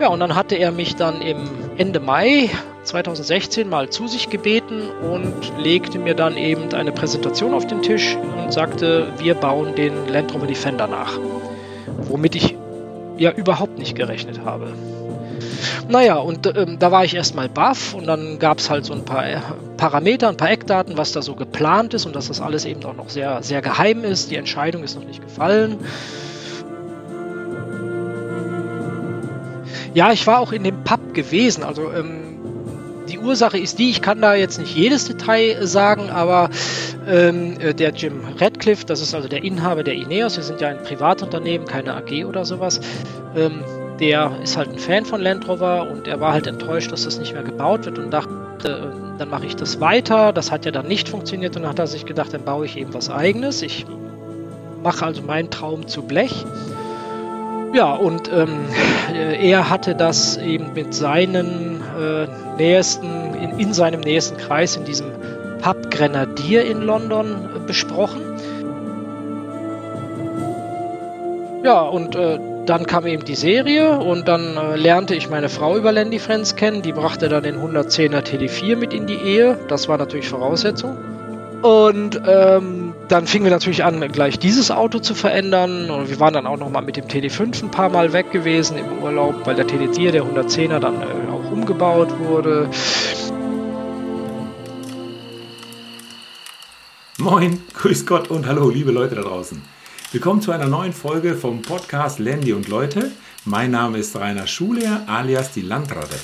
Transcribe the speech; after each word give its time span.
Ja, 0.00 0.08
und 0.08 0.20
dann 0.20 0.34
hatte 0.34 0.54
er 0.54 0.72
mich 0.72 0.96
dann 0.96 1.20
im 1.20 1.46
Ende 1.76 2.00
Mai 2.00 2.48
2016 2.84 3.68
mal 3.68 3.90
zu 3.90 4.08
sich 4.08 4.30
gebeten 4.30 4.88
und 4.88 5.34
legte 5.58 5.98
mir 5.98 6.14
dann 6.14 6.38
eben 6.38 6.72
eine 6.72 6.90
Präsentation 6.90 7.52
auf 7.52 7.66
den 7.66 7.82
Tisch 7.82 8.16
und 8.16 8.50
sagte, 8.50 9.12
wir 9.18 9.34
bauen 9.34 9.74
den 9.74 10.08
Land 10.08 10.34
Rover 10.34 10.46
Defender 10.46 10.86
nach. 10.86 11.18
Womit 12.08 12.34
ich 12.34 12.56
ja 13.18 13.30
überhaupt 13.32 13.78
nicht 13.78 13.94
gerechnet 13.94 14.40
habe. 14.42 14.72
Naja, 15.88 16.16
und 16.16 16.46
ähm, 16.46 16.78
da 16.78 16.90
war 16.90 17.04
ich 17.04 17.14
erstmal 17.14 17.50
baff 17.50 17.92
und 17.92 18.06
dann 18.06 18.38
gab 18.38 18.58
es 18.58 18.70
halt 18.70 18.86
so 18.86 18.94
ein 18.94 19.04
paar 19.04 19.28
äh, 19.28 19.40
Parameter, 19.76 20.30
ein 20.30 20.36
paar 20.38 20.50
Eckdaten, 20.50 20.96
was 20.96 21.12
da 21.12 21.20
so 21.20 21.34
geplant 21.34 21.92
ist 21.92 22.06
und 22.06 22.16
dass 22.16 22.28
das 22.28 22.40
alles 22.40 22.64
eben 22.64 22.82
auch 22.84 22.96
noch 22.96 23.10
sehr, 23.10 23.42
sehr 23.42 23.60
geheim 23.60 24.04
ist. 24.04 24.30
Die 24.30 24.36
Entscheidung 24.36 24.82
ist 24.82 24.94
noch 24.94 25.04
nicht 25.04 25.20
gefallen. 25.20 25.76
Ja, 29.94 30.12
ich 30.12 30.26
war 30.26 30.40
auch 30.40 30.52
in 30.52 30.64
dem 30.64 30.84
Pub 30.84 31.14
gewesen. 31.14 31.64
Also 31.64 31.90
ähm, 31.90 32.38
die 33.08 33.18
Ursache 33.18 33.58
ist 33.58 33.78
die, 33.78 33.90
ich 33.90 34.02
kann 34.02 34.20
da 34.20 34.34
jetzt 34.34 34.58
nicht 34.58 34.74
jedes 34.74 35.06
Detail 35.06 35.66
sagen, 35.66 36.10
aber 36.10 36.48
ähm, 37.08 37.58
äh, 37.58 37.74
der 37.74 37.90
Jim 37.90 38.22
Radcliffe, 38.38 38.86
das 38.86 39.00
ist 39.00 39.14
also 39.14 39.28
der 39.28 39.42
Inhaber 39.42 39.82
der 39.82 39.94
Ineos, 39.94 40.36
wir 40.36 40.44
sind 40.44 40.60
ja 40.60 40.68
ein 40.68 40.82
Privatunternehmen, 40.82 41.66
keine 41.66 41.94
AG 41.94 42.24
oder 42.24 42.44
sowas, 42.44 42.80
ähm, 43.34 43.64
der 43.98 44.32
ist 44.42 44.56
halt 44.56 44.70
ein 44.70 44.78
Fan 44.78 45.04
von 45.04 45.20
Land 45.20 45.46
Rover 45.48 45.90
und 45.90 46.06
er 46.06 46.20
war 46.20 46.32
halt 46.32 46.46
enttäuscht, 46.46 46.90
dass 46.92 47.04
das 47.04 47.18
nicht 47.18 47.34
mehr 47.34 47.42
gebaut 47.42 47.84
wird 47.84 47.98
und 47.98 48.10
dachte, 48.10 48.30
äh, 48.64 49.18
dann 49.18 49.28
mache 49.28 49.46
ich 49.46 49.56
das 49.56 49.80
weiter. 49.80 50.32
Das 50.32 50.50
hat 50.50 50.64
ja 50.64 50.70
dann 50.70 50.86
nicht 50.86 51.08
funktioniert 51.08 51.54
und 51.56 51.62
dann 51.62 51.70
hat 51.72 51.78
er 51.78 51.86
sich 51.86 52.06
gedacht, 52.06 52.32
dann 52.32 52.44
baue 52.44 52.64
ich 52.64 52.78
eben 52.78 52.94
was 52.94 53.10
eigenes. 53.10 53.60
Ich 53.60 53.84
mache 54.82 55.04
also 55.04 55.20
meinen 55.22 55.50
Traum 55.50 55.86
zu 55.86 56.02
Blech. 56.02 56.46
Ja, 57.72 57.92
und 57.92 58.30
ähm, 58.32 58.66
er 59.14 59.70
hatte 59.70 59.94
das 59.94 60.36
eben 60.36 60.72
mit 60.74 60.92
seinen 60.92 61.80
äh, 61.98 62.26
nächsten, 62.56 63.34
in, 63.34 63.58
in, 63.58 63.72
seinem 63.72 64.00
nächsten 64.00 64.36
Kreis, 64.36 64.76
in 64.76 64.84
diesem 64.84 65.06
Pub 65.62 65.90
Grenadier 65.90 66.64
in 66.64 66.82
London 66.82 67.48
äh, 67.54 67.58
besprochen. 67.66 68.22
Ja, 71.62 71.82
und 71.82 72.16
äh, 72.16 72.40
dann 72.66 72.86
kam 72.86 73.06
eben 73.06 73.24
die 73.24 73.34
Serie 73.34 73.98
und 73.98 74.26
dann 74.26 74.56
äh, 74.56 74.76
lernte 74.76 75.14
ich 75.14 75.30
meine 75.30 75.48
Frau 75.48 75.76
über 75.76 75.92
Landy 75.92 76.18
Friends 76.18 76.56
kennen. 76.56 76.82
Die 76.82 76.92
brachte 76.92 77.28
dann 77.28 77.42
den 77.42 77.56
110er 77.56 78.22
TD4 78.22 78.76
mit 78.76 78.92
in 78.92 79.06
die 79.06 79.14
Ehe. 79.14 79.58
Das 79.68 79.86
war 79.88 79.96
natürlich 79.98 80.28
Voraussetzung. 80.28 80.96
Und 81.62 82.20
ähm, 82.26 82.79
dann 83.10 83.26
fingen 83.26 83.44
wir 83.44 83.50
natürlich 83.50 83.82
an, 83.82 84.00
gleich 84.12 84.38
dieses 84.38 84.70
Auto 84.70 85.00
zu 85.00 85.16
verändern. 85.16 85.90
Und 85.90 86.08
wir 86.08 86.20
waren 86.20 86.32
dann 86.32 86.46
auch 86.46 86.56
nochmal 86.56 86.82
mit 86.82 86.96
dem 86.96 87.06
TD5 87.06 87.64
ein 87.64 87.70
paar 87.70 87.88
Mal 87.88 88.12
weg 88.12 88.30
gewesen 88.30 88.78
im 88.78 89.02
Urlaub, 89.02 89.44
weil 89.44 89.56
der 89.56 89.66
TD4, 89.66 90.12
der 90.12 90.22
110er, 90.22 90.78
dann 90.78 91.02
äh, 91.02 91.30
auch 91.30 91.50
umgebaut 91.50 92.16
wurde. 92.20 92.70
Moin, 97.18 97.60
grüß 97.74 98.06
Gott 98.06 98.28
und 98.28 98.46
hallo, 98.46 98.70
liebe 98.70 98.92
Leute 98.92 99.16
da 99.16 99.22
draußen. 99.22 99.60
Willkommen 100.12 100.40
zu 100.40 100.52
einer 100.52 100.66
neuen 100.66 100.92
Folge 100.92 101.34
vom 101.34 101.62
Podcast 101.62 102.20
Landy 102.20 102.52
und 102.52 102.68
Leute. 102.68 103.10
Mein 103.44 103.72
Name 103.72 103.98
ist 103.98 104.14
Rainer 104.16 104.46
Schuler 104.46 105.02
alias 105.08 105.52
die 105.52 105.62
Landratte. 105.62 106.16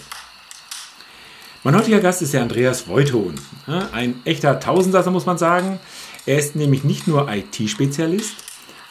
Mein 1.64 1.76
heutiger 1.76 1.98
Gast 1.98 2.22
ist 2.22 2.32
der 2.32 2.42
Andreas 2.42 2.86
Voithon. 2.86 3.34
Ein 3.66 4.20
echter 4.24 4.60
Tausendsasser 4.60 5.10
muss 5.10 5.26
man 5.26 5.36
sagen. 5.36 5.80
Er 6.26 6.38
ist 6.38 6.56
nämlich 6.56 6.82
nicht 6.82 7.06
nur 7.06 7.28
IT-Spezialist, 7.32 8.34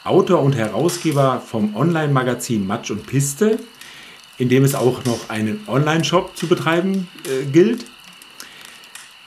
Autor 0.05 0.41
und 0.41 0.55
Herausgeber 0.55 1.43
vom 1.45 1.75
Online-Magazin 1.75 2.65
Matsch 2.65 2.91
und 2.91 3.05
Piste, 3.05 3.59
in 4.37 4.47
dem 4.47 4.63
es 4.63 4.73
auch 4.73 5.03
noch 5.03 5.29
einen 5.29 5.61
Online-Shop 5.67 6.37
zu 6.37 6.47
betreiben 6.47 7.09
äh, 7.25 7.43
gilt. 7.45 7.85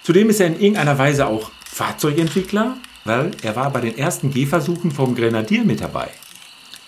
Zudem 0.02 0.30
ist 0.30 0.40
er 0.40 0.46
in 0.46 0.58
irgendeiner 0.58 0.98
Weise 0.98 1.26
auch 1.26 1.50
Fahrzeugentwickler, 1.66 2.78
weil 3.04 3.32
er 3.42 3.56
war 3.56 3.70
bei 3.70 3.82
den 3.82 3.98
ersten 3.98 4.30
Gehversuchen 4.30 4.90
vom 4.90 5.14
Grenadier 5.14 5.64
mit 5.64 5.82
dabei. 5.82 6.08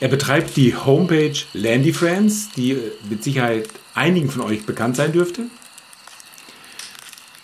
Er 0.00 0.08
betreibt 0.08 0.56
die 0.56 0.74
Homepage 0.74 1.36
Landy 1.52 1.92
Friends, 1.92 2.48
die 2.56 2.72
äh, 2.72 2.92
mit 3.10 3.22
Sicherheit 3.22 3.68
einigen 3.94 4.30
von 4.30 4.40
euch 4.40 4.64
bekannt 4.64 4.96
sein 4.96 5.12
dürfte. 5.12 5.42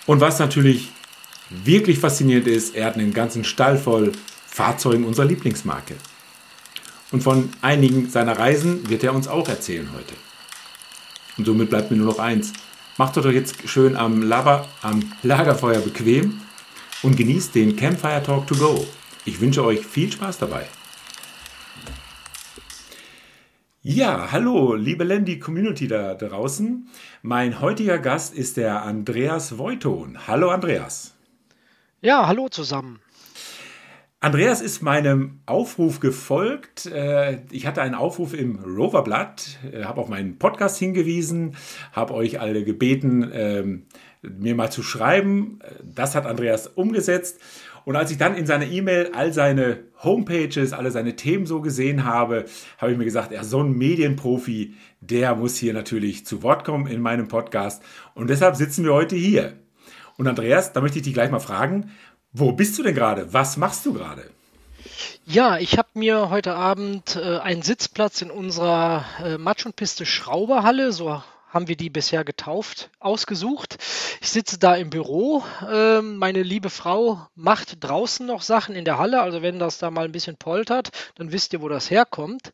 Und 0.07 0.21
was 0.21 0.39
natürlich 0.39 0.93
wirklich 1.51 1.99
faszinierend 1.99 2.47
ist, 2.47 2.75
er 2.75 2.87
hat 2.87 2.95
einen 2.95 3.13
ganzen 3.13 3.45
Stall 3.45 3.79
voll 3.79 4.13
Fahrzeugen 4.47 5.05
unserer 5.05 5.27
Lieblingsmarke. 5.27 5.95
Und 7.13 7.23
von 7.23 7.51
einigen 7.63 8.11
seiner 8.11 8.39
Reisen 8.39 8.89
wird 8.89 9.05
er 9.05 9.15
uns 9.15 9.29
auch 9.29 9.49
erzählen 9.49 9.89
heute. 9.95 10.15
Und 11.39 11.45
somit 11.45 11.71
bleibt 11.71 11.91
mir 11.91 11.97
nur 11.99 12.07
noch 12.07 12.19
eins. 12.19 12.53
Macht 12.99 13.17
euch 13.19 13.35
jetzt 13.35 13.69
schön 13.69 13.95
am, 13.95 14.23
Laber, 14.23 14.67
am 14.83 15.13
Lagerfeuer 15.23 15.81
bequem 15.81 16.41
und 17.03 17.17
genießt 17.17 17.55
den 17.55 17.77
Campfire 17.77 18.23
Talk 18.23 18.47
to 18.47 18.57
Go. 18.57 18.87
Ich 19.25 19.41
wünsche 19.41 19.65
euch 19.65 19.85
viel 19.85 20.11
Spaß 20.11 20.39
dabei. 20.39 20.67
Ja, 23.83 24.33
hallo, 24.33 24.75
liebe 24.75 25.05
Landy 25.05 25.39
Community 25.39 25.87
da 25.87 26.15
draußen. 26.15 26.89
Mein 27.23 27.61
heutiger 27.61 27.99
Gast 27.99 28.35
ist 28.35 28.57
der 28.57 28.83
Andreas 28.83 29.59
Voiton. 29.59 30.27
Hallo, 30.27 30.51
Andreas. 30.51 31.16
Ja, 32.07 32.29
hallo 32.29 32.49
zusammen. 32.49 33.01
Andreas 34.21 34.61
ist 34.61 34.81
meinem 34.81 35.41
Aufruf 35.45 35.99
gefolgt. 35.99 36.87
Äh, 36.87 37.41
ich 37.51 37.67
hatte 37.67 37.83
einen 37.83 37.97
Aufruf 37.97 38.33
im 38.33 38.61
Roverblatt, 38.61 39.59
äh, 39.73 39.83
habe 39.83 40.03
auf 40.03 40.09
meinen 40.09 40.39
Podcast 40.39 40.79
hingewiesen, 40.79 41.57
habe 41.91 42.15
euch 42.15 42.39
alle 42.39 42.63
gebeten, 42.63 43.29
ähm, 43.35 43.87
mir 44.23 44.55
mal 44.55 44.71
zu 44.71 44.85
schreiben. 44.85 45.59
Das 45.83 46.15
hat 46.15 46.27
Andreas 46.27 46.69
umgesetzt. 46.69 47.41
Und 47.85 47.97
als 47.97 48.13
ich 48.13 48.19
dann 48.19 48.37
in 48.37 48.47
seiner 48.47 48.67
E-Mail 48.67 49.11
all 49.13 49.33
seine 49.33 49.79
Homepages, 50.05 50.73
alle 50.73 50.93
seine 50.93 51.17
Themen 51.17 51.45
so 51.45 51.61
gesehen 51.61 52.05
habe, 52.05 52.45
habe 52.79 52.93
ich 52.93 52.99
mir 52.99 53.05
gesagt, 53.05 53.33
ja, 53.33 53.43
so 53.43 53.65
ein 53.65 53.73
Medienprofi, 53.73 54.75
der 55.01 55.35
muss 55.35 55.57
hier 55.57 55.75
natürlich 55.75 56.25
zu 56.25 56.45
Wort 56.45 56.63
kommen 56.63 56.87
in 56.87 57.01
meinem 57.01 57.27
Podcast. 57.27 57.83
Und 58.15 58.31
deshalb 58.31 58.55
sitzen 58.55 58.85
wir 58.85 58.95
heute 58.95 59.17
hier. 59.17 59.55
Und 60.17 60.27
Andreas, 60.27 60.73
da 60.73 60.81
möchte 60.81 60.99
ich 60.99 61.05
dich 61.05 61.15
gleich 61.15 61.31
mal 61.31 61.41
fragen, 61.41 61.93
wo 62.33 62.53
bist 62.53 62.79
du 62.79 62.83
denn 62.83 62.95
gerade? 62.95 63.33
Was 63.33 63.57
machst 63.57 63.85
du 63.87 63.93
gerade? 63.93 64.31
Ja, 65.25 65.59
ich 65.59 65.79
habe 65.79 65.89
mir 65.95 66.31
heute 66.31 66.55
Abend 66.55 67.17
äh, 67.17 67.39
einen 67.39 67.63
Sitzplatz 67.63 68.23
in 68.23 68.31
unserer 68.31 69.05
äh, 69.23 69.39
Matsch- 69.39 69.67
und 69.67 69.75
Piste 69.75 70.07
Schrauberhalle, 70.07 70.93
so 70.93 71.23
haben 71.49 71.69
wir 71.69 71.77
die 71.77 71.91
bisher 71.91 72.25
getauft, 72.25 72.91
ausgesucht. 72.99 73.79
Ich 74.21 74.31
sitze 74.31 74.59
da 74.59 74.75
im 74.75 74.91
Büro. 74.91 75.43
Ähm, 75.71 76.17
meine 76.17 76.43
liebe 76.43 76.71
Frau 76.71 77.27
macht 77.35 77.83
draußen 77.85 78.27
noch 78.27 78.43
Sachen 78.43 78.75
in 78.75 78.85
der 78.85 78.99
Halle. 78.99 79.21
Also 79.23 79.43
wenn 79.43 79.59
das 79.59 79.79
da 79.79 79.91
mal 79.91 80.07
ein 80.07 80.13
bisschen 80.13 80.37
poltert, 80.37 80.91
dann 81.15 81.33
wisst 81.33 81.53
ihr, 81.53 81.63
wo 81.63 81.69
das 81.69 81.91
herkommt. 81.91 82.51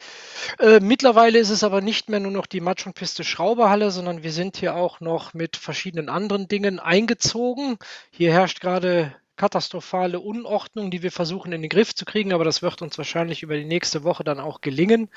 Äh, 0.58 0.80
mittlerweile 0.80 1.38
ist 1.38 1.50
es 1.50 1.64
aber 1.64 1.80
nicht 1.80 2.08
mehr 2.08 2.20
nur 2.20 2.32
noch 2.32 2.47
die 2.47 2.60
Matsch- 2.60 2.86
und 2.86 2.94
Piste 2.94 3.25
Schrauberhalle, 3.25 3.91
sondern 3.91 4.22
wir 4.22 4.32
sind 4.32 4.56
hier 4.56 4.76
auch 4.76 5.00
noch 5.00 5.34
mit 5.34 5.56
verschiedenen 5.56 6.09
anderen 6.09 6.47
Dingen 6.48 6.78
eingezogen. 6.78 7.78
Hier 8.10 8.32
herrscht 8.32 8.60
gerade 8.60 9.14
katastrophale 9.36 10.20
Unordnung, 10.20 10.91
die 10.91 11.03
wir 11.03 11.10
versuchen 11.10 11.53
in 11.53 11.62
den 11.62 11.69
Griff 11.69 11.94
zu 11.94 12.04
kriegen, 12.04 12.32
aber 12.32 12.44
das 12.44 12.62
wird 12.62 12.82
uns 12.82 12.98
wahrscheinlich 12.98 13.42
über 13.42 13.56
die 13.56 13.64
nächste 13.64 14.04
Woche 14.04 14.24
dann 14.24 14.38
auch 14.38 14.60
gelingen. 14.60 15.09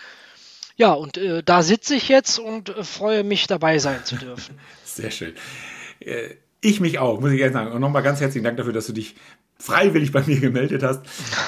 Ja, 0.75 0.94
und 0.94 1.18
äh, 1.18 1.41
da 1.44 1.63
sitze 1.63 1.96
ich 1.96 2.09
jetzt 2.09 2.38
und 2.38 2.69
äh, 2.69 2.84
freue 2.84 3.24
mich, 3.24 3.47
dabei 3.47 3.80
sein 3.80 4.03
zu 4.03 4.18
dürfen. 4.18 4.59
Sehr 4.84 5.12
schön. 5.12 5.34
Äh, 6.00 6.36
ich 6.62 6.80
mich 6.80 7.00
auch, 7.00 7.19
muss 7.19 7.31
ich 7.31 7.40
ehrlich 7.40 7.53
sagen. 7.53 7.72
Und 7.72 7.81
nochmal 7.81 8.03
ganz 8.03 8.19
herzlichen 8.19 8.44
Dank 8.44 8.58
dafür, 8.58 8.74
dass 8.74 8.88
du 8.88 8.94
dich 8.94 9.16
freiwillig 9.58 10.12
bei 10.12 10.24
mir 10.24 10.40
gemeldet 10.40 10.84
hast. 10.84 11.02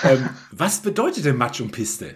Ähm, 0.03 0.29
was 0.51 0.81
bedeutet 0.81 1.25
denn 1.25 1.37
Matsch 1.37 1.59
und 1.59 1.71
Piste? 1.71 2.15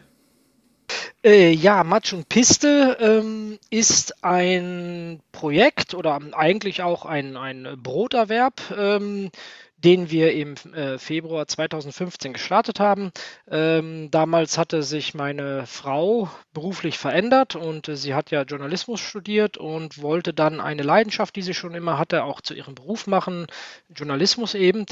Äh, 1.24 1.52
ja, 1.52 1.84
Matsch 1.84 2.14
und 2.14 2.30
Piste 2.30 2.98
ähm, 3.00 3.60
ist 3.70 4.24
ein 4.24 5.20
Projekt 5.32 5.94
oder 5.94 6.20
eigentlich 6.32 6.82
auch 6.82 7.06
ein, 7.06 7.38
ein 7.38 7.78
Broterwerb, 7.78 8.62
ähm, 8.76 9.30
den 9.84 10.12
wir 10.12 10.34
im 10.34 10.56
äh, 10.74 10.98
Februar 10.98 11.48
2015 11.48 12.34
gestartet 12.34 12.80
haben. 12.80 13.12
Ähm, 13.50 14.12
damals 14.12 14.58
hatte 14.58 14.84
sich 14.84 15.14
meine 15.14 15.66
Frau 15.66 16.30
beruflich 16.54 16.98
verändert 16.98 17.56
und 17.56 17.88
äh, 17.88 17.96
sie 17.96 18.14
hat 18.14 18.32
ja 18.32 18.44
Journalismus 18.44 19.00
studiert 19.00 19.58
und 19.58 20.02
wollte 20.02 20.34
dann 20.34 20.60
eine 20.60 20.84
Leidenschaft, 20.84 21.36
die 21.36 21.42
sie 21.42 21.54
schon 21.54 21.74
immer 21.74 21.98
hatte, 21.98 22.24
auch 22.24 22.42
zu 22.42 22.54
ihrem 22.54 22.76
Beruf 22.76 23.08
machen, 23.08 23.48
Journalismus 23.90 24.54
eben. 24.54 24.86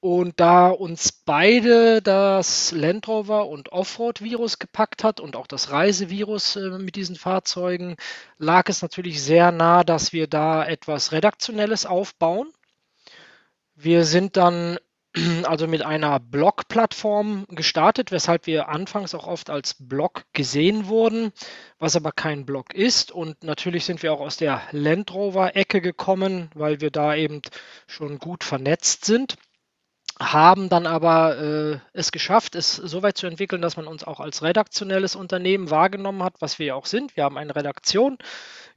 Und 0.00 0.38
da 0.38 0.68
uns 0.68 1.12
beide 1.12 2.02
das 2.02 2.72
Land 2.72 3.08
Rover 3.08 3.48
und 3.48 3.72
Offroad-Virus 3.72 4.58
gepackt 4.58 5.02
hat 5.02 5.18
und 5.18 5.34
auch 5.34 5.46
das 5.46 5.70
Reisevirus 5.70 6.56
äh, 6.56 6.78
mit 6.78 6.96
diesen 6.96 7.16
Fahrzeugen, 7.16 7.96
lag 8.36 8.68
es 8.68 8.82
natürlich 8.82 9.22
sehr 9.22 9.50
nah, 9.52 9.84
dass 9.84 10.12
wir 10.12 10.26
da 10.26 10.66
etwas 10.66 11.12
Redaktionelles 11.12 11.86
aufbauen 11.86 12.52
wir 13.74 14.04
sind 14.04 14.36
dann 14.36 14.78
also 15.44 15.66
mit 15.66 15.82
einer 15.82 16.18
Blog-Plattform 16.18 17.46
gestartet, 17.48 18.10
weshalb 18.10 18.46
wir 18.46 18.68
anfangs 18.68 19.14
auch 19.14 19.26
oft 19.26 19.50
als 19.50 19.76
Blog 19.78 20.24
gesehen 20.32 20.88
wurden, 20.88 21.32
was 21.78 21.96
aber 21.96 22.12
kein 22.12 22.46
Blog 22.46 22.74
ist. 22.74 23.12
Und 23.12 23.44
natürlich 23.44 23.84
sind 23.84 24.02
wir 24.02 24.12
auch 24.12 24.20
aus 24.20 24.36
der 24.36 24.62
Land 24.72 25.12
Rover-Ecke 25.12 25.80
gekommen, 25.80 26.50
weil 26.54 26.80
wir 26.80 26.90
da 26.90 27.14
eben 27.14 27.42
schon 27.86 28.18
gut 28.18 28.44
vernetzt 28.44 29.04
sind 29.04 29.36
haben 30.20 30.68
dann 30.68 30.86
aber 30.86 31.38
äh, 31.38 31.78
es 31.92 32.12
geschafft, 32.12 32.54
es 32.54 32.76
so 32.76 33.02
weit 33.02 33.18
zu 33.18 33.26
entwickeln, 33.26 33.62
dass 33.62 33.76
man 33.76 33.88
uns 33.88 34.04
auch 34.04 34.20
als 34.20 34.42
redaktionelles 34.42 35.16
Unternehmen 35.16 35.70
wahrgenommen 35.70 36.22
hat, 36.22 36.34
was 36.40 36.58
wir 36.58 36.66
ja 36.66 36.74
auch 36.76 36.86
sind. 36.86 37.16
Wir 37.16 37.24
haben 37.24 37.36
eine 37.36 37.56
Redaktion, 37.56 38.18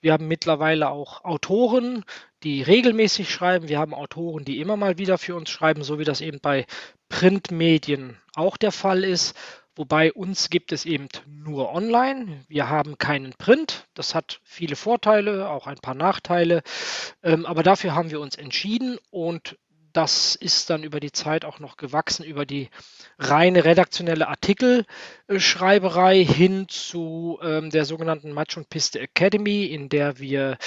wir 0.01 0.13
haben 0.13 0.27
mittlerweile 0.27 0.89
auch 0.89 1.23
Autoren, 1.23 2.03
die 2.43 2.61
regelmäßig 2.61 3.31
schreiben, 3.31 3.67
wir 3.67 3.79
haben 3.79 3.93
Autoren, 3.93 4.45
die 4.45 4.59
immer 4.59 4.77
mal 4.77 4.97
wieder 4.97 5.17
für 5.17 5.35
uns 5.35 5.49
schreiben, 5.49 5.83
so 5.83 5.99
wie 5.99 6.03
das 6.03 6.21
eben 6.21 6.39
bei 6.39 6.65
Printmedien 7.09 8.17
auch 8.35 8.57
der 8.57 8.71
Fall 8.71 9.03
ist. 9.03 9.35
Wobei 9.75 10.11
uns 10.11 10.49
gibt 10.49 10.71
es 10.71 10.85
eben 10.85 11.07
nur 11.27 11.71
online. 11.71 12.43
Wir 12.47 12.67
haben 12.67 12.97
keinen 12.97 13.33
Print. 13.33 13.87
Das 13.93 14.15
hat 14.15 14.39
viele 14.43 14.75
Vorteile, 14.75 15.49
auch 15.49 15.67
ein 15.67 15.77
paar 15.77 15.93
Nachteile. 15.93 16.63
Ähm, 17.21 17.45
aber 17.45 17.61
dafür 17.61 17.93
haben 17.93 18.09
wir 18.09 18.19
uns 18.19 18.35
entschieden 18.35 18.97
und 19.11 19.57
das 19.93 20.35
ist 20.35 20.69
dann 20.69 20.83
über 20.83 20.99
die 20.99 21.11
Zeit 21.11 21.45
auch 21.45 21.59
noch 21.59 21.77
gewachsen, 21.77 22.23
über 22.23 22.45
die 22.45 22.69
reine 23.17 23.65
redaktionelle 23.65 24.27
Artikelschreiberei 24.27 26.23
hin 26.23 26.67
zu 26.67 27.39
ähm, 27.41 27.69
der 27.69 27.85
sogenannten 27.85 28.33
Match 28.33 28.57
und 28.57 28.69
Piste 28.69 28.99
Academy, 28.99 29.65
in 29.65 29.89
der 29.89 30.19
wir 30.19 30.57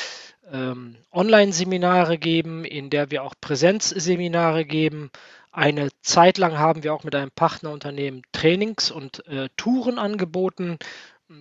ähm, 0.52 0.96
Online-Seminare 1.12 2.18
geben, 2.18 2.64
in 2.64 2.90
der 2.90 3.10
wir 3.10 3.22
auch 3.22 3.34
Präsenzseminare 3.40 4.64
geben. 4.64 5.10
Eine 5.52 5.88
Zeit 6.02 6.38
lang 6.38 6.58
haben 6.58 6.84
wir 6.84 6.94
auch 6.94 7.04
mit 7.04 7.14
einem 7.14 7.30
Partnerunternehmen 7.30 8.22
Trainings 8.32 8.90
und 8.90 9.26
äh, 9.26 9.48
Touren 9.56 9.98
angeboten. 9.98 10.78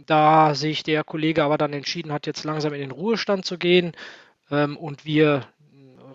Da 0.06 0.54
sich 0.54 0.84
der 0.84 1.04
Kollege 1.04 1.44
aber 1.44 1.58
dann 1.58 1.74
entschieden 1.74 2.12
hat, 2.12 2.28
jetzt 2.28 2.44
langsam 2.44 2.74
in 2.74 2.80
den 2.80 2.92
Ruhestand 2.92 3.46
zu 3.46 3.58
gehen 3.58 3.94
ähm, 4.52 4.78
und 4.78 5.06
wir 5.06 5.48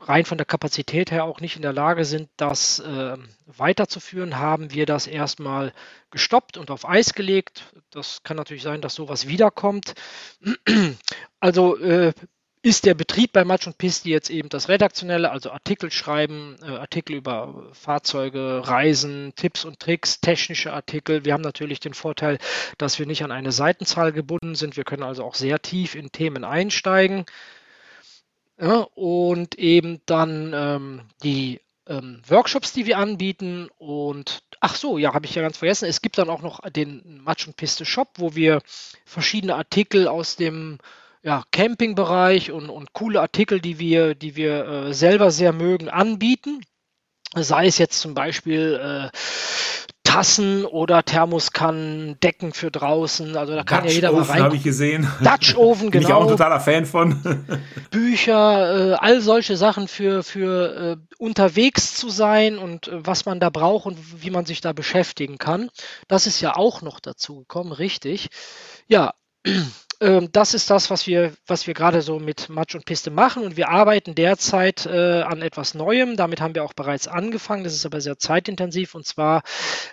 rein 0.08 0.24
von 0.24 0.38
der 0.38 0.44
Kapazität 0.44 1.10
her 1.10 1.24
auch 1.24 1.40
nicht 1.40 1.56
in 1.56 1.62
der 1.62 1.72
Lage 1.72 2.04
sind, 2.04 2.28
das 2.36 2.78
äh, 2.80 3.16
weiterzuführen, 3.46 4.38
haben 4.38 4.72
wir 4.72 4.86
das 4.86 5.06
erstmal 5.06 5.72
gestoppt 6.10 6.56
und 6.56 6.70
auf 6.70 6.88
Eis 6.88 7.14
gelegt. 7.14 7.72
Das 7.90 8.22
kann 8.22 8.36
natürlich 8.36 8.62
sein, 8.62 8.80
dass 8.80 8.94
sowas 8.94 9.28
wiederkommt. 9.28 9.94
Also 11.40 11.76
äh, 11.76 12.12
ist 12.64 12.86
der 12.86 12.94
Betrieb 12.94 13.32
bei 13.32 13.44
Match 13.44 13.66
und 13.66 13.76
Pisti 13.76 14.08
jetzt 14.08 14.30
eben 14.30 14.48
das 14.48 14.70
redaktionelle, 14.70 15.30
also 15.30 15.50
Artikel 15.50 15.90
schreiben, 15.90 16.56
äh, 16.62 16.70
Artikel 16.70 17.14
über 17.16 17.68
Fahrzeuge, 17.72 18.62
Reisen, 18.64 19.34
Tipps 19.36 19.66
und 19.66 19.80
Tricks, 19.80 20.20
technische 20.22 20.72
Artikel. 20.72 21.26
Wir 21.26 21.34
haben 21.34 21.42
natürlich 21.42 21.80
den 21.80 21.92
Vorteil, 21.92 22.38
dass 22.78 22.98
wir 22.98 23.04
nicht 23.04 23.22
an 23.22 23.32
eine 23.32 23.52
Seitenzahl 23.52 24.12
gebunden 24.12 24.54
sind. 24.54 24.78
Wir 24.78 24.84
können 24.84 25.02
also 25.02 25.24
auch 25.24 25.34
sehr 25.34 25.60
tief 25.60 25.94
in 25.94 26.10
Themen 26.10 26.42
einsteigen. 26.42 27.26
Ja, 28.60 28.86
und 28.94 29.56
eben 29.58 30.00
dann 30.06 30.52
ähm, 30.54 31.02
die 31.22 31.60
ähm, 31.86 32.22
Workshops, 32.26 32.72
die 32.72 32.86
wir 32.86 32.98
anbieten. 32.98 33.68
Und 33.78 34.42
ach 34.60 34.76
so, 34.76 34.98
ja, 34.98 35.12
habe 35.12 35.26
ich 35.26 35.34
ja 35.34 35.42
ganz 35.42 35.58
vergessen. 35.58 35.88
Es 35.88 36.02
gibt 36.02 36.18
dann 36.18 36.30
auch 36.30 36.42
noch 36.42 36.60
den 36.70 37.20
Matsch 37.22 37.46
und 37.46 37.56
Piste 37.56 37.84
Shop, 37.84 38.10
wo 38.16 38.34
wir 38.34 38.62
verschiedene 39.04 39.56
Artikel 39.56 40.08
aus 40.08 40.36
dem 40.36 40.78
ja, 41.22 41.42
Campingbereich 41.52 42.52
und, 42.52 42.70
und 42.70 42.92
coole 42.92 43.20
Artikel, 43.20 43.60
die 43.60 43.78
wir, 43.78 44.14
die 44.14 44.36
wir 44.36 44.66
äh, 44.66 44.94
selber 44.94 45.30
sehr 45.30 45.52
mögen, 45.52 45.88
anbieten. 45.88 46.60
Sei 47.34 47.66
es 47.66 47.78
jetzt 47.78 47.98
zum 48.00 48.14
Beispiel 48.14 49.10
äh, 49.10 49.18
Tassen 50.14 50.64
oder 50.64 51.02
Thermoskannen, 51.02 52.20
Decken 52.20 52.52
für 52.52 52.70
draußen. 52.70 53.36
Also 53.36 53.56
da 53.56 53.64
kann 53.64 53.82
Dutch 53.82 53.88
ja 53.88 53.94
jeder 53.96 54.12
Oven 54.12 54.20
mal 54.20 54.32
rein. 54.32 54.42
habe 54.44 54.54
ich 54.56 54.62
gesehen. 54.62 55.08
Dutch 55.20 55.56
Oven, 55.56 55.90
genau. 55.90 55.90
Bin 55.90 56.02
ich 56.02 56.12
auch 56.14 56.20
ein 56.20 56.26
genau. 56.26 56.36
totaler 56.36 56.60
Fan 56.60 56.86
von. 56.86 57.20
Bücher, 57.90 58.92
äh, 58.92 58.94
all 58.94 59.20
solche 59.20 59.56
Sachen 59.56 59.88
für, 59.88 60.22
für 60.22 60.92
äh, 60.92 61.14
unterwegs 61.18 61.96
zu 61.96 62.10
sein 62.10 62.58
und 62.58 62.86
äh, 62.86 63.04
was 63.04 63.26
man 63.26 63.40
da 63.40 63.50
braucht 63.50 63.86
und 63.86 64.22
wie 64.22 64.30
man 64.30 64.46
sich 64.46 64.60
da 64.60 64.72
beschäftigen 64.72 65.38
kann. 65.38 65.68
Das 66.06 66.28
ist 66.28 66.40
ja 66.40 66.54
auch 66.54 66.80
noch 66.80 67.00
dazu 67.00 67.40
gekommen, 67.40 67.72
richtig. 67.72 68.28
Ja, 68.86 69.14
das 70.30 70.54
ist 70.54 70.70
das, 70.70 70.90
was 70.90 71.06
wir, 71.06 71.32
was 71.46 71.66
wir 71.66 71.74
gerade 71.74 72.02
so 72.02 72.18
mit 72.18 72.48
Matsch 72.48 72.74
und 72.74 72.84
Piste 72.84 73.10
machen. 73.10 73.42
Und 73.42 73.56
wir 73.56 73.68
arbeiten 73.68 74.14
derzeit 74.14 74.86
äh, 74.86 75.22
an 75.22 75.42
etwas 75.42 75.74
Neuem. 75.74 76.16
Damit 76.16 76.40
haben 76.40 76.54
wir 76.54 76.64
auch 76.64 76.74
bereits 76.74 77.08
angefangen. 77.08 77.64
Das 77.64 77.74
ist 77.74 77.86
aber 77.86 78.00
sehr 78.00 78.18
zeitintensiv 78.18 78.94
und 78.94 79.06
zwar 79.06 79.42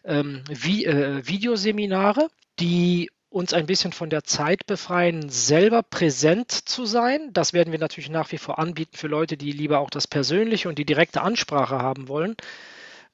ähm, 0.03 0.43
wie, 0.49 0.85
äh, 0.85 1.25
Videoseminare, 1.25 2.27
die 2.59 3.09
uns 3.29 3.53
ein 3.53 3.65
bisschen 3.65 3.93
von 3.93 4.09
der 4.09 4.25
Zeit 4.25 4.65
befreien, 4.65 5.29
selber 5.29 5.83
präsent 5.83 6.51
zu 6.51 6.85
sein. 6.85 7.29
Das 7.31 7.53
werden 7.53 7.71
wir 7.71 7.79
natürlich 7.79 8.09
nach 8.09 8.31
wie 8.33 8.37
vor 8.37 8.59
anbieten 8.59 8.97
für 8.97 9.07
Leute, 9.07 9.37
die 9.37 9.53
lieber 9.53 9.79
auch 9.79 9.89
das 9.89 10.05
Persönliche 10.05 10.67
und 10.67 10.77
die 10.77 10.85
direkte 10.85 11.21
Ansprache 11.21 11.79
haben 11.79 12.09
wollen. 12.09 12.35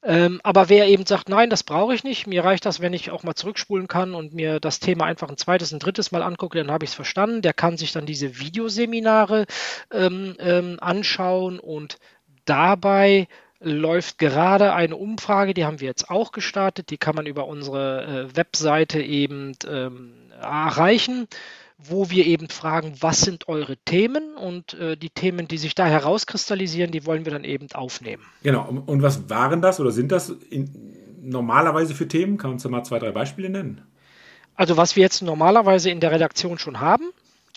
Ähm, 0.07 0.39
aber 0.41 0.69
wer 0.69 0.87
eben 0.87 1.05
sagt, 1.05 1.27
nein, 1.27 1.49
das 1.49 1.63
brauche 1.63 1.93
ich 1.93 2.05
nicht, 2.05 2.27
mir 2.27 2.45
reicht 2.45 2.65
das, 2.65 2.79
wenn 2.79 2.93
ich 2.93 3.11
auch 3.11 3.23
mal 3.23 3.35
zurückspulen 3.35 3.89
kann 3.89 4.15
und 4.15 4.33
mir 4.33 4.61
das 4.61 4.79
Thema 4.79 5.03
einfach 5.03 5.27
ein 5.27 5.35
zweites, 5.35 5.73
ein 5.73 5.79
drittes 5.79 6.13
Mal 6.13 6.23
angucke, 6.23 6.57
dann 6.57 6.71
habe 6.71 6.85
ich 6.85 6.91
es 6.91 6.95
verstanden. 6.95 7.41
Der 7.41 7.51
kann 7.51 7.75
sich 7.75 7.91
dann 7.91 8.05
diese 8.05 8.39
Videoseminare 8.39 9.45
ähm, 9.91 10.37
ähm, 10.39 10.77
anschauen 10.79 11.59
und 11.59 11.97
dabei 12.45 13.27
läuft 13.59 14.17
gerade 14.17 14.73
eine 14.73 14.95
Umfrage, 14.95 15.53
die 15.53 15.65
haben 15.65 15.81
wir 15.81 15.87
jetzt 15.89 16.09
auch 16.09 16.31
gestartet, 16.31 16.89
die 16.89 16.97
kann 16.97 17.15
man 17.15 17.25
über 17.25 17.45
unsere 17.45 18.29
äh, 18.29 18.37
Webseite 18.37 19.01
eben 19.01 19.57
ähm, 19.67 20.13
erreichen 20.41 21.27
wo 21.77 22.09
wir 22.09 22.25
eben 22.25 22.49
fragen, 22.49 22.95
was 23.01 23.21
sind 23.21 23.47
eure 23.47 23.77
Themen 23.77 24.35
und 24.35 24.73
äh, 24.73 24.97
die 24.97 25.11
Themen, 25.11 25.47
die 25.47 25.57
sich 25.57 25.75
da 25.75 25.85
herauskristallisieren, 25.85 26.91
die 26.91 27.05
wollen 27.05 27.25
wir 27.25 27.31
dann 27.31 27.43
eben 27.43 27.71
aufnehmen. 27.73 28.23
Genau, 28.41 28.83
und 28.85 29.01
was 29.03 29.29
waren 29.29 29.61
das 29.61 29.79
oder 29.79 29.91
sind 29.91 30.11
das 30.11 30.29
in, 30.29 30.95
normalerweise 31.21 31.93
für 31.93 32.07
Themen? 32.07 32.37
Kannst 32.37 32.65
du 32.65 32.69
mal 32.69 32.83
zwei, 32.83 32.97
drei 32.99 33.11
Beispiele 33.11 33.49
nennen? 33.49 33.81
Also 34.55 34.75
was 34.75 34.95
wir 34.95 35.03
jetzt 35.03 35.21
normalerweise 35.21 35.91
in 35.91 35.99
der 35.99 36.11
Redaktion 36.11 36.57
schon 36.57 36.79
haben, 36.79 37.11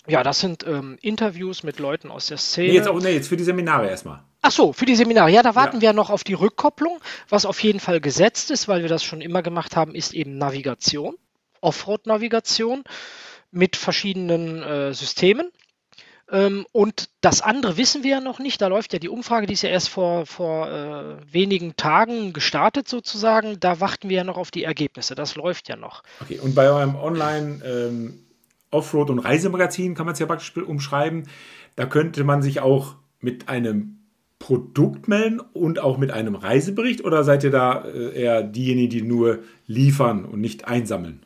ja, 0.07 0.23
das 0.23 0.41
sind 0.41 0.67
ähm, 0.67 0.99
Interviews 1.01 1.63
mit 1.63 1.79
Leuten 1.79 2.11
aus 2.11 2.27
der 2.27 2.37
Szene. 2.37 2.69
Nee, 2.69 2.75
jetzt, 2.75 2.89
auch, 2.89 3.01
nee, 3.01 3.13
jetzt 3.13 3.29
für 3.29 3.37
die 3.37 3.45
Seminare 3.45 3.89
erstmal. 3.89 4.23
Ach 4.43 4.51
so, 4.51 4.73
für 4.73 4.87
die 4.87 4.97
Seminare. 4.97 5.31
Ja, 5.31 5.43
da 5.43 5.55
warten 5.55 5.77
ja. 5.77 5.83
wir 5.83 5.93
noch 5.93 6.11
auf 6.11 6.25
die 6.25 6.35
Rückkopplung. 6.35 6.99
Was 7.29 7.47
auf 7.47 7.63
jeden 7.63 7.81
Fall 7.81 8.01
gesetzt 8.01 8.51
ist, 8.51 8.69
weil 8.69 8.83
wir 8.83 8.89
das 8.89 9.05
schon 9.05 9.21
immer 9.21 9.43
gemacht 9.43 9.77
haben, 9.77 9.95
ist 9.95 10.15
eben 10.15 10.39
Navigation, 10.39 11.17
Offroad-Navigation 11.61 12.85
mit 13.51 13.77
verschiedenen 13.77 14.63
äh, 14.63 14.95
Systemen. 14.95 15.51
Ähm, 16.31 16.67
und 16.73 17.09
das 17.21 17.43
andere 17.43 17.77
wissen 17.77 18.05
wir 18.05 18.11
ja 18.11 18.21
noch 18.21 18.39
nicht. 18.39 18.61
Da 18.61 18.69
läuft 18.69 18.93
ja 18.93 18.99
die 18.99 19.09
Umfrage, 19.09 19.47
die 19.47 19.55
ist 19.55 19.63
ja 19.63 19.71
erst 19.71 19.89
vor, 19.89 20.27
vor 20.27 20.71
äh, 20.71 21.33
wenigen 21.33 21.77
Tagen 21.77 22.33
gestartet 22.33 22.89
sozusagen. 22.89 23.59
Da 23.59 23.81
warten 23.81 24.09
wir 24.09 24.19
ja 24.19 24.25
noch 24.25 24.37
auf 24.37 24.51
die 24.51 24.65
Ergebnisse. 24.65 25.15
Das 25.15 25.35
läuft 25.35 25.69
ja 25.69 25.77
noch. 25.77 26.03
Okay, 26.21 26.39
und 26.39 26.55
bei 26.55 26.69
eurem 26.69 26.95
Online- 26.95 27.63
ähm, 27.65 28.21
Offroad- 28.71 29.11
und 29.11 29.19
Reisemagazin 29.19 29.95
kann 29.95 30.07
man 30.07 30.13
es 30.13 30.19
ja 30.19 30.27
praktisch 30.27 30.57
umschreiben. 30.57 31.25
Da 31.77 31.87
könnte 31.87 32.25
man 32.25 32.43
sich 32.43 32.61
auch 32.61 32.97
mit 33.21 33.49
einem 33.49 33.99
Produkt 34.39 35.09
melden 35.09 35.41
und 35.41 35.81
auch 35.81 35.99
mit 35.99 36.11
einem 36.11 36.35
Reisebericht 36.35 37.05
oder 37.05 37.25
seid 37.25 37.45
ihr 37.45 37.51
da 37.51 37.85
äh, 37.85 38.15
eher 38.15 38.43
diejenigen, 38.43 38.91
die 38.91 39.03
nur 39.03 39.41
liefern 39.67 40.25
und 40.25 40.41
nicht 40.41 40.67
einsammeln? 40.67 41.23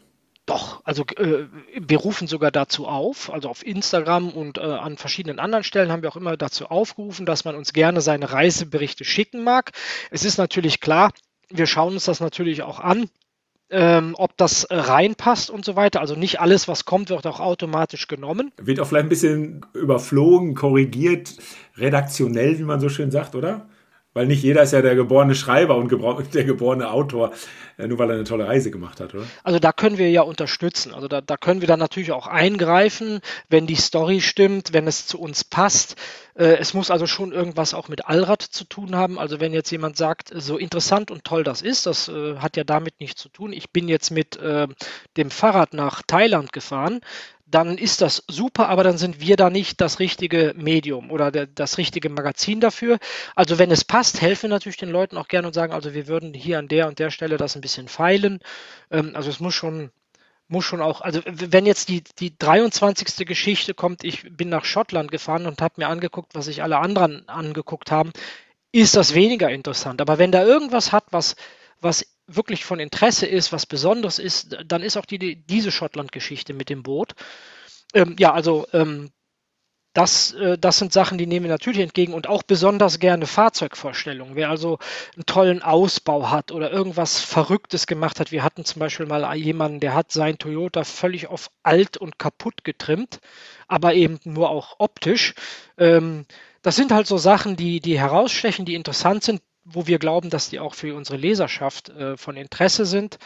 Doch, 0.47 0.83
also 0.85 1.05
äh, 1.17 1.47
wir 1.75 1.99
rufen 1.99 2.27
sogar 2.27 2.51
dazu 2.51 2.87
auf, 2.87 3.33
also 3.33 3.49
auf 3.49 3.65
Instagram 3.65 4.29
und 4.31 4.59
äh, 4.59 4.61
an 4.61 4.99
verschiedenen 4.99 5.39
anderen 5.39 5.65
Stellen 5.65 5.91
haben 5.91 6.03
wir 6.03 6.11
auch 6.11 6.17
immer 6.17 6.37
dazu 6.37 6.67
aufgerufen, 6.67 7.25
dass 7.25 7.47
man 7.47 7.55
uns 7.55 7.73
gerne 7.73 8.03
seine 8.03 8.31
Reiseberichte 8.31 9.05
schicken 9.05 9.43
mag. 9.43 9.73
Es 10.11 10.25
ist 10.25 10.37
natürlich 10.37 10.81
klar, 10.81 11.13
wir 11.49 11.67
schauen 11.67 11.95
uns 11.95 12.05
das 12.05 12.21
natürlich 12.21 12.63
auch 12.63 12.79
an, 12.79 13.09
ähm, 13.71 14.15
ob 14.19 14.37
das 14.37 14.67
reinpasst 14.71 15.49
und 15.49 15.65
so 15.65 15.77
weiter. 15.77 16.01
Also 16.01 16.15
nicht 16.15 16.41
alles, 16.41 16.69
was 16.69 16.85
kommt, 16.85 17.09
wird 17.09 17.27
auch 17.27 17.41
automatisch 17.41 18.07
genommen. 18.07 18.53
Wird 18.59 18.81
auch 18.81 18.87
vielleicht 18.87 19.07
ein 19.07 19.09
bisschen 19.09 19.67
überflogen, 19.73 20.55
korrigiert, 20.55 21.37
redaktionell, 21.79 22.59
wie 22.59 22.65
man 22.65 22.81
so 22.81 22.91
schön 22.91 23.11
sagt, 23.11 23.35
oder? 23.35 23.67
Weil 24.15 24.27
nicht 24.27 24.45
jeder 24.45 24.63
ist 24.63 24.73
ja 24.73 24.81
der 24.81 24.95
geborene 24.95 25.35
Schreiber 25.35 25.77
und 25.77 25.91
der 26.35 26.45
geborene 26.45 26.91
Autor, 26.91 27.33
äh, 27.77 27.89
nur 27.89 27.99
weil 27.99 28.11
er 28.11 28.15
eine 28.15 28.25
tolle 28.25 28.47
Reise 28.47 28.71
gemacht 28.71 29.01
hat, 29.01 29.13
oder? 29.15 29.25
Also 29.43 29.59
da 29.59 29.73
können 29.73 29.99
wir 29.99 30.09
ja 30.11 30.23
unterstützen. 30.23 30.95
Also 30.95 31.09
da, 31.09 31.21
da 31.21 31.37
können 31.37 31.61
wir 31.61 31.69
dann 31.69 31.81
natürlich 31.81 32.13
auch 32.13 32.29
eingreifen, 32.29 33.21
wenn 33.49 33.67
die 33.67 33.75
Story 33.75 34.21
stimmt, 34.21 34.73
wenn 34.73 34.87
es 34.87 35.09
zu 35.09 35.21
uns 35.21 35.43
passt. 35.43 35.97
Äh, 36.35 36.57
es 36.59 36.75
muss 36.75 36.93
also 36.93 37.07
schon 37.07 37.33
irgendwas 37.33 37.75
auch 37.75 37.89
mit 37.89 38.07
Allrad 38.07 38.43
zu 38.43 38.65
tun 38.65 38.95
haben. 38.95 39.19
Also 39.19 39.41
wenn 39.41 39.53
jetzt 39.53 39.71
jemand 39.71 39.97
sagt, 39.97 40.31
so 40.33 40.59
interessant 40.59 41.11
und 41.11 41.25
toll 41.25 41.43
das 41.43 41.61
ist, 41.61 41.87
das 41.87 42.09
äh, 42.09 42.37
hat 42.37 42.57
ja 42.57 42.63
damit 42.63 43.01
nichts 43.01 43.21
zu 43.21 43.29
tun. 43.29 43.53
Ich 43.53 43.71
bin 43.71 43.89
jetzt 43.89 44.11
mit 44.11 44.39
dem 45.17 45.31
Fahrrad 45.31 45.75
nach 45.75 46.03
Thailand 46.07 46.53
gefahren 46.53 47.01
dann 47.55 47.79
ist 47.79 48.01
das 48.01 48.25
super, 48.27 48.69
aber 48.69 48.83
dann 48.83 48.99
sind 48.99 49.21
wir 49.21 49.37
da 49.37 49.49
nicht 49.49 49.81
das 49.81 50.01
richtige 50.01 50.55
Medium 50.57 51.13
oder 51.13 51.31
der, 51.31 51.47
das 51.47 51.79
richtige 51.79 52.09
Magazin 52.09 52.59
dafür. 52.61 52.99
Also 53.37 53.59
wenn 53.61 53.71
es 53.71 53.85
passt, 53.85 54.21
helfen 54.21 54.51
natürlich 54.51 54.77
den 54.77 54.91
Leuten 54.91 55.17
auch 55.17 55.29
gerne 55.29 55.47
und 55.47 55.53
sagen, 55.55 55.73
also 55.73 55.95
wir 55.95 56.09
würden 56.09 56.35
hier 56.35 56.59
an 56.59 56.67
der 56.67 56.89
und 56.89 56.99
der 56.99 57.11
Stelle 57.11 57.37
das 57.37 57.55
ein 57.55 57.61
bisschen 57.61 57.87
feilen. 57.87 58.41
Ähm, 58.91 59.13
also 59.15 59.31
es 59.31 59.39
muss 59.39 59.55
schon 59.55 59.91
muss 60.47 60.65
schon 60.65 60.83
auch, 60.83 61.01
also 61.01 61.23
wenn 61.25 61.65
jetzt 61.65 61.89
die, 61.89 62.05
die 62.19 62.37
23. 62.37 63.27
Geschichte 63.27 63.73
kommt, 63.73 64.05
ich 64.05 64.37
bin 64.37 64.51
nach 64.51 64.65
Schottland 64.65 65.11
gefahren 65.11 65.47
und 65.47 65.63
habe 65.63 65.75
mir 65.79 65.89
angeguckt, 65.89 66.35
was 66.35 66.47
sich 66.47 66.63
alle 66.63 66.79
anderen 66.79 67.27
angeguckt 67.29 67.91
haben, 67.91 68.13
ist 68.73 68.97
das 68.97 69.15
weniger 69.15 69.49
interessant. 69.49 70.01
Aber 70.01 70.19
wenn 70.19 70.33
da 70.33 70.45
irgendwas 70.45 70.93
hat, 70.93 71.05
was, 71.13 71.37
was 71.81 72.05
wirklich 72.27 72.65
von 72.65 72.81
Interesse 72.81 73.27
ist, 73.27 73.53
was 73.53 73.67
Besonderes 73.67 74.19
ist, 74.19 74.57
dann 74.67 74.83
ist 74.83 74.97
auch 74.97 75.07
die, 75.07 75.45
diese 75.45 75.71
Schottland-Geschichte 75.71 76.55
mit 76.55 76.69
dem 76.69 76.83
Boot. 76.83 77.15
Ähm, 77.93 78.17
ja, 78.19 78.33
also 78.33 78.67
ähm, 78.73 79.11
das, 79.95 80.33
äh, 80.33 80.59
das 80.59 80.79
sind 80.79 80.93
Sachen, 80.93 81.19
die 81.19 81.27
nehmen 81.27 81.45
wir 81.45 81.53
natürlich 81.53 81.81
entgegen 81.81 82.15
und 82.15 82.29
auch 82.29 82.43
besonders 82.43 82.99
gerne 82.99 83.27
Fahrzeugvorstellungen. 83.27 84.35
Wer 84.35 84.51
also 84.51 84.79
einen 85.15 85.25
tollen 85.25 85.63
Ausbau 85.63 86.31
hat 86.31 86.51
oder 86.51 86.71
irgendwas 86.73 87.21
Verrücktes 87.21 87.87
gemacht 87.87 88.19
hat. 88.19 88.33
Wir 88.33 88.43
hatten 88.43 88.65
zum 88.65 88.81
Beispiel 88.81 89.07
mal 89.07 89.35
jemanden, 89.37 89.81
der 89.81 89.95
hat 89.95 90.11
sein 90.11 90.37
Toyota 90.37 90.83
völlig 90.83 91.29
auf 91.29 91.51
alt 91.63 91.97
und 91.97 92.19
kaputt 92.19 92.65
getrimmt, 92.65 93.21
aber 93.69 93.95
eben 93.95 94.19
nur 94.25 94.51
auch 94.51 94.75
optisch. 94.79 95.35
Ähm, 95.79 96.27
das 96.63 96.77
sind 96.77 96.91
halt 96.91 97.07
so 97.07 97.17
Sachen, 97.17 97.57
die, 97.57 97.79
die 97.79 97.99
herausstechen, 97.99 98.65
die 98.65 98.75
interessant 98.75 99.23
sind, 99.23 99.43
wo 99.65 99.87
wir 99.87 99.99
glauben, 99.99 100.31
dass 100.31 100.51
die 100.51 100.61
auch 100.61 100.75
für 100.75 100.95
unsere 100.95 101.17
Leserschaft 101.17 101.89
äh, 101.91 102.17
von 102.17 102.37
Interesse 102.37 102.85
sind. 102.87 103.19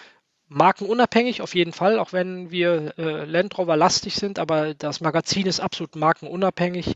Markenunabhängig 0.48 1.42
auf 1.42 1.54
jeden 1.54 1.72
Fall, 1.72 1.98
auch 1.98 2.12
wenn 2.12 2.50
wir 2.50 2.94
äh, 2.96 3.24
Land 3.24 3.58
Rover 3.58 3.76
lastig 3.76 4.14
sind, 4.14 4.38
aber 4.38 4.72
das 4.72 5.00
Magazin 5.00 5.46
ist 5.46 5.60
absolut 5.60 5.94
markenunabhängig, 5.94 6.94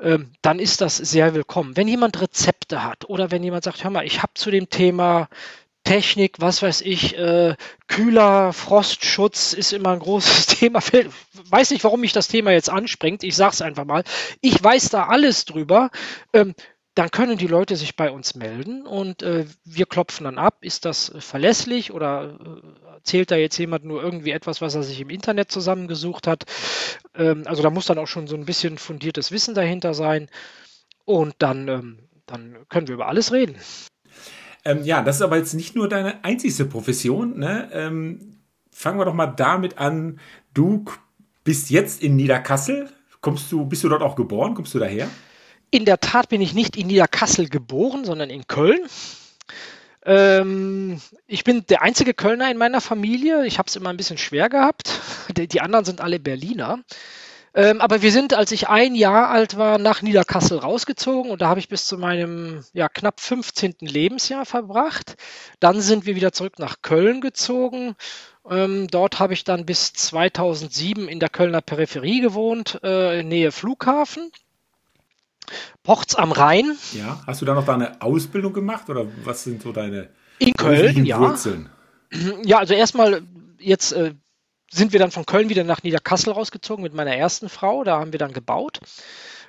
ähm, 0.00 0.30
dann 0.40 0.60
ist 0.60 0.80
das 0.80 0.96
sehr 0.96 1.34
willkommen. 1.34 1.76
Wenn 1.76 1.88
jemand 1.88 2.20
Rezepte 2.20 2.84
hat 2.84 3.08
oder 3.08 3.32
wenn 3.32 3.42
jemand 3.42 3.64
sagt, 3.64 3.82
hör 3.82 3.90
mal, 3.90 4.06
ich 4.06 4.22
habe 4.22 4.34
zu 4.34 4.52
dem 4.52 4.70
Thema 4.70 5.28
Technik, 5.82 6.36
was 6.38 6.62
weiß 6.62 6.82
ich, 6.82 7.16
äh, 7.18 7.56
Kühler, 7.88 8.52
Frostschutz 8.52 9.52
ist 9.52 9.72
immer 9.72 9.90
ein 9.90 9.98
großes 9.98 10.46
Thema. 10.58 10.80
Weiß 11.48 11.70
nicht, 11.70 11.82
warum 11.82 12.00
mich 12.00 12.12
das 12.12 12.28
Thema 12.28 12.52
jetzt 12.52 12.70
anspringt. 12.70 13.24
Ich 13.24 13.34
sage 13.34 13.54
es 13.54 13.62
einfach 13.62 13.84
mal. 13.84 14.04
Ich 14.40 14.62
weiß 14.62 14.90
da 14.90 15.06
alles 15.06 15.46
drüber. 15.46 15.90
Ähm, 16.32 16.54
dann 16.94 17.10
können 17.10 17.38
die 17.38 17.46
Leute 17.46 17.76
sich 17.76 17.96
bei 17.96 18.10
uns 18.10 18.34
melden 18.34 18.86
und 18.86 19.22
äh, 19.22 19.46
wir 19.64 19.86
klopfen 19.86 20.24
dann 20.24 20.38
ab, 20.38 20.58
ist 20.62 20.84
das 20.84 21.12
verlässlich 21.18 21.92
oder 21.92 22.36
äh, 22.40 22.94
erzählt 22.94 23.30
da 23.30 23.36
jetzt 23.36 23.58
jemand 23.58 23.84
nur 23.84 24.02
irgendwie 24.02 24.32
etwas, 24.32 24.60
was 24.60 24.74
er 24.74 24.82
sich 24.82 25.00
im 25.00 25.08
Internet 25.08 25.52
zusammengesucht 25.52 26.26
hat. 26.26 26.44
Ähm, 27.14 27.44
also 27.46 27.62
da 27.62 27.70
muss 27.70 27.86
dann 27.86 27.98
auch 27.98 28.08
schon 28.08 28.26
so 28.26 28.34
ein 28.34 28.44
bisschen 28.44 28.76
fundiertes 28.76 29.30
Wissen 29.30 29.54
dahinter 29.54 29.94
sein 29.94 30.28
und 31.04 31.34
dann, 31.38 31.68
ähm, 31.68 31.98
dann 32.26 32.56
können 32.68 32.88
wir 32.88 32.94
über 32.94 33.08
alles 33.08 33.32
reden. 33.32 33.56
Ähm, 34.64 34.84
ja, 34.84 35.02
das 35.02 35.16
ist 35.16 35.22
aber 35.22 35.36
jetzt 35.36 35.54
nicht 35.54 35.74
nur 35.74 35.88
deine 35.88 36.24
einzigste 36.24 36.64
Profession. 36.64 37.38
Ne? 37.38 37.70
Ähm, 37.72 38.36
fangen 38.72 38.98
wir 38.98 39.04
doch 39.04 39.14
mal 39.14 39.28
damit 39.28 39.78
an. 39.78 40.20
Du 40.52 40.84
bist 41.44 41.70
jetzt 41.70 42.02
in 42.02 42.16
Niederkassel. 42.16 42.90
Kommst 43.20 43.50
du, 43.52 43.64
bist 43.64 43.84
du 43.84 43.88
dort 43.88 44.02
auch 44.02 44.16
geboren? 44.16 44.54
Kommst 44.54 44.74
du 44.74 44.78
daher? 44.78 45.08
In 45.70 45.84
der 45.84 46.00
Tat 46.00 46.28
bin 46.28 46.40
ich 46.40 46.54
nicht 46.54 46.76
in 46.76 46.88
Niederkassel 46.88 47.48
geboren, 47.48 48.04
sondern 48.04 48.30
in 48.30 48.46
Köln. 48.46 48.80
Ähm, 50.04 51.00
ich 51.26 51.44
bin 51.44 51.66
der 51.66 51.82
einzige 51.82 52.14
Kölner 52.14 52.50
in 52.50 52.56
meiner 52.56 52.80
Familie. 52.80 53.46
Ich 53.46 53.58
habe 53.58 53.68
es 53.68 53.76
immer 53.76 53.90
ein 53.90 53.96
bisschen 53.96 54.18
schwer 54.18 54.48
gehabt. 54.48 55.00
Die, 55.36 55.46
die 55.46 55.60
anderen 55.60 55.84
sind 55.84 56.00
alle 56.00 56.18
Berliner. 56.18 56.80
Ähm, 57.52 57.80
aber 57.80 58.00
wir 58.00 58.12
sind, 58.12 58.32
als 58.32 58.52
ich 58.52 58.68
ein 58.68 58.94
Jahr 58.94 59.28
alt 59.28 59.56
war, 59.56 59.78
nach 59.78 60.02
Niederkassel 60.02 60.58
rausgezogen 60.58 61.32
und 61.32 61.42
da 61.42 61.48
habe 61.48 61.58
ich 61.58 61.68
bis 61.68 61.84
zu 61.84 61.98
meinem 61.98 62.64
ja, 62.72 62.88
knapp 62.88 63.20
15. 63.20 63.74
Lebensjahr 63.80 64.46
verbracht. 64.46 65.16
Dann 65.58 65.80
sind 65.80 66.06
wir 66.06 66.14
wieder 66.14 66.32
zurück 66.32 66.60
nach 66.60 66.82
Köln 66.82 67.20
gezogen. 67.20 67.96
Ähm, 68.48 68.86
dort 68.88 69.18
habe 69.18 69.34
ich 69.34 69.42
dann 69.42 69.66
bis 69.66 69.92
2007 69.92 71.08
in 71.08 71.18
der 71.18 71.28
Kölner 71.28 71.60
Peripherie 71.60 72.20
gewohnt, 72.20 72.80
äh, 72.84 73.20
in 73.20 73.28
Nähe 73.28 73.50
Flughafen. 73.50 74.30
Pochts 75.82 76.14
am 76.14 76.32
Rhein. 76.32 76.76
Ja, 76.92 77.22
hast 77.26 77.40
du 77.40 77.46
da 77.46 77.54
noch 77.54 77.64
deine 77.64 78.00
Ausbildung 78.02 78.52
gemacht 78.52 78.88
oder 78.90 79.06
was 79.24 79.44
sind 79.44 79.62
so 79.62 79.72
deine 79.72 80.10
in 80.38 80.54
Köln, 80.54 81.04
ja. 81.04 81.18
Wurzeln? 81.18 81.68
Ja, 82.44 82.58
also 82.58 82.74
erstmal 82.74 83.22
jetzt 83.58 83.92
äh, 83.92 84.14
sind 84.70 84.92
wir 84.92 85.00
dann 85.00 85.10
von 85.10 85.26
Köln 85.26 85.48
wieder 85.48 85.64
nach 85.64 85.82
Niederkassel 85.82 86.32
rausgezogen 86.32 86.82
mit 86.82 86.94
meiner 86.94 87.14
ersten 87.14 87.48
Frau. 87.48 87.84
Da 87.84 87.98
haben 87.98 88.12
wir 88.12 88.18
dann 88.18 88.32
gebaut. 88.32 88.80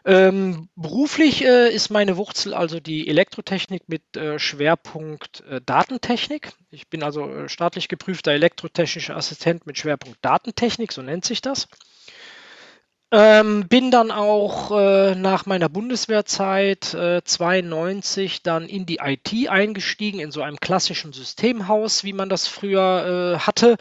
Ähm, 0.04 0.68
beruflich 0.76 1.46
äh, 1.46 1.72
ist 1.72 1.92
meine 1.92 2.18
Wurzel 2.18 2.56
also 2.56 2.80
die 2.80 3.08
Elektrotechnik 3.08 3.84
mit 3.88 4.18
äh, 4.18 4.40
Schwerpunkt 4.40 5.42
äh, 5.42 5.62
Datentechnik. 5.64 6.54
Ich 6.72 6.90
bin 6.90 7.04
also 7.04 7.30
äh, 7.30 7.50
staatlich 7.50 7.88
geprüfter 7.88 8.32
elektrotechnischer 8.32 9.16
Assistent 9.16 9.68
mit 9.68 9.78
Schwerpunkt 9.78 10.18
Datentechnik, 10.24 10.92
so 10.92 11.04
nennt 11.04 11.26
sich 11.26 11.42
das. 11.42 11.68
Ähm, 13.14 13.68
bin 13.68 13.92
dann 13.92 14.10
auch 14.10 14.72
äh, 14.72 15.16
nach 15.16 15.46
meiner 15.46 15.68
Bundeswehrzeit 15.68 16.94
äh, 16.94 17.22
92 17.22 18.42
dann 18.42 18.70
in 18.70 18.86
die 18.86 19.00
IT 19.04 19.50
eingestiegen, 19.50 20.22
in 20.22 20.32
so 20.32 20.42
einem 20.42 20.62
klassischen 20.62 21.12
Systemhaus, 21.12 22.06
wie 22.06 22.14
man 22.14 22.30
das 22.30 22.48
früher 22.48 23.36
äh, 23.36 23.40
hatte. 23.40 23.76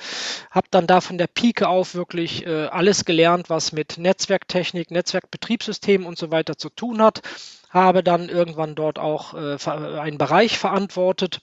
Hab 0.51 0.69
dann 0.73 0.89
da 0.89 1.01
von 1.01 1.17
der 1.17 1.29
Pike 1.29 1.69
auf 1.69 1.95
wirklich 1.95 2.45
äh, 2.45 2.67
alles 2.67 3.05
gelernt, 3.05 3.51
was 3.51 3.71
mit 3.71 3.99
Netzwerktechnik, 3.99 4.91
Netzwerkbetriebssystemen 4.91 6.09
und 6.09 6.19
so 6.19 6.33
weiter 6.33 6.59
zu 6.59 6.69
tun 6.69 7.01
hat. 7.01 7.23
Habe 7.69 8.03
dann 8.03 8.29
irgendwann 8.29 8.75
dort 8.75 8.99
auch 8.99 9.35
äh, 9.35 9.57
einen 9.71 10.19
Bereich 10.19 10.59
verantwortet. 10.59 11.41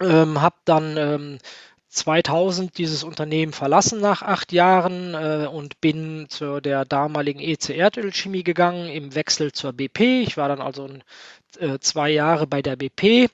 Ähm, 0.00 0.42
habe 0.42 0.56
dann 0.64 0.96
ähm, 0.96 1.38
2000 1.96 2.76
dieses 2.76 3.04
Unternehmen 3.04 3.52
verlassen 3.52 4.00
nach 4.00 4.22
acht 4.22 4.52
Jahren 4.52 5.14
äh, 5.14 5.46
und 5.46 5.80
bin 5.80 6.26
zu 6.28 6.60
der 6.60 6.84
damaligen 6.84 7.40
EC 7.40 7.70
Erdölchemie 7.70 8.44
gegangen 8.44 8.88
im 8.88 9.14
Wechsel 9.14 9.52
zur 9.52 9.72
BP. 9.72 10.22
Ich 10.22 10.36
war 10.36 10.48
dann 10.48 10.60
also 10.60 10.88
äh, 11.58 11.78
zwei 11.80 12.10
Jahre 12.10 12.46
bei 12.46 12.62
der 12.62 12.76
BP, 12.76 13.30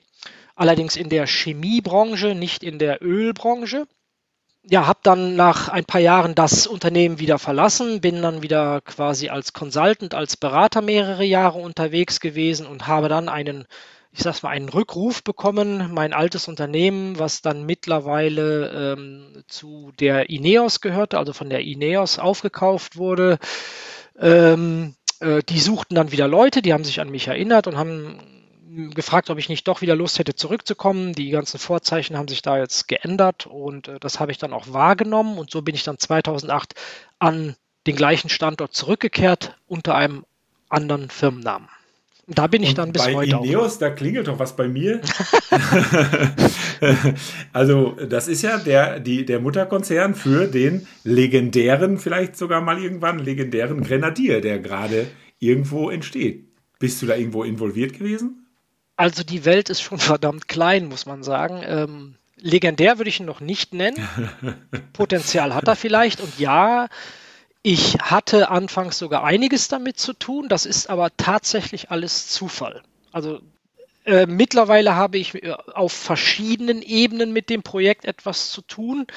allerdings 0.55 0.95
in 0.95 1.09
der 1.09 1.27
Chemiebranche, 1.27 2.35
nicht 2.35 2.63
in 2.63 2.79
der 2.79 3.03
Ölbranche. 3.03 3.85
Ja, 4.65 4.87
habe 4.87 4.99
dann 5.03 5.35
nach 5.35 5.67
ein 5.67 5.83
paar 5.83 5.99
Jahren 5.99 6.35
das 6.35 6.67
Unternehmen 6.67 7.19
wieder 7.19 7.37
verlassen, 7.37 7.99
bin 7.99 8.21
dann 8.21 8.41
wieder 8.43 8.79
quasi 8.79 9.27
als 9.27 9.51
Consultant, 9.51 10.13
als 10.13 10.37
Berater 10.37 10.81
mehrere 10.81 11.25
Jahre 11.25 11.59
unterwegs 11.59 12.21
gewesen 12.21 12.65
und 12.65 12.87
habe 12.87 13.09
dann 13.09 13.27
einen 13.27 13.65
ich 14.15 14.21
sag's 14.21 14.43
mal, 14.43 14.49
einen 14.49 14.69
Rückruf 14.69 15.23
bekommen, 15.23 15.91
mein 15.91 16.13
altes 16.13 16.47
Unternehmen, 16.47 17.17
was 17.17 17.41
dann 17.41 17.65
mittlerweile 17.65 18.93
ähm, 18.93 19.43
zu 19.47 19.91
der 19.99 20.29
Ineos 20.29 20.81
gehörte, 20.81 21.17
also 21.17 21.33
von 21.33 21.49
der 21.49 21.61
Ineos 21.61 22.19
aufgekauft 22.19 22.95
wurde. 22.95 23.39
Ähm, 24.19 24.93
äh, 25.19 25.41
die 25.41 25.59
suchten 25.59 25.95
dann 25.95 26.11
wieder 26.11 26.27
Leute, 26.27 26.61
die 26.61 26.73
haben 26.73 26.83
sich 26.83 27.01
an 27.01 27.09
mich 27.09 27.27
erinnert 27.27 27.65
und 27.65 27.75
haben 27.75 28.19
gefragt, 28.93 29.31
ob 29.31 29.39
ich 29.39 29.49
nicht 29.49 29.67
doch 29.67 29.81
wieder 29.81 29.95
Lust 29.95 30.19
hätte 30.19 30.35
zurückzukommen. 30.35 31.13
Die 31.13 31.31
ganzen 31.31 31.59
Vorzeichen 31.59 32.15
haben 32.15 32.27
sich 32.27 32.43
da 32.43 32.59
jetzt 32.59 32.87
geändert 32.87 33.47
und 33.47 33.87
äh, 33.87 33.99
das 33.99 34.19
habe 34.19 34.31
ich 34.31 34.37
dann 34.37 34.53
auch 34.53 34.71
wahrgenommen 34.71 35.39
und 35.39 35.49
so 35.49 35.63
bin 35.63 35.73
ich 35.73 35.83
dann 35.83 35.97
2008 35.97 36.75
an 37.17 37.55
den 37.87 37.95
gleichen 37.95 38.29
Standort 38.29 38.75
zurückgekehrt 38.75 39.57
unter 39.67 39.95
einem 39.95 40.23
anderen 40.69 41.09
Firmennamen. 41.09 41.67
Da 42.27 42.47
bin 42.47 42.63
ich 42.63 42.69
und 42.69 42.77
dann 42.77 42.91
bis 42.93 43.03
bei 43.03 43.15
heute 43.15 43.35
Ineos, 43.35 43.75
auch. 43.75 43.79
da 43.79 43.89
klingelt 43.89 44.27
doch 44.27 44.39
was 44.39 44.55
bei 44.55 44.69
mir. 44.69 45.01
also, 47.53 47.97
das 48.07 48.29
ist 48.29 48.43
ja 48.43 48.57
der, 48.57 48.99
die, 49.01 49.25
der 49.25 49.41
Mutterkonzern 49.41 50.15
für 50.15 50.47
den 50.47 50.87
legendären, 51.03 51.97
vielleicht 51.97 52.37
sogar 52.37 52.61
mal 52.61 52.81
irgendwann 52.81 53.19
legendären 53.19 53.83
Grenadier, 53.83 54.39
der 54.39 54.59
gerade 54.59 55.07
irgendwo 55.39 55.89
entsteht. 55.89 56.47
Bist 56.79 57.01
du 57.01 57.07
da 57.07 57.15
irgendwo 57.15 57.43
involviert 57.43 57.93
gewesen? 57.93 58.47
Also, 58.95 59.23
die 59.23 59.43
Welt 59.43 59.69
ist 59.69 59.81
schon 59.81 59.99
verdammt 59.99 60.47
klein, 60.47 60.87
muss 60.87 61.05
man 61.05 61.23
sagen. 61.23 61.61
Ähm, 61.65 62.15
legendär 62.37 62.99
würde 62.99 63.09
ich 63.09 63.19
ihn 63.19 63.25
noch 63.25 63.41
nicht 63.41 63.73
nennen. 63.73 63.97
Potenzial 64.93 65.53
hat 65.53 65.67
er 65.67 65.75
vielleicht. 65.75 66.21
Und 66.21 66.39
ja, 66.39 66.87
ich 67.63 67.95
hatte 68.01 68.49
anfangs 68.49 68.99
sogar 68.99 69.23
einiges 69.23 69.69
damit 69.69 69.97
zu 69.97 70.13
tun, 70.13 70.49
das 70.49 70.65
ist 70.65 70.89
aber 70.89 71.15
tatsächlich 71.15 71.89
alles 71.91 72.27
Zufall. 72.27 72.83
Also 73.13 73.39
äh, 74.05 74.25
mittlerweile 74.25 74.95
habe 74.95 75.17
ich 75.17 75.41
äh, 75.41 75.51
auf 75.73 75.93
verschiedenen 75.93 76.81
Ebenen 76.81 77.31
mit 77.31 77.49
dem 77.49 77.63
Projekt 77.63 78.03
etwas 78.03 78.51
zu 78.51 78.61
tun, 78.61 79.07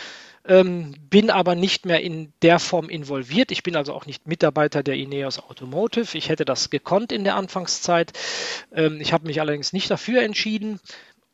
ähm, 0.47 0.95
bin 1.11 1.31
aber 1.31 1.57
nicht 1.57 1.87
mehr 1.87 2.03
in 2.03 2.33
der 2.41 2.61
Form 2.61 2.89
involviert. 2.89 3.51
Ich 3.51 3.65
bin 3.65 3.75
also 3.75 3.93
auch 3.93 4.07
nicht 4.07 4.29
Mitarbeiter 4.29 4.85
der 4.85 4.95
Ineos 4.95 5.41
Automotive. 5.41 6.17
Ich 6.17 6.29
hätte 6.29 6.45
das 6.45 6.71
gekonnt 6.71 7.11
in 7.11 7.25
der 7.25 7.35
Anfangszeit. 7.35 8.13
Ähm, 8.73 9.01
ich 9.01 9.13
habe 9.13 9.27
mich 9.27 9.41
allerdings 9.41 9.73
nicht 9.73 9.91
dafür 9.91 10.23
entschieden 10.23 10.79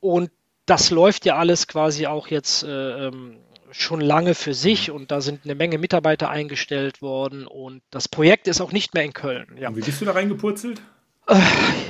und 0.01 0.31
das 0.65 0.91
läuft 0.91 1.27
ja 1.27 1.37
alles 1.37 1.69
quasi 1.69 2.07
auch 2.07 2.29
jetzt 2.29 2.63
äh, 2.63 3.09
ähm, 3.09 3.37
schon 3.73 4.01
lange 4.01 4.35
für 4.35 4.55
sich 4.55 4.91
und 4.91 5.11
da 5.11 5.21
sind 5.21 5.45
eine 5.45 5.55
Menge 5.55 5.79
Mitarbeiter 5.79 6.31
eingestellt 6.31 7.03
worden 7.03 7.47
und 7.47 7.83
das 7.91 8.09
Projekt 8.09 8.49
ist 8.49 8.61
auch 8.61 8.73
nicht 8.73 8.95
mehr 8.95 9.05
in 9.05 9.13
Köln. 9.13 9.57
Ja. 9.59 9.69
Und 9.69 9.77
wie 9.77 9.81
bist 9.81 10.01
du 10.01 10.05
da 10.05 10.13
reingepurzelt? 10.13 10.81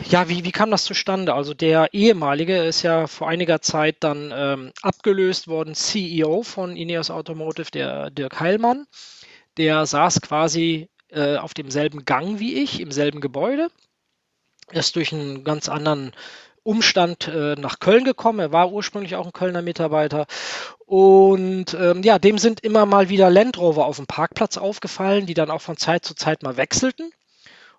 Ja, 0.09 0.29
wie, 0.29 0.45
wie 0.45 0.53
kam 0.53 0.71
das 0.71 0.85
zustande? 0.85 1.35
Also 1.35 1.55
der 1.55 1.95
ehemalige 1.95 2.65
ist 2.65 2.83
ja 2.83 3.07
vor 3.07 3.29
einiger 3.29 3.63
Zeit 3.63 3.97
dann 4.01 4.31
ähm, 4.35 4.73
abgelöst 4.83 5.49
worden, 5.49 5.75
CEO 5.75 6.43
von 6.43 6.77
Ineos 6.77 7.11
Automotive, 7.11 7.71
der 7.71 8.11
Dirk 8.11 8.41
Heilmann. 8.41 8.87
Der 9.57 9.87
saß 9.87 10.21
quasi 10.21 10.91
äh, 11.09 11.37
auf 11.37 11.55
demselben 11.55 12.05
Gang 12.05 12.41
wie 12.41 12.63
ich, 12.63 12.81
im 12.81 12.91
selben 12.91 13.21
Gebäude. 13.21 13.69
Ist 14.71 14.97
durch 14.97 15.13
einen 15.13 15.45
ganz 15.45 15.69
anderen 15.69 16.13
Umstand 16.65 17.29
äh, 17.29 17.55
nach 17.57 17.81
Köln 17.81 18.05
gekommen. 18.05 18.41
Er 18.41 18.53
war 18.53 18.73
ursprünglich 18.73 19.17
auch 19.17 19.27
ein 19.27 19.33
Kölner 19.33 19.63
Mitarbeiter. 19.63 20.27
Und 20.87 21.75
ähm, 21.75 22.03
ja, 22.03 22.19
dem 22.19 22.39
sind 22.39 22.61
immer 22.61 22.87
mal 22.87 23.09
wieder 23.09 23.31
Land 23.31 23.59
Rover 23.59 23.87
auf 23.87 23.97
dem 23.97 24.07
Parkplatz 24.07 24.57
aufgefallen, 24.57 25.27
die 25.27 25.35
dann 25.35 25.51
auch 25.51 25.63
von 25.63 25.77
Zeit 25.77 26.05
zu 26.05 26.15
Zeit 26.15 26.43
mal 26.43 26.57
wechselten. 26.57 27.13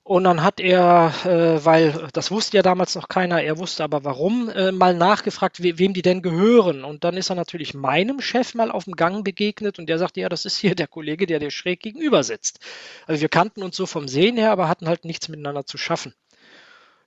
Und 0.05 0.25
dann 0.25 0.43
hat 0.43 0.59
er, 0.59 1.13
äh, 1.23 1.63
weil 1.63 2.09
das 2.11 2.29
wusste 2.29 2.57
ja 2.57 2.63
damals 2.63 2.93
noch 2.95 3.07
keiner, 3.07 3.41
er 3.41 3.57
wusste 3.57 3.85
aber 3.85 4.03
warum, 4.03 4.49
äh, 4.49 4.73
mal 4.73 4.93
nachgefragt, 4.93 5.63
we 5.63 5.79
wem 5.79 5.93
die 5.93 6.01
denn 6.01 6.21
gehören. 6.21 6.83
Und 6.83 7.05
dann 7.05 7.15
ist 7.15 7.29
er 7.29 7.35
natürlich 7.35 7.73
meinem 7.73 8.19
Chef 8.19 8.53
mal 8.53 8.69
auf 8.69 8.83
dem 8.83 8.97
Gang 8.97 9.23
begegnet 9.23 9.79
und 9.79 9.87
der 9.87 9.99
sagte, 9.99 10.19
ja, 10.19 10.27
das 10.27 10.43
ist 10.43 10.57
hier 10.57 10.75
der 10.75 10.87
Kollege, 10.87 11.25
der 11.25 11.39
dir 11.39 11.51
schräg 11.51 11.79
gegenüber 11.79 12.23
sitzt. 12.23 12.59
Also 13.07 13.21
wir 13.21 13.29
kannten 13.29 13.63
uns 13.63 13.77
so 13.77 13.85
vom 13.85 14.09
Sehen 14.09 14.35
her, 14.35 14.51
aber 14.51 14.67
hatten 14.67 14.89
halt 14.89 15.05
nichts 15.05 15.29
miteinander 15.29 15.65
zu 15.65 15.77
schaffen. 15.77 16.13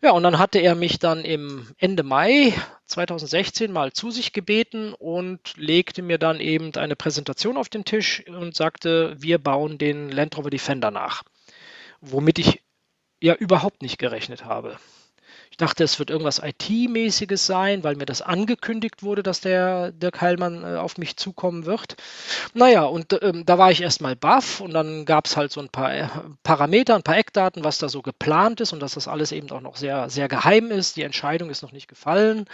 Ja, 0.06 0.12
und 0.12 0.22
dann 0.22 0.38
hatte 0.38 0.60
er 0.60 0.76
mich 0.76 1.00
dann 1.00 1.24
im 1.24 1.66
Ende 1.78 2.04
Mai 2.04 2.54
2016 2.86 3.72
mal 3.72 3.92
zu 3.92 4.12
sich 4.12 4.32
gebeten 4.32 4.94
und 4.94 5.56
legte 5.56 6.00
mir 6.00 6.16
dann 6.16 6.38
eben 6.38 6.72
eine 6.76 6.94
Präsentation 6.94 7.56
auf 7.56 7.68
den 7.68 7.84
Tisch 7.84 8.22
und 8.28 8.54
sagte, 8.54 9.16
wir 9.18 9.38
bauen 9.38 9.78
den 9.78 10.08
Land 10.08 10.38
Rover 10.38 10.50
Defender 10.50 10.92
nach. 10.92 11.24
Womit 12.00 12.38
ich 12.38 12.62
ja 13.20 13.34
überhaupt 13.34 13.82
nicht 13.82 13.98
gerechnet 13.98 14.44
habe. 14.44 14.78
Ich 15.56 15.58
dachte, 15.58 15.84
es 15.84 15.98
wird 15.98 16.10
irgendwas 16.10 16.42
IT-mäßiges 16.44 17.46
sein, 17.46 17.82
weil 17.82 17.96
mir 17.96 18.04
das 18.04 18.20
angekündigt 18.20 19.02
wurde, 19.02 19.22
dass 19.22 19.40
der 19.40 19.90
Dirk 19.90 20.20
Heilmann 20.20 20.62
äh, 20.64 20.76
auf 20.76 20.98
mich 20.98 21.16
zukommen 21.16 21.64
wird. 21.64 21.96
Naja, 22.52 22.82
und 22.82 23.18
ähm, 23.22 23.46
da 23.46 23.56
war 23.56 23.70
ich 23.70 23.80
erstmal 23.80 24.16
baff 24.16 24.60
und 24.60 24.74
dann 24.74 25.06
gab 25.06 25.24
es 25.24 25.38
halt 25.38 25.52
so 25.52 25.62
ein 25.62 25.70
paar 25.70 25.94
äh, 25.94 26.08
Parameter, 26.42 26.94
ein 26.94 27.02
paar 27.02 27.16
Eckdaten, 27.16 27.64
was 27.64 27.78
da 27.78 27.88
so 27.88 28.02
geplant 28.02 28.60
ist 28.60 28.74
und 28.74 28.80
dass 28.80 28.92
das 28.92 29.08
alles 29.08 29.32
eben 29.32 29.50
auch 29.50 29.62
noch 29.62 29.76
sehr, 29.76 30.10
sehr 30.10 30.28
geheim 30.28 30.70
ist. 30.70 30.98
Die 30.98 31.04
Entscheidung 31.04 31.48
ist 31.48 31.62
noch 31.62 31.72
nicht 31.72 31.88
gefallen. 31.88 32.44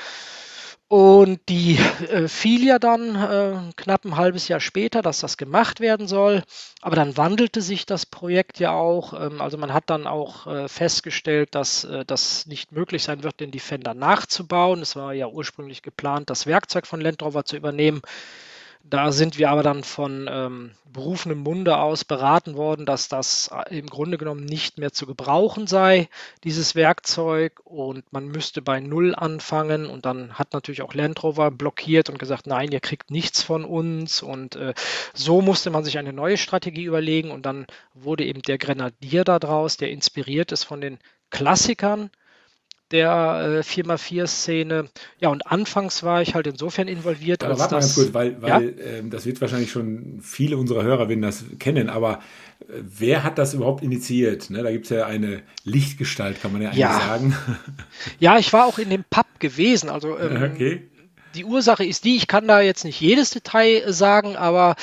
Und 0.93 1.41
die 1.49 1.79
äh, 2.11 2.29
fiel 2.29 2.67
ja 2.67 2.79
dann 2.79 3.17
äh, 3.17 3.73
knapp 3.77 4.05
ein 4.05 4.19
halbes 4.19 4.49
Jahr 4.49 4.61
später, 4.61 5.01
dass 5.01 5.21
das 5.21 5.39
gemacht 5.39 5.81
werden 5.81 6.07
soll. 6.07 6.43
Aber 6.83 6.97
dann 6.97 7.17
wandelte 7.17 7.63
sich 7.63 7.87
das 7.87 8.05
Projekt 8.05 8.59
ja 8.59 8.73
auch. 8.73 9.15
Ähm, 9.19 9.41
also 9.41 9.57
man 9.57 9.73
hat 9.73 9.85
dann 9.89 10.07
auch 10.07 10.47
äh, 10.47 10.69
festgestellt, 10.69 11.55
dass 11.55 11.85
äh, 11.85 12.05
das 12.05 12.45
nicht 12.45 12.73
möglich 12.73 13.05
sein 13.05 13.23
wird, 13.23 13.41
den 13.41 13.53
Defender 13.53 13.95
nachzubauen. 13.95 14.83
Es 14.83 14.95
war 14.95 15.15
ja 15.15 15.29
ursprünglich 15.29 15.81
geplant, 15.81 16.29
das 16.29 16.45
Werkzeug 16.45 16.87
von 16.87 17.01
Land 17.01 17.23
Rover 17.23 17.47
zu 17.47 17.57
übernehmen. 17.57 18.03
Da 18.85 19.13
sind 19.13 19.39
wir 19.39 19.51
aber 19.51 19.63
dann 19.63 19.85
von 19.85 20.29
ähm, 20.31 20.73
berufenem 20.93 21.39
Munde 21.39 21.79
aus 21.79 22.05
beraten 22.05 22.57
worden, 22.57 22.85
dass 22.85 23.09
das 23.09 23.51
äh, 23.53 23.79
im 23.79 23.87
Grunde 23.87 24.19
genommen 24.19 24.45
nicht 24.45 24.79
mehr 24.79 24.93
zu 24.93 25.07
gebrauchen 25.07 25.67
sei, 25.67 26.09
dieses 26.45 26.75
Werkzeug, 26.75 27.61
und 27.65 28.13
man 28.13 28.27
müsste 28.27 28.61
bei 28.61 28.81
Null 28.81 29.15
anfangen. 29.15 29.87
Und 29.87 30.05
dann 30.05 30.35
hat 30.35 30.53
natürlich 30.53 30.83
auch 30.83 30.95
Land 30.95 31.23
Rover 31.23 31.51
blockiert 31.51 32.11
und 32.11 32.19
gesagt, 32.19 32.47
nein, 32.47 32.73
ihr 32.73 32.81
kriegt 32.81 33.11
nichts 33.11 33.43
von 33.43 33.65
uns. 33.65 34.23
Und 34.23 34.57
äh, 34.57 34.75
so 35.15 35.41
musste 35.41 35.71
man 35.71 35.85
sich 35.85 35.99
eine 35.99 36.13
neue 36.13 36.37
Strategie 36.37 36.85
überlegen. 36.85 37.31
Und 37.31 37.47
dann 37.47 37.67
wurde 37.95 38.25
eben 38.25 38.43
der 38.43 38.59
Grenadier 38.59 39.25
daraus, 39.25 39.77
der 39.77 39.91
inspiriert 39.91 40.53
ist 40.53 40.65
von 40.65 40.81
den 40.81 40.99
Klassikern 41.31 42.11
der 42.93 43.59
äh, 43.59 43.61
4x4-Szene. 43.61 44.89
Ja, 45.19 45.29
und 45.31 45.47
anfangs 45.47 46.03
war 46.03 46.23
ich 46.23 46.35
halt 46.35 46.47
insofern 46.47 46.89
involviert. 46.89 47.43
Aber 47.43 47.59
warte 47.59 47.75
mal 47.75 47.81
ganz 47.81 47.95
kurz, 47.95 48.15
weil, 48.15 48.41
weil 48.41 48.51
ja? 48.51 48.99
ähm, 48.99 49.11
das 49.11 49.27
wird 49.27 49.41
wahrscheinlich 49.41 49.71
schon 49.71 50.21
viele 50.23 50.57
unserer 50.57 50.83
Hörerinnen 50.83 51.23
das 51.23 51.45
kennen, 51.59 51.89
aber 51.89 52.21
äh, 52.61 52.75
wer 52.83 53.25
hat 53.25 53.39
das 53.39 53.55
überhaupt 53.55 53.83
initiiert? 53.83 54.51
Ne, 54.51 54.63
da 54.63 54.71
gibt 54.71 54.85
es 54.85 54.91
ja 54.91 55.07
eine 55.07 55.43
Lichtgestalt, 55.65 56.41
kann 56.41 56.53
man 56.53 56.63
ja 56.63 56.69
eigentlich 56.69 56.81
ja. 56.81 57.01
sagen. 57.01 57.37
Ja, 58.21 58.39
ich 58.39 58.53
war 58.53 58.67
auch 58.67 58.79
in 58.79 58.91
dem 58.91 59.05
Pub 59.09 59.27
gewesen. 59.39 59.89
Also 59.89 60.19
ähm, 60.21 60.53
okay. 60.53 60.89
Die 61.35 61.45
Ursache 61.45 61.85
ist 61.85 62.05
die, 62.05 62.17
ich 62.17 62.27
kann 62.27 62.47
da 62.47 62.61
jetzt 62.61 62.85
nicht 62.85 63.01
jedes 63.01 63.31
Detail 63.31 63.91
sagen, 63.91 64.37
aber 64.37 64.77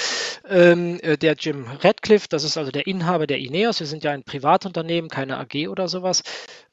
ähm, 0.49 0.99
äh, 1.01 1.17
der 1.17 1.35
Jim 1.35 1.65
Radcliffe, 1.81 2.27
das 2.27 2.43
ist 2.43 2.57
also 2.57 2.71
der 2.71 2.87
Inhaber 2.87 3.27
der 3.27 3.37
Ineos, 3.37 3.79
wir 3.79 3.87
sind 3.87 4.03
ja 4.03 4.11
ein 4.11 4.23
Privatunternehmen, 4.23 5.09
keine 5.09 5.37
AG 5.37 5.67
oder 5.67 5.87
sowas, 5.87 6.23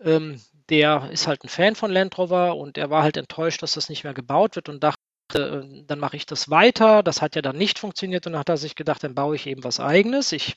ähm, 0.03 0.41
der 0.71 1.11
ist 1.11 1.27
halt 1.27 1.45
ein 1.45 1.49
Fan 1.49 1.75
von 1.75 1.91
Land 1.91 2.19
Rover 2.19 2.57
und 2.57 2.79
er 2.79 2.91
war 2.91 3.03
halt 3.03 3.17
enttäuscht, 3.17 3.63
dass 3.63 3.75
das 3.75 3.89
nicht 3.89 4.05
mehr 4.05 4.15
gebaut 4.15 4.57
wird 4.57 4.69
und 4.69 4.83
dachte, 4.83 5.01
äh, 5.35 5.83
dann 5.87 5.99
mache 5.99 6.17
ich 6.17 6.27
das 6.27 6.51
weiter. 6.51 7.03
Das 7.03 7.23
hat 7.23 7.37
ja 7.37 7.43
dann 7.43 7.57
nicht 7.57 7.79
funktioniert 7.79 8.27
und 8.27 8.33
dann 8.33 8.41
hat 8.41 8.49
er 8.49 8.57
sich 8.57 8.75
gedacht, 8.75 9.03
dann 9.05 9.15
baue 9.15 9.37
ich 9.37 9.47
eben 9.47 9.65
was 9.65 9.81
eigenes. 9.81 10.33
Ich 10.33 10.55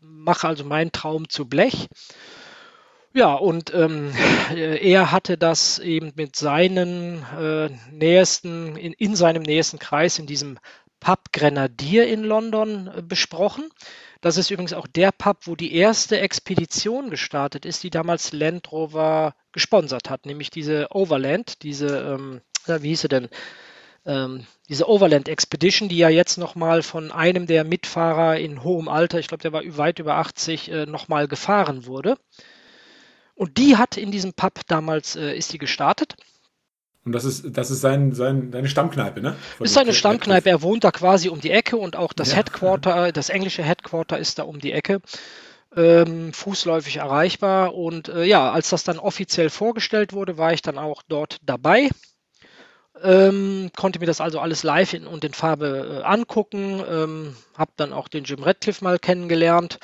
mache 0.00 0.48
also 0.48 0.64
meinen 0.64 0.92
Traum 0.92 1.28
zu 1.28 1.48
Blech. 1.48 1.88
Ja, 3.14 3.34
und 3.34 3.72
ähm, 3.74 4.12
er 4.54 5.10
hatte 5.10 5.38
das 5.38 5.78
eben 5.78 6.12
mit 6.14 6.36
seinen 6.36 7.24
äh, 7.38 7.70
nächsten, 7.90 8.76
in, 8.76 8.92
in 8.92 9.16
seinem 9.16 9.42
nächsten 9.42 9.78
Kreis, 9.78 10.18
in 10.18 10.26
diesem 10.26 10.58
Pub 11.00 11.32
Grenadier 11.32 12.06
in 12.06 12.22
London 12.22 12.90
äh, 12.94 13.02
besprochen. 13.02 13.70
Das 14.20 14.36
ist 14.36 14.50
übrigens 14.50 14.72
auch 14.72 14.86
der 14.88 15.12
Pub, 15.12 15.46
wo 15.46 15.54
die 15.54 15.74
erste 15.74 16.18
Expedition 16.18 17.10
gestartet 17.10 17.64
ist, 17.64 17.84
die 17.84 17.90
damals 17.90 18.32
Land 18.32 18.72
Rover 18.72 19.34
gesponsert 19.52 20.10
hat, 20.10 20.26
nämlich 20.26 20.50
diese 20.50 20.88
Overland, 20.90 21.62
diese, 21.62 21.98
ähm, 21.98 22.40
wie 22.66 22.88
hieß 22.88 23.02
sie 23.02 23.08
denn? 23.08 23.28
Ähm, 24.04 24.46
diese 24.68 24.88
Overland 24.88 25.28
Expedition, 25.28 25.88
die 25.88 25.98
ja 25.98 26.08
jetzt 26.08 26.36
nochmal 26.36 26.82
von 26.82 27.12
einem 27.12 27.46
der 27.46 27.62
Mitfahrer 27.62 28.38
in 28.38 28.64
hohem 28.64 28.88
Alter, 28.88 29.18
ich 29.18 29.28
glaube, 29.28 29.42
der 29.42 29.52
war 29.52 29.62
weit 29.76 29.98
über 30.00 30.16
80, 30.16 30.70
äh, 30.70 30.86
nochmal 30.86 31.28
gefahren 31.28 31.86
wurde. 31.86 32.16
Und 33.34 33.56
die 33.56 33.76
hat 33.76 33.96
in 33.96 34.10
diesem 34.10 34.32
Pub 34.32 34.60
damals, 34.66 35.14
äh, 35.14 35.36
ist 35.36 35.52
die 35.52 35.58
gestartet. 35.58 36.16
Und 37.08 37.12
das 37.12 37.24
ist, 37.24 37.56
das 37.56 37.70
ist 37.70 37.80
sein, 37.80 38.12
sein, 38.12 38.50
seine 38.52 38.68
Stammkneipe, 38.68 39.22
ne? 39.22 39.34
Von 39.56 39.64
ist 39.64 39.72
seine 39.72 39.94
Stammkneipe. 39.94 40.50
Er 40.50 40.60
wohnt 40.60 40.84
da 40.84 40.90
quasi 40.90 41.30
um 41.30 41.40
die 41.40 41.50
Ecke 41.50 41.78
und 41.78 41.96
auch 41.96 42.12
das 42.12 42.32
ja. 42.32 42.36
Headquarter, 42.36 43.12
das 43.12 43.30
englische 43.30 43.62
Headquarter 43.62 44.18
ist 44.18 44.38
da 44.38 44.42
um 44.42 44.58
die 44.58 44.72
Ecke. 44.72 45.00
Ähm, 45.74 46.34
fußläufig 46.34 46.98
erreichbar. 46.98 47.74
Und 47.74 48.10
äh, 48.10 48.24
ja, 48.24 48.52
als 48.52 48.68
das 48.68 48.84
dann 48.84 48.98
offiziell 48.98 49.48
vorgestellt 49.48 50.12
wurde, 50.12 50.36
war 50.36 50.52
ich 50.52 50.60
dann 50.60 50.76
auch 50.76 51.02
dort 51.08 51.38
dabei. 51.46 51.88
Ähm, 53.02 53.70
konnte 53.74 54.00
mir 54.00 54.06
das 54.06 54.20
also 54.20 54.38
alles 54.38 54.62
live 54.62 54.92
in, 54.92 55.06
und 55.06 55.24
in 55.24 55.32
Farbe 55.32 56.02
äh, 56.02 56.04
angucken. 56.04 56.82
Ähm, 56.86 57.36
habe 57.56 57.70
dann 57.76 57.94
auch 57.94 58.08
den 58.08 58.24
Jim 58.24 58.42
Radcliffe 58.42 58.84
mal 58.84 58.98
kennengelernt. 58.98 59.78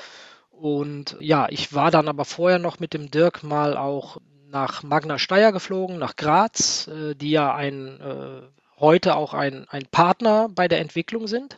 Und 0.51 1.17
ja, 1.19 1.47
ich 1.49 1.73
war 1.73 1.89
dann 1.89 2.07
aber 2.07 2.23
vorher 2.23 2.59
noch 2.59 2.79
mit 2.79 2.93
dem 2.93 3.09
Dirk 3.09 3.41
mal 3.41 3.77
auch 3.77 4.17
nach 4.55 4.83
Magna 4.83 5.19
Steyr 5.19 5.51
geflogen, 5.51 5.99
nach 5.99 6.15
Graz, 6.15 6.87
äh, 6.87 7.13
die 7.13 7.31
ja 7.31 7.53
ein, 7.53 7.99
äh, 7.99 8.41
heute 8.79 9.17
auch 9.17 9.33
ein, 9.33 9.67
ein 9.67 9.85
Partner 9.91 10.47
bei 10.49 10.69
der 10.69 10.79
Entwicklung 10.79 11.27
sind. 11.27 11.57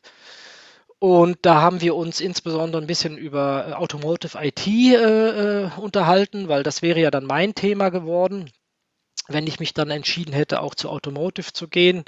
Und 0.98 1.38
da 1.44 1.62
haben 1.62 1.82
wir 1.82 1.96
uns 1.96 2.20
insbesondere 2.20 2.82
ein 2.82 2.88
bisschen 2.88 3.16
über 3.16 3.68
äh, 3.68 3.74
Automotive 3.74 4.40
IT 4.42 4.66
äh, 4.66 5.66
äh, 5.66 5.70
unterhalten, 5.78 6.48
weil 6.48 6.64
das 6.64 6.82
wäre 6.82 7.00
ja 7.00 7.12
dann 7.12 7.26
mein 7.26 7.54
Thema 7.54 7.90
geworden, 7.90 8.50
wenn 9.28 9.46
ich 9.46 9.60
mich 9.60 9.76
dann 9.76 9.92
entschieden 9.92 10.34
hätte, 10.34 10.62
auch 10.62 10.74
zu 10.74 10.90
Automotive 10.90 11.54
zu 11.54 11.68
gehen. 11.68 12.04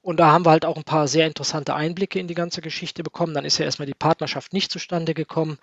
Und 0.00 0.16
da 0.16 0.32
haben 0.32 0.46
wir 0.46 0.52
halt 0.52 0.64
auch 0.64 0.78
ein 0.78 0.84
paar 0.84 1.06
sehr 1.06 1.26
interessante 1.26 1.74
Einblicke 1.74 2.18
in 2.18 2.28
die 2.28 2.34
ganze 2.34 2.62
Geschichte 2.62 3.02
bekommen. 3.02 3.34
Dann 3.34 3.44
ist 3.44 3.58
ja 3.58 3.66
erstmal 3.66 3.84
die 3.84 3.92
Partnerschaft 3.92 4.54
nicht 4.54 4.72
zustande 4.72 5.12
gekommen. 5.12 5.58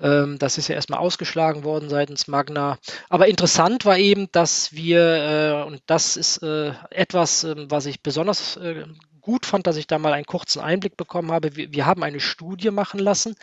Ähm, 0.00 0.38
das 0.38 0.58
ist 0.58 0.68
ja 0.68 0.74
erstmal 0.74 1.00
ausgeschlagen 1.00 1.64
worden 1.64 1.88
seitens 1.88 2.28
Magna. 2.28 2.78
Aber 3.08 3.28
interessant 3.28 3.84
war 3.84 3.98
eben, 3.98 4.28
dass 4.32 4.72
wir, 4.72 5.64
äh, 5.64 5.66
und 5.66 5.82
das 5.86 6.16
ist 6.16 6.42
äh, 6.42 6.72
etwas, 6.90 7.44
äh, 7.44 7.66
was 7.68 7.86
ich 7.86 8.02
besonders 8.02 8.56
äh, 8.56 8.84
gut 9.20 9.46
fand, 9.46 9.66
dass 9.66 9.76
ich 9.76 9.86
da 9.86 9.98
mal 9.98 10.12
einen 10.12 10.26
kurzen 10.26 10.60
Einblick 10.60 10.96
bekommen 10.96 11.32
habe. 11.32 11.56
Wir, 11.56 11.72
wir 11.72 11.86
haben 11.86 12.02
eine 12.02 12.20
Studie 12.20 12.70
machen 12.70 13.00
lassen. 13.00 13.34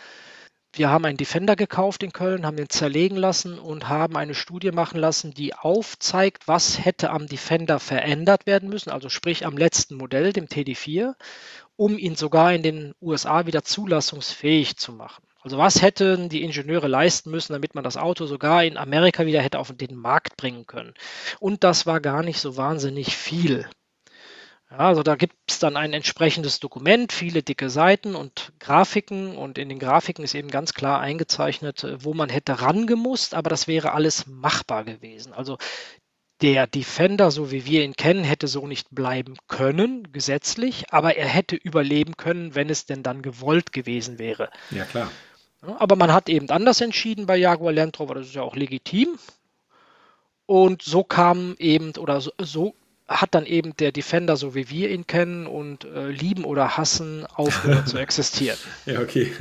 Wir 0.73 0.89
haben 0.89 1.05
einen 1.05 1.17
Defender 1.17 1.55
gekauft 1.55 2.03
in 2.03 2.11
Köln, 2.11 2.45
haben 2.45 2.57
den 2.57 2.69
zerlegen 2.69 3.17
lassen 3.17 3.57
und 3.57 3.89
haben 3.89 4.15
eine 4.15 4.35
Studie 4.35 4.71
machen 4.71 4.99
lassen, 4.99 5.33
die 5.33 5.55
aufzeigt, 5.55 6.47
was 6.47 6.83
hätte 6.83 7.09
am 7.09 7.25
Defender 7.27 7.79
verändert 7.79 8.45
werden 8.45 8.69
müssen, 8.69 8.91
also 8.91 9.09
sprich 9.09 9.45
am 9.45 9.57
letzten 9.57 9.95
Modell, 9.95 10.33
dem 10.33 10.45
TD4, 10.45 11.15
um 11.77 11.97
ihn 11.97 12.15
sogar 12.15 12.53
in 12.53 12.63
den 12.63 12.93
USA 13.01 13.45
wieder 13.47 13.63
zulassungsfähig 13.63 14.77
zu 14.77 14.91
machen. 14.91 15.26
Also 15.47 15.59
was 15.59 15.81
hätten 15.81 16.27
die 16.27 16.43
Ingenieure 16.43 16.89
leisten 16.89 17.31
müssen, 17.31 17.53
damit 17.53 17.73
man 17.73 17.85
das 17.85 17.95
Auto 17.95 18.25
sogar 18.25 18.65
in 18.65 18.75
Amerika 18.75 19.25
wieder 19.25 19.41
hätte 19.41 19.59
auf 19.59 19.71
den 19.73 19.95
Markt 19.95 20.35
bringen 20.35 20.67
können? 20.67 20.93
Und 21.39 21.63
das 21.63 21.85
war 21.85 22.01
gar 22.01 22.21
nicht 22.21 22.41
so 22.41 22.57
wahnsinnig 22.57 23.15
viel. 23.15 23.65
Ja, 24.69 24.79
also 24.79 25.03
da 25.03 25.15
gibt 25.15 25.37
es 25.47 25.59
dann 25.59 25.77
ein 25.77 25.93
entsprechendes 25.93 26.59
Dokument, 26.59 27.13
viele 27.13 27.43
dicke 27.43 27.69
Seiten 27.69 28.13
und 28.13 28.51
Grafiken 28.59 29.37
und 29.37 29.57
in 29.57 29.69
den 29.69 29.79
Grafiken 29.79 30.25
ist 30.25 30.35
eben 30.35 30.49
ganz 30.49 30.73
klar 30.73 30.99
eingezeichnet, 30.99 31.85
äh, 31.85 32.03
wo 32.03 32.13
man 32.13 32.27
hätte 32.27 32.59
rangemusst, 32.59 33.33
aber 33.33 33.49
das 33.49 33.69
wäre 33.69 33.93
alles 33.93 34.27
machbar 34.27 34.83
gewesen. 34.83 35.31
Also 35.31 35.57
der 36.41 36.67
Defender, 36.67 37.31
so 37.31 37.51
wie 37.51 37.65
wir 37.65 37.85
ihn 37.85 37.95
kennen, 37.95 38.25
hätte 38.25 38.49
so 38.49 38.67
nicht 38.67 38.89
bleiben 38.91 39.37
können, 39.47 40.11
gesetzlich, 40.11 40.91
aber 40.91 41.15
er 41.15 41.29
hätte 41.29 41.55
überleben 41.55 42.17
können, 42.17 42.53
wenn 42.53 42.69
es 42.69 42.85
denn 42.85 43.01
dann 43.01 43.21
gewollt 43.21 43.71
gewesen 43.71 44.19
wäre. 44.19 44.49
Ja, 44.71 44.83
klar. 44.83 45.09
Aber 45.61 45.95
man 45.95 46.13
hat 46.13 46.29
eben 46.29 46.49
anders 46.49 46.81
entschieden 46.81 47.25
bei 47.25 47.37
Jaguar 47.37 47.73
Land 47.73 47.99
Rover, 47.99 48.15
das 48.15 48.27
ist 48.27 48.35
ja 48.35 48.41
auch 48.41 48.55
legitim. 48.55 49.17
Und 50.45 50.81
so 50.81 51.03
kam 51.03 51.55
eben, 51.59 51.91
oder 51.97 52.21
so, 52.21 52.31
so 52.37 52.75
hat 53.07 53.35
dann 53.35 53.45
eben 53.45 53.75
der 53.77 53.91
Defender, 53.91 54.37
so 54.37 54.53
wie 54.55 54.69
wir 54.69 54.89
ihn 54.89 55.07
kennen 55.07 55.47
und 55.47 55.85
äh, 55.85 56.09
lieben 56.09 56.45
oder 56.45 56.77
hassen, 56.77 57.25
aufgehört 57.25 57.87
zu 57.87 57.97
existieren. 57.99 58.57
Ja, 58.85 59.01
okay. 59.01 59.31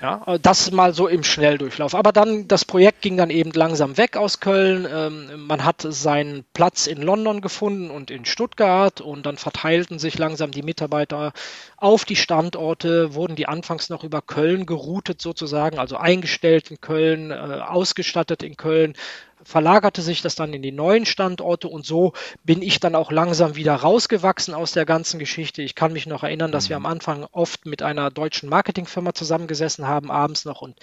Ja, 0.00 0.22
äh, 0.26 0.38
das 0.38 0.70
mal 0.70 0.94
so 0.94 1.08
im 1.08 1.24
Schnelldurchlauf. 1.24 1.94
Aber 1.94 2.12
dann, 2.12 2.46
das 2.46 2.64
Projekt 2.64 3.02
ging 3.02 3.16
dann 3.16 3.30
eben 3.30 3.50
langsam 3.52 3.96
weg 3.96 4.16
aus 4.16 4.38
Köln. 4.38 4.86
Ähm, 4.90 5.46
man 5.46 5.64
hat 5.64 5.84
seinen 5.88 6.44
Platz 6.52 6.86
in 6.86 7.02
London 7.02 7.40
gefunden 7.40 7.90
und 7.90 8.10
in 8.10 8.24
Stuttgart 8.24 9.00
und 9.00 9.26
dann 9.26 9.38
verteilten 9.38 9.98
sich 9.98 10.16
langsam 10.16 10.52
die 10.52 10.62
Mitarbeiter 10.62 11.32
auf 11.76 12.04
die 12.04 12.16
Standorte, 12.16 13.14
wurden 13.14 13.34
die 13.34 13.48
anfangs 13.48 13.88
noch 13.88 14.04
über 14.04 14.22
Köln 14.22 14.66
geroutet 14.66 15.20
sozusagen, 15.20 15.78
also 15.78 15.96
eingestellt 15.96 16.70
in 16.70 16.80
Köln, 16.80 17.32
äh, 17.32 17.34
ausgestattet 17.34 18.44
in 18.44 18.56
Köln, 18.56 18.94
verlagerte 19.48 20.02
sich 20.02 20.20
das 20.20 20.34
dann 20.34 20.52
in 20.52 20.60
die 20.60 20.72
neuen 20.72 21.06
Standorte 21.06 21.68
und 21.68 21.86
so 21.86 22.12
bin 22.44 22.60
ich 22.60 22.80
dann 22.80 22.94
auch 22.94 23.10
langsam 23.10 23.56
wieder 23.56 23.74
rausgewachsen 23.74 24.52
aus 24.52 24.72
der 24.72 24.84
ganzen 24.84 25.18
Geschichte. 25.18 25.62
Ich 25.62 25.74
kann 25.74 25.94
mich 25.94 26.06
noch 26.06 26.22
erinnern, 26.22 26.52
dass 26.52 26.68
wir 26.68 26.76
am 26.76 26.82
mhm. 26.82 26.88
Anfang 26.88 27.26
oft 27.32 27.64
mit 27.64 27.82
einer 27.82 28.10
deutschen 28.10 28.50
Marketingfirma 28.50 29.14
zusammengesessen 29.14 29.88
haben, 29.88 30.10
abends 30.10 30.44
noch 30.44 30.60
und 30.60 30.76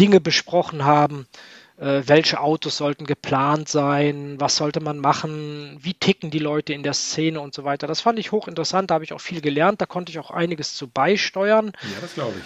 Dinge 0.00 0.20
besprochen 0.20 0.84
haben. 0.84 1.28
Äh, 1.76 2.02
welche 2.06 2.40
Autos 2.40 2.76
sollten 2.76 3.06
geplant 3.06 3.68
sein? 3.68 4.34
Was 4.40 4.56
sollte 4.56 4.80
man 4.80 4.98
machen? 4.98 5.78
Wie 5.80 5.94
ticken 5.94 6.32
die 6.32 6.40
Leute 6.40 6.72
in 6.72 6.82
der 6.82 6.94
Szene 6.94 7.40
und 7.40 7.54
so 7.54 7.62
weiter? 7.62 7.86
Das 7.86 8.00
fand 8.00 8.18
ich 8.18 8.32
hochinteressant. 8.32 8.90
Da 8.90 8.94
habe 8.94 9.04
ich 9.04 9.12
auch 9.12 9.20
viel 9.20 9.40
gelernt. 9.40 9.80
Da 9.80 9.86
konnte 9.86 10.10
ich 10.10 10.18
auch 10.18 10.32
einiges 10.32 10.74
zu 10.74 10.88
beisteuern. 10.88 11.66
Ja, 11.66 12.00
das 12.00 12.14
glaube 12.14 12.34
ich. 12.36 12.44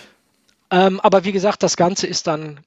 Ähm, 0.70 1.00
aber 1.00 1.24
wie 1.24 1.32
gesagt, 1.32 1.62
das 1.62 1.78
Ganze 1.78 2.06
ist 2.06 2.26
dann 2.26 2.60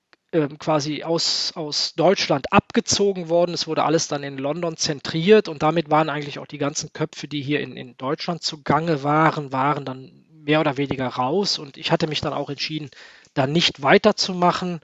quasi 0.60 1.04
aus, 1.04 1.54
aus 1.56 1.96
Deutschland 1.96 2.52
abgezogen 2.52 3.30
worden. 3.30 3.54
Es 3.54 3.68
wurde 3.68 3.84
alles 3.84 4.08
dann 4.08 4.24
in 4.24 4.38
London 4.38 4.78
zentriert 4.78 5.48
und 5.48 5.64
damit 5.64 5.90
waren 5.90 6.10
eigentlich 6.10 6.40
auch 6.40 6.48
die 6.48 6.58
ganzen 6.58 6.94
Köpfe, 6.94 7.28
die 7.28 7.42
hier 7.42 7.62
in, 7.62 7.76
in 7.76 7.98
Deutschland 7.98 8.44
zugange 8.44 9.04
waren, 9.04 9.52
waren 9.52 9.86
dann 9.86 10.26
mehr 10.32 10.60
oder 10.60 10.78
weniger 10.78 11.08
raus. 11.08 11.60
Und 11.60 11.78
ich 11.78 11.92
hatte 11.92 12.08
mich 12.08 12.22
dann 12.22 12.34
auch 12.34 12.50
entschieden, 12.50 12.90
da 13.34 13.48
nicht 13.48 13.82
weiterzumachen. 13.82 14.80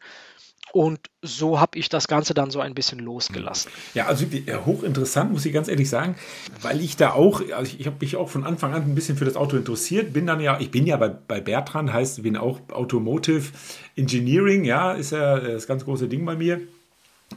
Und 0.74 1.00
so 1.22 1.60
habe 1.60 1.78
ich 1.78 1.90
das 1.90 2.08
Ganze 2.08 2.34
dann 2.34 2.50
so 2.50 2.62
ein 2.62 2.74
bisschen 2.74 3.00
losgelassen. 3.00 3.72
Ja, 3.94 4.06
also 4.06 4.26
hochinteressant, 4.66 5.32
muss 5.32 5.46
ich 5.46 5.54
ganz 5.54 5.68
ehrlich 5.68 5.90
sagen, 5.90 6.16
weil 6.62 6.80
ich 6.80 6.96
da 6.96 7.12
auch, 7.12 7.42
also 7.54 7.64
ich, 7.64 7.82
ich 7.82 7.88
habe 7.88 7.98
mich 8.00 8.16
auch 8.16 8.30
von 8.30 8.46
Anfang 8.46 8.74
an 8.74 8.84
ein 8.84 8.96
bisschen 8.96 9.18
für 9.18 9.26
das 9.26 9.36
Auto 9.36 9.58
interessiert, 9.58 10.14
bin 10.14 10.26
dann 10.28 10.40
ja, 10.40 10.60
ich 10.60 10.72
bin 10.72 10.88
ja 10.88 10.96
bei, 10.96 11.10
bei 11.10 11.42
Bertrand, 11.42 11.92
heißt, 11.92 12.24
bin 12.24 12.38
auch 12.38 12.62
Automotive 12.72 13.50
Engineering, 13.98 14.64
ja, 14.64 14.94
ist 14.94 15.12
ja 15.12 15.40
das 15.40 15.68
ganz 15.68 15.84
große 15.84 16.08
Ding 16.08 16.24
bei 16.26 16.36
mir, 16.36 16.62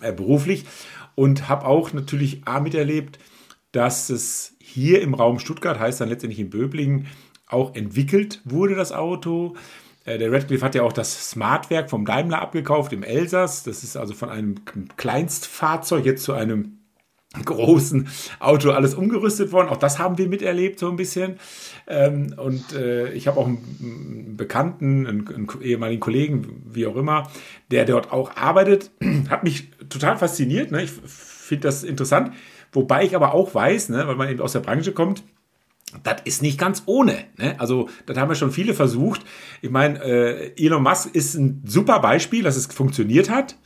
äh, 0.01 0.12
beruflich. 0.12 0.64
Und 1.16 1.49
habe 1.49 1.66
auch 1.66 1.92
natürlich 1.92 2.42
A 2.47 2.61
miterlebt, 2.61 3.18
dass 3.73 4.11
es 4.11 4.55
hier 4.61 5.03
im 5.03 5.14
Raum 5.14 5.40
Stuttgart, 5.40 5.79
heißt 5.79 6.01
dann 6.01 6.09
letztendlich 6.09 6.38
in 6.38 6.51
Böblingen, 6.51 7.07
auch 7.47 7.75
entwickelt 7.75 8.40
wurde, 8.44 8.75
das 8.75 8.92
Auto. 8.92 9.57
Äh, 10.05 10.19
der 10.19 10.33
Radcliffe 10.33 10.64
hat 10.64 10.75
ja 10.75 10.83
auch 10.83 10.93
das 10.93 11.31
Smartwerk 11.31 11.90
vom 11.90 12.05
Daimler 12.05 12.40
abgekauft 12.40 12.93
im 12.93 13.03
Elsass. 13.03 13.62
Das 13.62 13.83
ist 13.85 13.97
also 13.97 14.14
von 14.14 14.29
einem 14.29 14.57
Kleinstfahrzeug 14.97 16.05
jetzt 16.05 16.25
zu 16.25 16.33
einem 16.33 16.79
großen 17.45 18.09
Auto 18.38 18.71
alles 18.71 18.95
umgerüstet 18.95 19.53
worden. 19.53 19.69
Auch 19.69 19.77
das 19.77 19.99
haben 19.99 20.19
wir 20.19 20.29
miterlebt 20.29 20.79
so 20.79 20.88
ein 20.88 20.97
bisschen. 20.97 21.37
Ähm, 21.87 22.35
und 22.37 22.73
äh, 22.73 23.12
ich 23.12 23.27
habe 23.27 23.40
auch 23.40 23.47
einen 23.47 24.37
Bekannten, 24.37 25.07
einen, 25.07 25.49
ehemaligen 25.61 26.01
Kollegen, 26.01 26.62
wie 26.67 26.87
auch 26.87 26.97
immer, 26.97 27.31
der 27.71 27.85
dort 27.87 28.12
auch 28.12 28.37
arbeitet. 28.37 28.93
Hat 29.29 29.43
mich 29.43 29.71
total 29.88 30.17
fasziniert. 30.17 30.71
Ne? 30.71 30.85
Ich 30.85 30.90
finde 30.90 31.62
das 31.62 31.83
interessant. 31.83 32.33
Wobei 32.73 33.05
ich 33.05 33.14
aber 33.14 33.35
auch 33.35 33.55
weiß, 33.55 33.90
ne, 33.90 34.07
weil 34.09 34.17
man 34.17 34.29
eben 34.29 34.40
aus 34.40 34.53
der 34.53 34.61
Branche 34.61 34.93
kommt, 34.93 35.23
das 36.03 36.16
ist 36.25 36.42
nicht 36.42 36.59
ganz 36.59 36.83
ohne. 36.87 37.25
Ne? 37.37 37.55
Also, 37.59 37.88
das 38.07 38.16
haben 38.16 38.29
wir 38.29 38.35
schon 38.35 38.51
viele 38.51 38.75
versucht. 38.75 39.23
Ich 39.62 39.70
meine, 39.70 40.03
äh, 40.03 40.53
Elon 40.57 40.83
Musk 40.83 41.14
ist 41.14 41.35
ein 41.35 41.62
super 41.64 42.01
Beispiel, 42.01 42.42
dass 42.42 42.57
es 42.57 42.66
funktioniert 42.66 43.31
hat. 43.31 43.57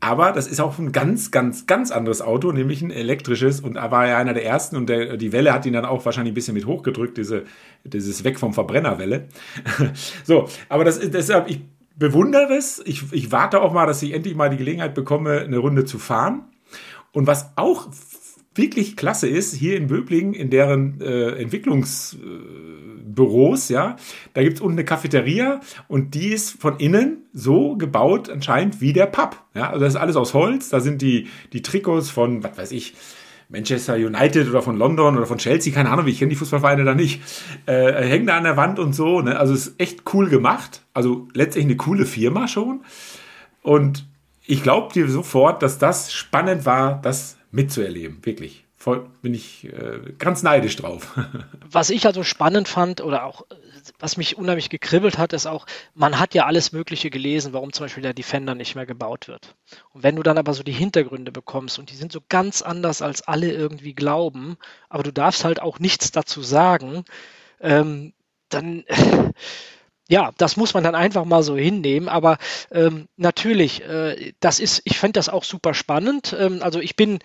Aber 0.00 0.32
das 0.32 0.48
ist 0.48 0.60
auch 0.60 0.80
ein 0.80 0.90
ganz, 0.90 1.30
ganz, 1.30 1.66
ganz 1.66 1.92
anderes 1.92 2.22
Auto, 2.22 2.50
nämlich 2.50 2.82
ein 2.82 2.90
elektrisches. 2.90 3.60
Und 3.60 3.76
er 3.76 3.92
war 3.92 4.08
ja 4.08 4.18
einer 4.18 4.34
der 4.34 4.44
ersten 4.44 4.76
und 4.76 4.88
der, 4.88 5.16
die 5.16 5.30
Welle 5.30 5.52
hat 5.52 5.64
ihn 5.64 5.74
dann 5.74 5.84
auch 5.84 6.04
wahrscheinlich 6.04 6.32
ein 6.32 6.34
bisschen 6.34 6.54
mit 6.54 6.66
hochgedrückt, 6.66 7.16
diese, 7.16 7.44
dieses 7.84 8.24
Weg 8.24 8.40
vom 8.40 8.52
Verbrennerwelle. 8.52 9.28
so, 10.24 10.48
aber 10.68 10.82
das, 10.82 10.98
deshalb, 10.98 11.48
ich 11.48 11.60
bewundere 11.94 12.52
es. 12.54 12.82
Ich, 12.84 13.12
ich 13.12 13.30
warte 13.30 13.62
auch 13.62 13.72
mal, 13.72 13.86
dass 13.86 14.02
ich 14.02 14.12
endlich 14.12 14.34
mal 14.34 14.50
die 14.50 14.56
Gelegenheit 14.56 14.94
bekomme, 14.94 15.38
eine 15.38 15.58
Runde 15.58 15.84
zu 15.84 16.00
fahren. 16.00 16.46
Und 17.12 17.28
was 17.28 17.52
auch 17.54 17.88
wirklich 18.54 18.96
klasse 18.96 19.28
ist, 19.28 19.54
hier 19.54 19.76
in 19.76 19.86
Böblingen, 19.86 20.34
in 20.34 20.50
deren 20.50 21.00
äh, 21.00 21.30
Entwicklungsbüros, 21.40 23.70
äh, 23.70 23.74
ja, 23.74 23.96
da 24.34 24.42
gibt's 24.42 24.60
unten 24.60 24.78
eine 24.78 24.84
Cafeteria 24.84 25.60
und 25.88 26.14
die 26.14 26.28
ist 26.28 26.60
von 26.60 26.76
innen 26.78 27.22
so 27.32 27.76
gebaut 27.76 28.28
anscheinend 28.28 28.80
wie 28.80 28.92
der 28.92 29.06
Pub. 29.06 29.42
Ja, 29.54 29.70
also 29.70 29.80
das 29.80 29.94
ist 29.94 30.00
alles 30.00 30.16
aus 30.16 30.34
Holz, 30.34 30.68
da 30.68 30.80
sind 30.80 31.00
die, 31.02 31.28
die 31.52 31.62
Trikots 31.62 32.10
von, 32.10 32.44
was 32.44 32.58
weiß 32.58 32.72
ich, 32.72 32.94
Manchester 33.52 33.94
United 33.94 34.48
oder 34.48 34.62
von 34.62 34.76
London 34.76 35.16
oder 35.16 35.26
von 35.26 35.38
Chelsea, 35.38 35.72
keine 35.72 35.90
Ahnung, 35.90 36.06
ich 36.06 36.18
kenne 36.18 36.30
die 36.30 36.36
Fußballvereine 36.36 36.84
da 36.84 36.94
nicht, 36.94 37.20
äh, 37.66 38.02
hängen 38.02 38.26
da 38.26 38.38
an 38.38 38.44
der 38.44 38.56
Wand 38.56 38.78
und 38.78 38.94
so. 38.94 39.20
Ne? 39.20 39.38
Also 39.38 39.52
ist 39.52 39.78
echt 39.78 40.02
cool 40.14 40.30
gemacht. 40.30 40.82
Also 40.94 41.28
letztendlich 41.34 41.66
eine 41.66 41.76
coole 41.76 42.06
Firma 42.06 42.48
schon. 42.48 42.80
Und 43.60 44.06
ich 44.46 44.62
glaube 44.62 44.92
dir 44.92 45.08
sofort, 45.08 45.62
dass 45.62 45.78
das 45.78 46.12
spannend 46.12 46.64
war, 46.64 47.00
das 47.02 47.36
mitzuerleben. 47.52 48.24
Wirklich. 48.24 48.64
Voll, 48.76 49.08
bin 49.22 49.32
ich 49.32 49.64
äh, 49.72 50.00
ganz 50.18 50.42
neidisch 50.42 50.74
drauf. 50.74 51.16
was 51.70 51.90
ich 51.90 52.04
also 52.04 52.24
spannend 52.24 52.66
fand 52.66 53.00
oder 53.00 53.24
auch 53.24 53.46
was 53.98 54.16
mich 54.16 54.36
unheimlich 54.36 54.70
gekribbelt 54.70 55.18
hat, 55.18 55.32
ist 55.32 55.46
auch, 55.46 55.66
man 55.94 56.18
hat 56.18 56.34
ja 56.34 56.46
alles 56.46 56.72
Mögliche 56.72 57.10
gelesen, 57.10 57.52
warum 57.52 57.72
zum 57.72 57.84
Beispiel 57.84 58.02
der 58.02 58.14
Defender 58.14 58.54
nicht 58.54 58.74
mehr 58.74 58.86
gebaut 58.86 59.28
wird. 59.28 59.54
Und 59.90 60.02
wenn 60.02 60.16
du 60.16 60.22
dann 60.22 60.38
aber 60.38 60.54
so 60.54 60.62
die 60.62 60.72
Hintergründe 60.72 61.32
bekommst 61.32 61.78
und 61.78 61.90
die 61.90 61.96
sind 61.96 62.12
so 62.12 62.20
ganz 62.28 62.62
anders, 62.62 63.02
als 63.02 63.22
alle 63.22 63.52
irgendwie 63.52 63.94
glauben, 63.94 64.56
aber 64.88 65.02
du 65.02 65.12
darfst 65.12 65.44
halt 65.44 65.60
auch 65.60 65.78
nichts 65.78 66.10
dazu 66.10 66.42
sagen, 66.42 67.04
ähm, 67.60 68.12
dann 68.48 68.84
ja, 70.08 70.32
das 70.38 70.56
muss 70.56 70.74
man 70.74 70.84
dann 70.84 70.94
einfach 70.94 71.24
mal 71.24 71.42
so 71.42 71.56
hinnehmen. 71.56 72.08
Aber 72.08 72.38
ähm, 72.70 73.08
natürlich, 73.16 73.82
äh, 73.82 74.32
das 74.40 74.60
ist, 74.60 74.82
ich 74.84 74.98
finde 74.98 75.14
das 75.14 75.28
auch 75.28 75.44
super 75.44 75.74
spannend. 75.74 76.36
Ähm, 76.38 76.60
also 76.62 76.80
ich 76.80 76.96
bin 76.96 77.18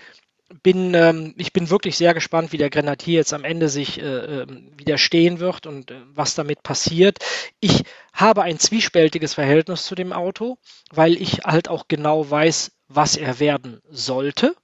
bin, 0.64 0.94
ähm, 0.94 1.34
ich 1.38 1.54
bin 1.54 1.70
wirklich 1.70 1.98
sehr 1.98 2.14
gespannt, 2.14 2.52
wie 2.52 2.58
der 2.58 2.70
Grenadier 2.70 3.16
jetzt 3.16 3.34
am 3.34 3.44
Ende 3.44 3.70
sich 3.70 4.00
äh, 4.00 4.04
ähm, 4.04 4.72
widerstehen 4.78 5.40
wird 5.40 5.68
und 5.68 5.92
äh, 5.92 6.02
was 6.14 6.36
damit 6.36 6.64
passiert. 6.64 7.20
Ich 7.60 7.84
habe 8.14 8.44
ein 8.44 8.60
zwiespältiges 8.60 9.34
Verhältnis 9.34 9.86
zu 9.86 9.96
dem 9.96 10.14
Auto, 10.14 10.58
weil 10.92 11.22
ich 11.22 11.40
halt 11.44 11.70
auch 11.70 11.88
genau 11.88 12.30
weiß, 12.30 12.72
was 12.88 13.18
er 13.18 13.40
werden 13.40 13.82
sollte, 13.90 14.56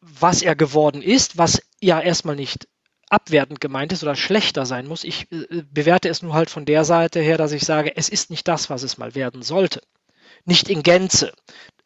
was 0.00 0.42
er 0.42 0.56
geworden 0.56 1.02
ist, 1.02 1.38
was 1.38 1.60
ja 1.80 2.00
erstmal 2.00 2.36
nicht 2.36 2.68
abwertend 3.10 3.60
gemeint 3.60 3.92
ist 3.92 4.02
oder 4.02 4.14
schlechter 4.14 4.66
sein 4.66 4.86
muss. 4.86 5.04
Ich 5.04 5.30
äh, 5.32 5.62
bewerte 5.70 6.08
es 6.08 6.22
nur 6.22 6.34
halt 6.34 6.50
von 6.50 6.64
der 6.64 6.84
Seite 6.84 7.20
her, 7.20 7.38
dass 7.38 7.52
ich 7.52 7.64
sage, 7.64 7.96
es 7.96 8.08
ist 8.08 8.30
nicht 8.30 8.46
das, 8.48 8.70
was 8.70 8.82
es 8.82 8.98
mal 8.98 9.14
werden 9.14 9.42
sollte. 9.42 9.80
Nicht 10.44 10.68
in 10.68 10.82
Gänze. 10.82 11.32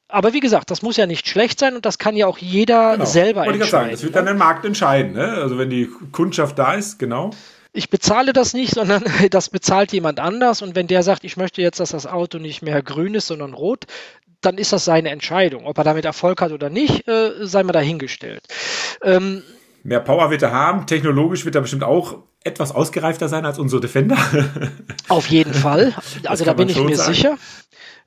Aber 0.09 0.35
wie 0.35 0.41
gesagt, 0.41 0.71
das 0.71 0.83
muss 0.83 0.97
ja 0.97 1.07
nicht 1.07 1.27
schlecht 1.27 1.59
sein 1.59 1.75
und 1.75 1.87
das 1.87 1.99
kann 1.99 2.17
ja 2.17 2.27
auch 2.27 2.39
jeder 2.39 2.93
genau. 2.93 3.05
selber 3.07 3.47
Wollte 3.47 3.61
entscheiden. 3.61 3.65
Ich 3.65 3.71
sagen, 3.71 3.91
das 3.93 4.03
wird 4.03 4.17
dann 4.17 4.25
der 4.27 4.35
Markt 4.35 4.65
entscheiden. 4.65 5.13
Ne? 5.13 5.27
Also 5.27 5.57
wenn 5.59 5.71
die 5.71 5.89
Kundschaft 6.13 6.59
da 6.59 6.75
ist, 6.75 6.99
genau. 6.99 7.31
Ich 7.73 7.89
bezahle 7.89 8.35
das 8.35 8.53
nicht, 8.53 8.75
sondern 8.75 9.05
das 9.31 9.49
bezahlt 9.49 9.93
jemand 9.93 10.21
anders. 10.21 10.61
Und 10.61 10.77
wenn 10.77 10.87
der 10.87 11.03
sagt, 11.03 11.25
ich 11.25 11.37
möchte 11.37 11.63
jetzt, 11.63 11.81
dass 11.81 11.91
das 11.91 12.07
Auto 12.07 12.39
nicht 12.39 12.61
mehr 12.63 12.83
grün 12.83 13.15
ist, 13.15 13.29
sondern 13.29 13.55
rot, 13.55 13.87
dann 14.43 14.59
ist 14.59 14.73
das 14.73 14.85
seine 14.85 15.11
Entscheidung. 15.11 15.67
Ob 15.67 15.79
er 15.79 15.85
damit 15.85 16.05
Erfolg 16.05 16.43
hat 16.43 16.53
oder 16.53 16.69
nicht, 16.69 17.09
äh, 17.09 17.47
sei 17.47 17.63
mal 17.63 17.73
dahingestellt. 17.73 18.43
Ähm, 19.03 19.43
Mehr 19.83 20.01
Power 20.01 20.31
wird 20.31 20.43
er 20.43 20.53
haben. 20.53 20.87
Technologisch 20.87 21.45
wird 21.45 21.55
er 21.55 21.61
bestimmt 21.61 21.85
auch 21.85 22.19
etwas 22.45 22.73
ausgereifter 22.73 23.29
sein 23.29 23.45
als 23.45 23.59
unsere 23.59 23.81
Defender. 23.81 24.17
Auf 25.09 25.27
jeden 25.29 25.55
Fall. 25.55 25.95
Also 26.25 26.45
da 26.45 26.53
bin 26.53 26.69
ich 26.69 26.77
mir 26.77 26.97
sagen. 26.97 27.15
sicher. 27.15 27.39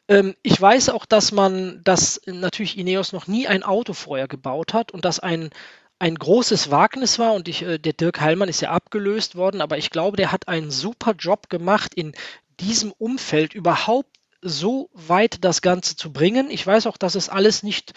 Ähm, 0.08 0.36
ich 0.44 0.62
weiß 0.62 0.90
auch, 0.90 1.06
dass 1.06 1.32
man, 1.32 1.82
dass 1.84 2.22
natürlich 2.26 2.78
Ineos 2.78 3.12
noch 3.12 3.28
nie 3.28 3.48
ein 3.48 3.64
Auto 3.64 3.94
vorher 3.94 4.28
gebaut 4.28 4.74
hat 4.74 4.92
und 4.92 5.06
dass 5.06 5.20
ein 5.20 5.50
ein 5.98 6.16
großes 6.16 6.72
Wagnis 6.72 7.20
war 7.20 7.34
und 7.34 7.48
ich, 7.48 7.62
äh, 7.62 7.78
der 7.78 7.94
Dirk 7.94 8.20
Heilmann 8.20 8.50
ist 8.50 8.62
ja 8.62 8.72
abgelöst 8.72 9.36
worden, 9.36 9.62
aber 9.62 9.78
ich 9.78 9.92
glaube, 9.92 10.18
der 10.18 10.32
hat 10.32 10.48
einen 10.48 10.70
super 10.70 11.14
Job 11.18 11.50
gemacht, 11.50 11.94
in 11.94 12.14
diesem 12.60 12.92
Umfeld 12.92 13.54
überhaupt 13.54 14.10
so 14.42 14.90
weit 14.94 15.44
das 15.44 15.62
Ganze 15.62 15.96
zu 15.96 16.12
bringen. 16.12 16.50
Ich 16.50 16.66
weiß 16.66 16.88
auch, 16.88 16.98
dass 16.98 17.16
es 17.16 17.30
alles 17.30 17.64
nicht 17.64 17.94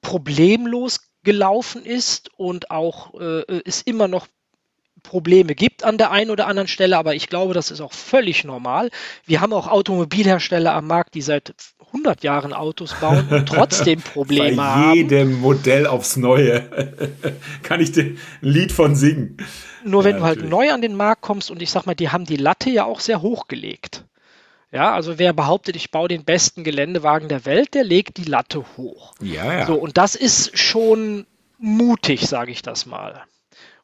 problemlos 0.00 1.11
gelaufen 1.24 1.84
ist 1.84 2.30
und 2.36 2.70
auch 2.70 3.18
äh, 3.20 3.62
es 3.64 3.82
immer 3.82 4.08
noch 4.08 4.26
Probleme 5.02 5.54
gibt 5.54 5.84
an 5.84 5.98
der 5.98 6.10
einen 6.10 6.30
oder 6.30 6.46
anderen 6.46 6.68
Stelle, 6.68 6.96
aber 6.96 7.14
ich 7.14 7.28
glaube, 7.28 7.54
das 7.54 7.70
ist 7.70 7.80
auch 7.80 7.92
völlig 7.92 8.44
normal. 8.44 8.90
Wir 9.26 9.40
haben 9.40 9.52
auch 9.52 9.66
Automobilhersteller 9.66 10.72
am 10.72 10.86
Markt, 10.86 11.14
die 11.14 11.22
seit 11.22 11.54
100 11.88 12.22
Jahren 12.22 12.52
Autos 12.52 12.94
bauen 12.94 13.28
und 13.28 13.46
trotzdem 13.46 14.00
Probleme 14.14 14.56
Bei 14.56 14.62
haben. 14.62 14.94
jedem 14.94 15.40
Modell 15.40 15.86
aufs 15.86 16.16
Neue 16.16 16.68
kann 17.62 17.80
ich 17.80 17.92
dir 17.92 18.04
ein 18.04 18.18
Lied 18.40 18.72
von 18.72 18.94
singen. 18.94 19.36
Nur 19.84 20.04
wenn 20.04 20.12
ja, 20.12 20.18
du 20.18 20.24
halt 20.24 20.48
neu 20.48 20.70
an 20.70 20.80
den 20.80 20.94
Markt 20.94 21.22
kommst 21.22 21.50
und 21.50 21.60
ich 21.60 21.70
sag 21.70 21.84
mal, 21.86 21.94
die 21.94 22.10
haben 22.10 22.24
die 22.24 22.36
Latte 22.36 22.70
ja 22.70 22.84
auch 22.84 23.00
sehr 23.00 23.20
hoch 23.22 23.48
gelegt. 23.48 24.04
Ja, 24.72 24.94
also 24.94 25.18
wer 25.18 25.34
behauptet, 25.34 25.76
ich 25.76 25.90
baue 25.90 26.08
den 26.08 26.24
besten 26.24 26.64
Geländewagen 26.64 27.28
der 27.28 27.44
Welt, 27.44 27.74
der 27.74 27.84
legt 27.84 28.16
die 28.16 28.24
Latte 28.24 28.64
hoch. 28.76 29.14
Ja, 29.20 29.58
ja. 29.58 29.66
So, 29.66 29.74
und 29.74 29.98
das 29.98 30.14
ist 30.14 30.58
schon 30.58 31.26
mutig, 31.58 32.26
sage 32.26 32.50
ich 32.50 32.62
das 32.62 32.86
mal. 32.86 33.22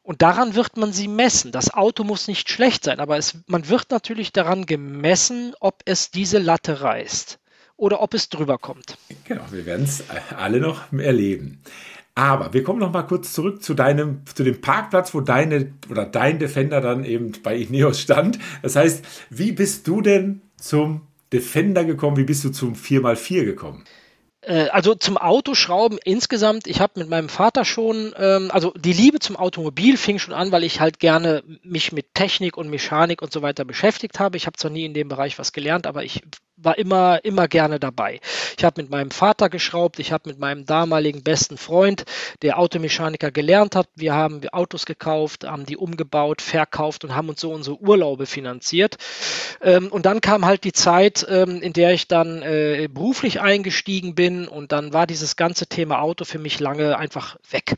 Und 0.01 0.23
daran 0.23 0.55
wird 0.55 0.77
man 0.77 0.91
sie 0.91 1.07
messen. 1.07 1.51
Das 1.51 1.71
Auto 1.71 2.03
muss 2.03 2.27
nicht 2.27 2.49
schlecht 2.49 2.83
sein, 2.83 2.99
aber 2.99 3.17
es, 3.17 3.37
man 3.45 3.69
wird 3.69 3.91
natürlich 3.91 4.33
daran 4.33 4.65
gemessen, 4.65 5.53
ob 5.59 5.83
es 5.85 6.09
diese 6.09 6.39
Latte 6.39 6.81
reißt 6.81 7.37
oder 7.77 8.01
ob 8.01 8.15
es 8.15 8.29
drüber 8.29 8.57
kommt. 8.57 8.97
Genau, 9.25 9.43
wir 9.51 9.67
werden 9.67 9.85
es 9.85 10.03
alle 10.35 10.59
noch 10.59 10.91
erleben. 10.91 11.61
Aber 12.15 12.53
wir 12.53 12.63
kommen 12.63 12.79
noch 12.79 12.91
mal 12.91 13.03
kurz 13.03 13.33
zurück 13.33 13.61
zu 13.61 13.75
deinem, 13.75 14.23
zu 14.25 14.43
dem 14.43 14.59
Parkplatz, 14.59 15.13
wo 15.13 15.21
deine 15.21 15.73
oder 15.89 16.07
dein 16.07 16.39
Defender 16.39 16.81
dann 16.81 17.05
eben 17.05 17.33
bei 17.43 17.55
Ineos 17.55 18.01
stand. 18.01 18.39
Das 18.63 18.75
heißt, 18.75 19.05
wie 19.29 19.51
bist 19.51 19.87
du 19.87 20.01
denn 20.01 20.41
zum 20.61 21.01
Defender 21.31 21.85
gekommen? 21.85 22.17
Wie 22.17 22.23
bist 22.23 22.43
du 22.43 22.49
zum 22.49 22.73
4x4 22.73 23.45
gekommen? 23.45 23.85
Äh, 24.41 24.69
also 24.69 24.95
zum 24.95 25.17
Autoschrauben 25.17 25.99
insgesamt, 26.03 26.67
ich 26.67 26.79
habe 26.79 26.99
mit 26.99 27.09
meinem 27.09 27.29
Vater 27.29 27.65
schon, 27.65 28.13
ähm, 28.17 28.49
also 28.51 28.71
die 28.71 28.93
Liebe 28.93 29.19
zum 29.19 29.35
Automobil 29.35 29.97
fing 29.97 30.17
schon 30.17 30.33
an, 30.33 30.51
weil 30.51 30.63
ich 30.63 30.79
halt 30.79 30.99
gerne 30.99 31.43
mich 31.63 31.91
mit 31.91 32.13
Technik 32.13 32.57
und 32.57 32.69
Mechanik 32.69 33.21
und 33.21 33.31
so 33.31 33.41
weiter 33.41 33.65
beschäftigt 33.65 34.19
habe. 34.19 34.37
Ich 34.37 34.45
habe 34.45 34.57
zwar 34.57 34.71
nie 34.71 34.85
in 34.85 34.93
dem 34.93 35.09
Bereich 35.09 35.37
was 35.39 35.51
gelernt, 35.51 35.87
aber 35.87 36.03
ich 36.03 36.21
war 36.61 36.77
immer, 36.77 37.23
immer 37.23 37.47
gerne 37.47 37.79
dabei. 37.79 38.19
Ich 38.57 38.63
habe 38.63 38.81
mit 38.81 38.91
meinem 38.91 39.11
Vater 39.11 39.49
geschraubt, 39.49 39.99
ich 39.99 40.11
habe 40.11 40.29
mit 40.29 40.39
meinem 40.39 40.65
damaligen 40.65 41.23
besten 41.23 41.57
Freund, 41.57 42.05
der 42.41 42.59
Automechaniker 42.59 43.31
gelernt 43.31 43.75
hat, 43.75 43.87
wir 43.95 44.13
haben 44.13 44.47
Autos 44.49 44.85
gekauft, 44.85 45.45
haben 45.45 45.65
die 45.65 45.77
umgebaut, 45.77 46.41
verkauft 46.41 47.03
und 47.03 47.15
haben 47.15 47.29
uns 47.29 47.41
so 47.41 47.51
unsere 47.51 47.79
Urlaube 47.79 48.25
finanziert. 48.25 48.97
Ähm, 49.61 49.87
und 49.87 50.05
dann 50.05 50.21
kam 50.21 50.45
halt 50.45 50.63
die 50.63 50.73
Zeit, 50.73 51.25
ähm, 51.29 51.61
in 51.61 51.73
der 51.73 51.93
ich 51.93 52.07
dann 52.07 52.41
äh, 52.41 52.87
beruflich 52.91 53.41
eingestiegen 53.41 54.15
bin 54.15 54.47
und 54.47 54.71
dann 54.71 54.93
war 54.93 55.07
dieses 55.07 55.35
ganze 55.35 55.67
Thema 55.67 56.01
Auto 56.01 56.25
für 56.25 56.39
mich 56.39 56.59
lange 56.59 56.97
einfach 56.97 57.37
weg. 57.49 57.75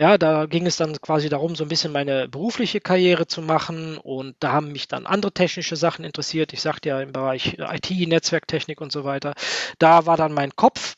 Ja, 0.00 0.16
da 0.16 0.46
ging 0.46 0.66
es 0.66 0.78
dann 0.78 0.98
quasi 1.02 1.28
darum, 1.28 1.54
so 1.54 1.62
ein 1.62 1.68
bisschen 1.68 1.92
meine 1.92 2.26
berufliche 2.26 2.80
Karriere 2.80 3.26
zu 3.26 3.42
machen 3.42 3.98
und 3.98 4.34
da 4.40 4.52
haben 4.52 4.72
mich 4.72 4.88
dann 4.88 5.04
andere 5.04 5.30
technische 5.30 5.76
Sachen 5.76 6.06
interessiert. 6.06 6.54
Ich 6.54 6.62
sagte 6.62 6.88
ja 6.88 7.02
im 7.02 7.12
Bereich 7.12 7.58
IT, 7.58 7.90
Netzwerktechnik 8.08 8.80
und 8.80 8.92
so 8.92 9.04
weiter. 9.04 9.34
Da 9.78 10.06
war 10.06 10.16
dann 10.16 10.32
mein 10.32 10.56
Kopf 10.56 10.96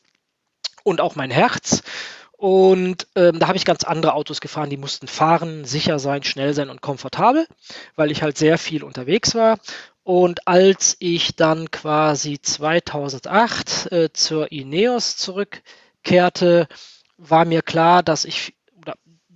und 0.83 1.01
auch 1.01 1.15
mein 1.15 1.31
Herz. 1.31 1.83
Und 2.31 3.07
ähm, 3.15 3.39
da 3.39 3.47
habe 3.49 3.57
ich 3.57 3.65
ganz 3.65 3.83
andere 3.83 4.13
Autos 4.13 4.39
gefahren, 4.39 4.69
die 4.69 4.77
mussten 4.77 5.07
fahren, 5.07 5.65
sicher 5.65 5.99
sein, 5.99 6.23
schnell 6.23 6.53
sein 6.53 6.69
und 6.69 6.81
komfortabel, 6.81 7.45
weil 7.97 8.09
ich 8.09 8.23
halt 8.23 8.37
sehr 8.37 8.57
viel 8.57 8.85
unterwegs 8.85 9.35
war. 9.35 9.59
Und 10.03 10.47
als 10.47 10.95
ich 10.99 11.35
dann 11.35 11.71
quasi 11.71 12.39
2008 12.41 13.91
äh, 13.91 14.13
zur 14.13 14.49
Ineos 14.53 15.17
zurückkehrte, 15.17 16.69
war 17.17 17.43
mir 17.43 17.61
klar, 17.61 18.01
dass 18.01 18.23
ich 18.23 18.53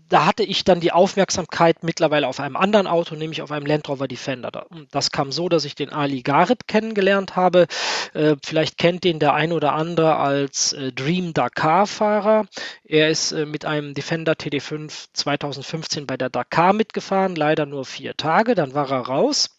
da 0.10 0.26
hatte 0.26 0.44
ich 0.44 0.64
dann 0.64 0.80
die 0.80 0.92
Aufmerksamkeit 0.92 1.84
mittlerweile 1.84 2.28
auf 2.28 2.40
einem 2.40 2.56
anderen 2.56 2.88
Auto, 2.88 3.16
nämlich 3.16 3.42
auf 3.42 3.52
einem 3.52 3.66
Land 3.66 3.88
Rover 3.90 4.08
Defender. 4.08 4.68
Das 4.92 5.12
kam 5.12 5.32
so, 5.32 5.50
dass 5.50 5.66
ich 5.66 5.76
den 5.76 5.90
Ali 5.90 6.22
Garib 6.22 6.68
kennengelernt 6.68 7.36
habe. 7.36 7.68
Äh, 8.14 8.36
vielleicht 8.44 8.78
kennt 8.78 9.04
den 9.04 9.20
der 9.20 9.34
ein 9.34 9.52
oder 9.52 9.74
andere 9.74 10.18
als 10.18 10.74
äh, 10.74 10.92
Dream 10.92 11.34
Dakar-Fahrer. 11.34 12.46
Er 12.84 13.10
ist 13.10 13.32
äh, 13.32 13.46
mit 13.46 13.66
einem 13.66 13.94
Defender 13.94 14.34
TD5 14.34 15.08
2015 15.14 16.08
bei 16.08 16.18
der 16.18 16.30
Dakar 16.30 16.74
mitgefahren, 16.74 17.36
leider 17.36 17.66
nur 17.66 17.86
vier 17.86 18.16
Tage, 18.16 18.56
dann 18.56 18.74
war 18.74 18.90
er 18.90 19.02
raus. 19.02 19.57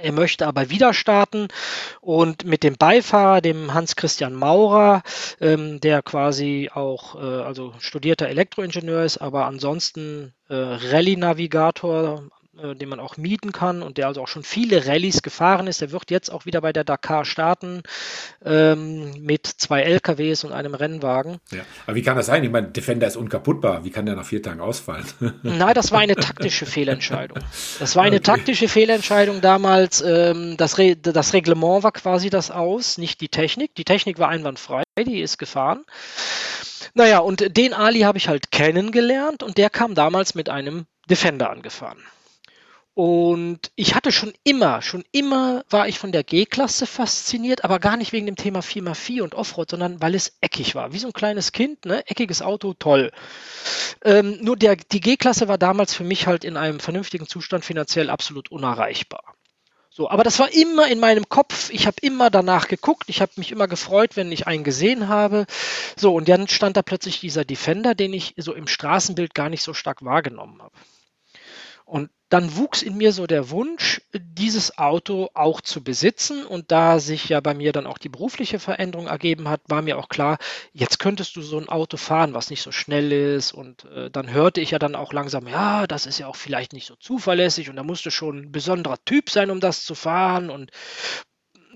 Er 0.00 0.12
möchte 0.12 0.46
aber 0.46 0.70
wieder 0.70 0.92
starten. 0.94 1.48
Und 2.00 2.44
mit 2.44 2.62
dem 2.62 2.76
Beifahrer, 2.76 3.40
dem 3.40 3.72
Hans-Christian 3.72 4.34
Maurer, 4.34 5.02
ähm, 5.40 5.80
der 5.80 6.02
quasi 6.02 6.70
auch 6.72 7.14
äh, 7.14 7.42
also 7.42 7.74
studierter 7.78 8.28
Elektroingenieur 8.28 9.04
ist, 9.04 9.18
aber 9.18 9.46
ansonsten 9.46 10.34
äh, 10.48 10.54
Rallye-Navigator, 10.54 12.24
den 12.56 12.88
man 12.88 13.00
auch 13.00 13.16
mieten 13.16 13.52
kann 13.52 13.82
und 13.82 13.98
der 13.98 14.06
also 14.06 14.22
auch 14.22 14.28
schon 14.28 14.42
viele 14.42 14.86
Rallyes 14.86 15.22
gefahren 15.22 15.66
ist. 15.66 15.80
Der 15.80 15.92
wird 15.92 16.10
jetzt 16.10 16.30
auch 16.30 16.46
wieder 16.46 16.60
bei 16.60 16.72
der 16.72 16.84
Dakar 16.84 17.24
starten 17.24 17.82
ähm, 18.44 19.12
mit 19.20 19.46
zwei 19.46 19.82
LKWs 19.82 20.44
und 20.44 20.52
einem 20.52 20.74
Rennwagen. 20.74 21.38
Ja. 21.50 21.62
Aber 21.86 21.96
wie 21.96 22.02
kann 22.02 22.16
das 22.16 22.26
sein? 22.26 22.44
Ich 22.44 22.50
meine, 22.50 22.68
Defender 22.68 23.06
ist 23.06 23.16
unkaputtbar. 23.16 23.84
Wie 23.84 23.90
kann 23.90 24.06
der 24.06 24.16
nach 24.16 24.24
vier 24.24 24.42
Tagen 24.42 24.60
ausfallen? 24.60 25.06
Nein, 25.42 25.74
das 25.74 25.92
war 25.92 26.00
eine 26.00 26.16
taktische 26.16 26.66
Fehlentscheidung. 26.76 27.38
Das 27.78 27.96
war 27.96 28.04
eine 28.04 28.16
okay. 28.16 28.24
taktische 28.24 28.68
Fehlentscheidung 28.68 29.40
damals. 29.40 30.00
Ähm, 30.00 30.56
das, 30.56 30.78
Re 30.78 30.96
das 30.96 31.32
Reglement 31.32 31.82
war 31.82 31.92
quasi 31.92 32.30
das 32.30 32.50
aus, 32.50 32.98
nicht 32.98 33.20
die 33.20 33.28
Technik. 33.28 33.74
Die 33.74 33.84
Technik 33.84 34.18
war 34.18 34.28
einwandfrei, 34.28 34.82
die 34.98 35.20
ist 35.20 35.38
gefahren. 35.38 35.84
Naja, 36.94 37.18
und 37.18 37.56
den 37.56 37.74
Ali 37.74 38.00
habe 38.00 38.18
ich 38.18 38.28
halt 38.28 38.50
kennengelernt 38.50 39.42
und 39.42 39.58
der 39.58 39.68
kam 39.68 39.94
damals 39.94 40.34
mit 40.34 40.48
einem 40.48 40.86
Defender 41.10 41.50
angefahren. 41.50 41.98
Und 42.96 43.72
ich 43.74 43.94
hatte 43.94 44.10
schon 44.10 44.32
immer, 44.42 44.80
schon 44.80 45.04
immer 45.12 45.66
war 45.68 45.86
ich 45.86 45.98
von 45.98 46.12
der 46.12 46.24
G-Klasse 46.24 46.86
fasziniert, 46.86 47.62
aber 47.62 47.78
gar 47.78 47.98
nicht 47.98 48.14
wegen 48.14 48.24
dem 48.24 48.36
Thema 48.36 48.60
4x4 48.60 49.20
und 49.20 49.34
Offroad, 49.34 49.68
sondern 49.68 50.00
weil 50.00 50.14
es 50.14 50.38
eckig 50.40 50.74
war. 50.74 50.94
Wie 50.94 50.98
so 50.98 51.08
ein 51.08 51.12
kleines 51.12 51.52
Kind, 51.52 51.84
ne? 51.84 52.08
Eckiges 52.08 52.40
Auto, 52.40 52.72
toll. 52.72 53.12
Ähm, 54.02 54.38
nur 54.40 54.56
der, 54.56 54.76
die 54.76 55.00
G-Klasse 55.00 55.46
war 55.46 55.58
damals 55.58 55.92
für 55.92 56.04
mich 56.04 56.26
halt 56.26 56.42
in 56.42 56.56
einem 56.56 56.80
vernünftigen 56.80 57.26
Zustand 57.26 57.66
finanziell 57.66 58.08
absolut 58.08 58.50
unerreichbar. 58.50 59.34
So, 59.90 60.08
aber 60.08 60.24
das 60.24 60.38
war 60.38 60.50
immer 60.54 60.88
in 60.88 60.98
meinem 60.98 61.28
Kopf. 61.28 61.68
Ich 61.68 61.86
habe 61.86 61.98
immer 62.00 62.30
danach 62.30 62.66
geguckt. 62.66 63.10
Ich 63.10 63.20
habe 63.20 63.32
mich 63.36 63.52
immer 63.52 63.68
gefreut, 63.68 64.16
wenn 64.16 64.32
ich 64.32 64.46
einen 64.46 64.64
gesehen 64.64 65.08
habe. 65.08 65.44
So, 65.96 66.14
und 66.14 66.30
dann 66.30 66.48
stand 66.48 66.78
da 66.78 66.82
plötzlich 66.82 67.20
dieser 67.20 67.44
Defender, 67.44 67.94
den 67.94 68.14
ich 68.14 68.32
so 68.38 68.54
im 68.54 68.66
Straßenbild 68.66 69.34
gar 69.34 69.50
nicht 69.50 69.62
so 69.62 69.74
stark 69.74 70.02
wahrgenommen 70.02 70.62
habe. 70.62 70.74
Und 71.84 72.10
dann 72.28 72.56
wuchs 72.56 72.82
in 72.82 72.96
mir 72.96 73.12
so 73.12 73.26
der 73.26 73.50
Wunsch, 73.50 74.02
dieses 74.12 74.78
Auto 74.78 75.30
auch 75.34 75.60
zu 75.60 75.84
besitzen. 75.84 76.44
Und 76.44 76.72
da 76.72 76.98
sich 76.98 77.28
ja 77.28 77.40
bei 77.40 77.54
mir 77.54 77.72
dann 77.72 77.86
auch 77.86 77.98
die 77.98 78.08
berufliche 78.08 78.58
Veränderung 78.58 79.06
ergeben 79.06 79.48
hat, 79.48 79.60
war 79.68 79.80
mir 79.80 79.96
auch 79.96 80.08
klar, 80.08 80.38
jetzt 80.72 80.98
könntest 80.98 81.36
du 81.36 81.42
so 81.42 81.58
ein 81.58 81.68
Auto 81.68 81.96
fahren, 81.96 82.34
was 82.34 82.50
nicht 82.50 82.62
so 82.62 82.72
schnell 82.72 83.12
ist. 83.12 83.52
Und 83.52 83.84
äh, 83.84 84.10
dann 84.10 84.32
hörte 84.32 84.60
ich 84.60 84.72
ja 84.72 84.80
dann 84.80 84.96
auch 84.96 85.12
langsam, 85.12 85.46
ja, 85.46 85.86
das 85.86 86.06
ist 86.06 86.18
ja 86.18 86.26
auch 86.26 86.36
vielleicht 86.36 86.72
nicht 86.72 86.86
so 86.86 86.96
zuverlässig 86.96 87.70
und 87.70 87.76
da 87.76 87.84
musste 87.84 88.10
schon 88.10 88.38
ein 88.38 88.52
besonderer 88.52 88.98
Typ 89.04 89.30
sein, 89.30 89.50
um 89.50 89.60
das 89.60 89.84
zu 89.84 89.94
fahren. 89.94 90.50
Und 90.50 90.72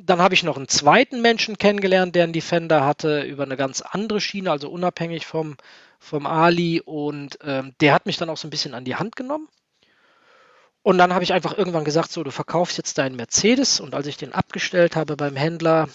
dann 0.03 0.21
habe 0.21 0.35
ich 0.35 0.43
noch 0.43 0.57
einen 0.57 0.69
zweiten 0.69 1.23
Menschen 1.23 1.59
kennengelernt, 1.59 2.17
der 2.17 2.25
einen 2.25 2.33
Defender 2.33 2.85
hatte, 2.85 3.23
über 3.23 3.45
eine 3.45 3.57
ganz 3.57 3.83
andere 3.83 4.21
Schiene, 4.21 4.51
also 4.51 4.69
unabhängig 4.69 5.27
vom, 5.27 5.57
vom 6.01 6.27
Ali. 6.27 6.81
Und 6.81 7.39
ähm, 7.45 7.73
der 7.81 7.95
hat 7.95 8.07
mich 8.07 8.17
dann 8.17 8.31
auch 8.31 8.37
so 8.37 8.49
ein 8.49 8.51
bisschen 8.51 8.75
an 8.75 8.85
die 8.85 8.97
Hand 8.97 9.15
genommen 9.15 9.47
und 10.83 10.99
dann 10.99 11.12
habe 11.12 11.25
ich 11.25 11.33
einfach 11.33 11.57
irgendwann 11.57 11.85
gesagt, 11.85 12.11
so, 12.11 12.23
du 12.23 12.31
verkaufst 12.31 12.79
jetzt 12.79 12.97
deinen 12.99 13.16
Mercedes. 13.16 13.81
Und 13.81 13.95
als 13.95 14.07
ich 14.07 14.16
den 14.16 14.33
abgestellt 14.33 14.97
habe 14.97 15.16
beim 15.16 15.37
Händler, 15.37 15.88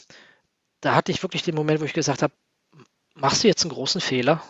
da 0.82 0.93
hatte 0.93 1.12
ich 1.12 1.24
wirklich 1.24 1.43
den 1.43 1.56
Moment, 1.56 1.82
wo 1.82 1.86
ich 1.86 1.93
gesagt 1.93 2.21
habe, 2.21 2.34
machst 3.15 3.43
du 3.43 3.48
jetzt 3.48 3.63
einen 3.63 3.74
großen 3.74 4.02
Fehler? 4.02 4.43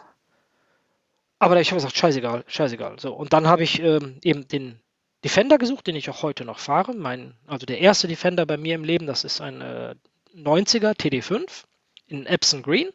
Aber 1.39 1.59
ich 1.59 1.69
habe 1.69 1.77
gesagt, 1.77 1.97
scheißegal, 1.97 2.43
scheißegal. 2.47 2.99
So, 2.99 3.13
und 3.13 3.31
dann 3.33 3.47
habe 3.47 3.63
ich 3.63 3.79
ähm, 3.79 4.19
eben 4.23 4.47
den 4.47 4.79
Defender 5.23 5.57
gesucht, 5.57 5.87
den 5.87 5.95
ich 5.95 6.09
auch 6.09 6.21
heute 6.21 6.43
noch 6.43 6.59
fahre. 6.59 6.93
Mein, 6.93 7.35
also 7.47 7.65
der 7.65 7.79
erste 7.79 8.07
Defender 8.07 8.45
bei 8.45 8.57
mir 8.57 8.75
im 8.75 8.83
Leben, 8.83 9.05
das 9.07 9.23
ist 9.23 9.41
ein 9.41 9.61
äh, 9.61 9.95
90er 10.35 10.97
TD5 10.97 11.63
in 12.07 12.25
Epsom 12.25 12.61
Green, 12.61 12.89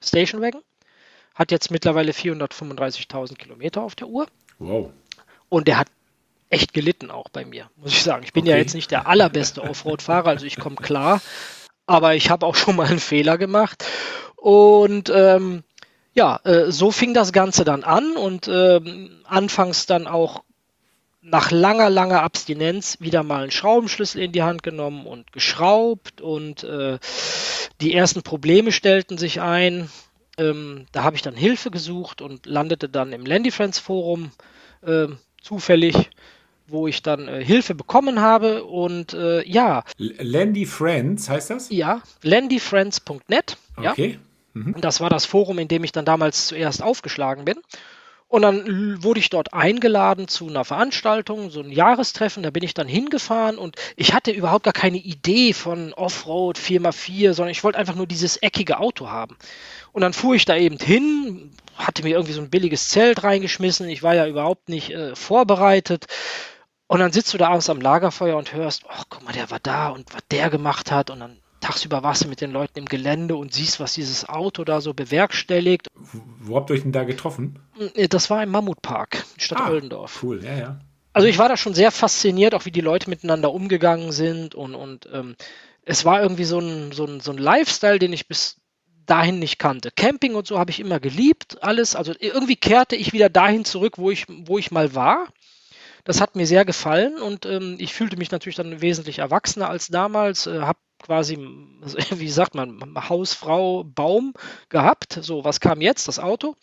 Station 0.00 0.40
Wagon. 0.40 0.62
Hat 1.34 1.50
jetzt 1.50 1.72
mittlerweile 1.72 2.12
435.000 2.12 3.36
Kilometer 3.36 3.82
auf 3.82 3.96
der 3.96 4.06
Uhr. 4.06 4.28
Wow. 4.60 4.90
Und 5.48 5.66
der 5.66 5.78
hat 5.78 5.88
echt 6.50 6.72
gelitten 6.72 7.10
auch 7.10 7.28
bei 7.28 7.44
mir, 7.44 7.70
muss 7.76 7.92
ich 7.92 8.02
sagen. 8.02 8.24
Ich 8.24 8.32
bin 8.32 8.42
okay. 8.42 8.52
ja 8.52 8.56
jetzt 8.56 8.74
nicht 8.74 8.90
der 8.90 9.06
allerbeste 9.06 9.62
Offroad-Fahrer, 9.62 10.28
also 10.30 10.46
ich 10.46 10.56
komme 10.56 10.76
klar, 10.76 11.20
aber 11.86 12.14
ich 12.14 12.30
habe 12.30 12.46
auch 12.46 12.54
schon 12.54 12.76
mal 12.76 12.86
einen 12.86 13.00
Fehler 13.00 13.38
gemacht. 13.38 13.84
Und 14.36 15.10
ähm, 15.14 15.64
Ja, 16.14 16.40
äh, 16.44 16.70
so 16.70 16.92
fing 16.92 17.12
das 17.12 17.32
Ganze 17.32 17.64
dann 17.64 17.82
an 17.82 18.16
und 18.16 18.46
äh, 18.46 18.80
anfangs 19.24 19.86
dann 19.86 20.06
auch 20.06 20.44
nach 21.22 21.50
langer, 21.50 21.90
langer 21.90 22.22
Abstinenz 22.22 22.98
wieder 23.00 23.22
mal 23.22 23.42
einen 23.42 23.50
Schraubenschlüssel 23.50 24.22
in 24.22 24.32
die 24.32 24.42
Hand 24.42 24.62
genommen 24.62 25.06
und 25.06 25.32
geschraubt 25.32 26.20
und 26.20 26.62
äh, 26.62 26.98
die 27.80 27.94
ersten 27.94 28.22
Probleme 28.22 28.70
stellten 28.70 29.18
sich 29.18 29.40
ein. 29.40 29.90
Ähm, 30.38 30.86
da 30.92 31.02
habe 31.02 31.16
ich 31.16 31.22
dann 31.22 31.34
Hilfe 31.34 31.70
gesucht 31.70 32.20
und 32.20 32.46
landete 32.46 32.88
dann 32.88 33.12
im 33.12 33.26
Landy 33.26 33.50
Friends 33.50 33.78
Forum 33.80 34.30
äh, 34.86 35.08
zufällig, 35.42 36.10
wo 36.66 36.86
ich 36.86 37.02
dann 37.02 37.28
äh, 37.28 37.44
Hilfe 37.44 37.74
bekommen 37.74 38.20
habe 38.20 38.64
und 38.64 39.12
äh, 39.14 39.46
ja. 39.46 39.84
Landy 39.98 40.66
Friends 40.66 41.28
heißt 41.28 41.50
das? 41.50 41.70
Ja, 41.70 42.02
landyfriends.net. 42.22 43.56
Okay. 43.76 44.10
Ja. 44.10 44.18
Mhm. 44.54 44.76
Das 44.80 45.00
war 45.00 45.10
das 45.10 45.26
Forum, 45.26 45.58
in 45.58 45.68
dem 45.68 45.84
ich 45.84 45.92
dann 45.92 46.04
damals 46.04 46.46
zuerst 46.46 46.82
aufgeschlagen 46.82 47.44
bin. 47.44 47.56
Und 48.34 48.42
dann 48.42 49.00
wurde 49.02 49.20
ich 49.20 49.30
dort 49.30 49.52
eingeladen 49.52 50.26
zu 50.26 50.48
einer 50.48 50.64
Veranstaltung, 50.64 51.50
so 51.50 51.60
ein 51.60 51.70
Jahrestreffen. 51.70 52.42
Da 52.42 52.50
bin 52.50 52.64
ich 52.64 52.74
dann 52.74 52.88
hingefahren 52.88 53.58
und 53.58 53.76
ich 53.94 54.12
hatte 54.12 54.32
überhaupt 54.32 54.64
gar 54.64 54.72
keine 54.72 54.96
Idee 54.96 55.52
von 55.52 55.92
Offroad 55.92 56.58
4x4, 56.58 57.32
sondern 57.34 57.52
ich 57.52 57.62
wollte 57.62 57.78
einfach 57.78 57.94
nur 57.94 58.08
dieses 58.08 58.36
eckige 58.38 58.80
Auto 58.80 59.08
haben. 59.08 59.36
Und 59.92 60.02
dann 60.02 60.12
fuhr 60.12 60.34
ich 60.34 60.46
da 60.46 60.56
eben 60.56 60.78
hin, 60.78 61.52
hatte 61.76 62.02
mir 62.02 62.10
irgendwie 62.16 62.32
so 62.32 62.40
ein 62.40 62.50
billiges 62.50 62.88
Zelt 62.88 63.22
reingeschmissen. 63.22 63.88
Ich 63.88 64.02
war 64.02 64.16
ja 64.16 64.26
überhaupt 64.26 64.68
nicht 64.68 64.90
äh, 64.90 65.14
vorbereitet. 65.14 66.06
Und 66.94 67.00
dann 67.00 67.10
sitzt 67.10 67.34
du 67.34 67.38
da 67.38 67.48
abends 67.48 67.68
am 67.68 67.80
Lagerfeuer 67.80 68.36
und 68.36 68.52
hörst, 68.52 68.84
ach, 68.88 69.06
guck 69.08 69.24
mal, 69.24 69.32
der 69.32 69.50
war 69.50 69.58
da 69.58 69.88
und 69.88 70.14
was 70.14 70.22
der 70.30 70.48
gemacht 70.48 70.92
hat. 70.92 71.10
Und 71.10 71.18
dann 71.18 71.38
tagsüber 71.60 72.04
warst 72.04 72.22
du 72.22 72.28
mit 72.28 72.40
den 72.40 72.52
Leuten 72.52 72.78
im 72.78 72.84
Gelände 72.84 73.34
und 73.34 73.52
siehst, 73.52 73.80
was 73.80 73.94
dieses 73.94 74.28
Auto 74.28 74.62
da 74.62 74.80
so 74.80 74.94
bewerkstelligt. 74.94 75.88
Wo 76.38 76.54
habt 76.54 76.70
ihr 76.70 76.74
euch 76.74 76.82
denn 76.82 76.92
da 76.92 77.02
getroffen? 77.02 77.58
Äh, 77.96 78.06
das 78.06 78.30
war 78.30 78.44
im 78.44 78.50
Mammutpark 78.50 79.24
in 79.34 79.40
Stadt 79.40 79.58
ah, 79.58 79.70
Oldendorf. 79.70 80.22
Cool, 80.22 80.44
ja, 80.44 80.54
ja. 80.54 80.80
Also 81.12 81.26
ich 81.26 81.36
war 81.36 81.48
da 81.48 81.56
schon 81.56 81.74
sehr 81.74 81.90
fasziniert, 81.90 82.54
auch 82.54 82.64
wie 82.64 82.70
die 82.70 82.80
Leute 82.80 83.10
miteinander 83.10 83.52
umgegangen 83.52 84.12
sind 84.12 84.54
und, 84.54 84.76
und 84.76 85.08
ähm, 85.12 85.34
es 85.82 86.04
war 86.04 86.22
irgendwie 86.22 86.44
so 86.44 86.60
ein, 86.60 86.92
so, 86.92 87.06
ein, 87.06 87.18
so 87.18 87.32
ein 87.32 87.38
Lifestyle, 87.38 87.98
den 87.98 88.12
ich 88.12 88.28
bis 88.28 88.60
dahin 89.04 89.40
nicht 89.40 89.58
kannte. 89.58 89.90
Camping 89.90 90.36
und 90.36 90.46
so 90.46 90.60
habe 90.60 90.70
ich 90.70 90.78
immer 90.78 91.00
geliebt, 91.00 91.60
alles. 91.60 91.96
Also 91.96 92.14
irgendwie 92.20 92.54
kehrte 92.54 92.94
ich 92.94 93.12
wieder 93.12 93.30
dahin 93.30 93.64
zurück, 93.64 93.98
wo 93.98 94.12
ich, 94.12 94.26
wo 94.28 94.58
ich 94.58 94.70
mal 94.70 94.94
war. 94.94 95.26
Das 96.04 96.20
hat 96.20 96.36
mir 96.36 96.46
sehr 96.46 96.66
gefallen 96.66 97.18
und 97.18 97.46
ähm, 97.46 97.76
ich 97.78 97.94
fühlte 97.94 98.18
mich 98.18 98.30
natürlich 98.30 98.56
dann 98.56 98.82
wesentlich 98.82 99.20
erwachsener 99.20 99.70
als 99.70 99.88
damals, 99.88 100.46
äh, 100.46 100.60
habe 100.60 100.78
quasi, 101.02 101.38
wie 102.10 102.30
sagt 102.30 102.54
man, 102.54 102.94
Hausfrau 103.08 103.84
Baum 103.84 104.34
gehabt. 104.68 105.18
So, 105.22 105.44
was 105.44 105.60
kam 105.60 105.80
jetzt? 105.80 106.06
Das 106.08 106.18
Auto. 106.18 106.56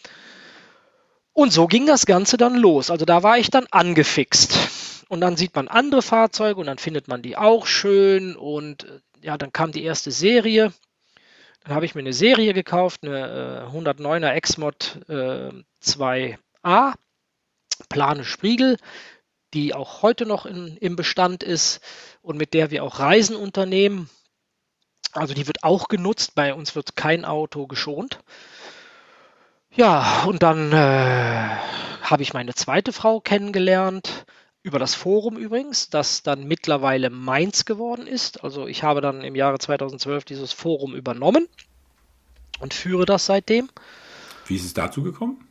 Und 1.34 1.54
so 1.54 1.68
ging 1.68 1.86
das 1.86 2.06
Ganze 2.06 2.38
dann 2.38 2.56
los. 2.56 2.92
Also 2.92 3.06
da 3.06 3.24
war 3.24 3.38
ich 3.38 3.50
dann 3.50 3.66
angefixt. 3.72 5.06
Und 5.10 5.22
dann 5.22 5.38
sieht 5.38 5.56
man 5.56 5.68
andere 5.68 6.02
Fahrzeuge 6.02 6.60
und 6.60 6.68
dann 6.68 6.78
findet 6.78 7.08
man 7.08 7.22
die 7.22 7.36
auch 7.36 7.66
schön. 7.66 8.36
Und 8.36 8.84
äh, 8.84 9.00
ja, 9.22 9.38
dann 9.38 9.52
kam 9.52 9.72
die 9.72 9.84
erste 9.84 10.12
Serie. 10.12 10.72
Dann 11.64 11.76
habe 11.76 11.86
ich 11.86 11.96
mir 11.96 12.02
eine 12.02 12.14
Serie 12.14 12.54
gekauft, 12.54 13.02
eine 13.04 13.68
äh, 13.72 13.78
109er 13.78 14.32
Exmod 14.32 15.00
äh, 15.10 15.52
2A, 15.84 16.94
Plane 17.90 18.24
Spiegel, 18.24 18.78
die 19.54 19.74
auch 19.74 20.02
heute 20.02 20.26
noch 20.26 20.46
in, 20.46 20.78
im 20.78 20.96
Bestand 20.96 21.44
ist 21.44 21.82
und 22.22 22.38
mit 22.38 22.54
der 22.54 22.72
wir 22.72 22.84
auch 22.84 23.00
Reisen 23.00 23.36
unternehmen. 23.36 24.10
Also 25.14 25.34
die 25.34 25.48
wird 25.48 25.64
auch 25.64 25.88
genutzt. 25.88 26.36
Bei 26.36 26.54
uns 26.54 26.76
wird 26.76 26.96
kein 26.96 27.26
Auto 27.26 27.68
geschont. 27.68 28.20
Ja, 29.74 30.24
und 30.26 30.44
dann 30.44 30.72
äh, 30.72 31.50
habe 32.02 32.24
ich 32.24 32.34
meine 32.34 32.54
zweite 32.54 32.92
Frau 32.94 33.20
kennengelernt, 33.20 34.26
über 34.64 34.80
das 34.80 34.96
Forum 34.96 35.38
übrigens, 35.38 35.90
das 35.90 36.24
dann 36.24 36.48
mittlerweile 36.48 37.10
meins 37.10 37.66
geworden 37.66 38.06
ist. 38.06 38.44
Also 38.44 38.68
ich 38.68 38.84
habe 38.84 39.02
dann 39.02 39.22
im 39.24 39.36
Jahre 39.36 39.58
2012 39.58 40.26
dieses 40.26 40.54
Forum 40.54 40.94
übernommen 40.94 41.48
und 42.60 42.74
führe 42.74 43.06
das 43.06 43.26
seitdem. 43.26 43.70
Wie 44.46 44.56
ist 44.56 44.66
es 44.66 44.74
dazu 44.74 45.02
gekommen? 45.02 45.48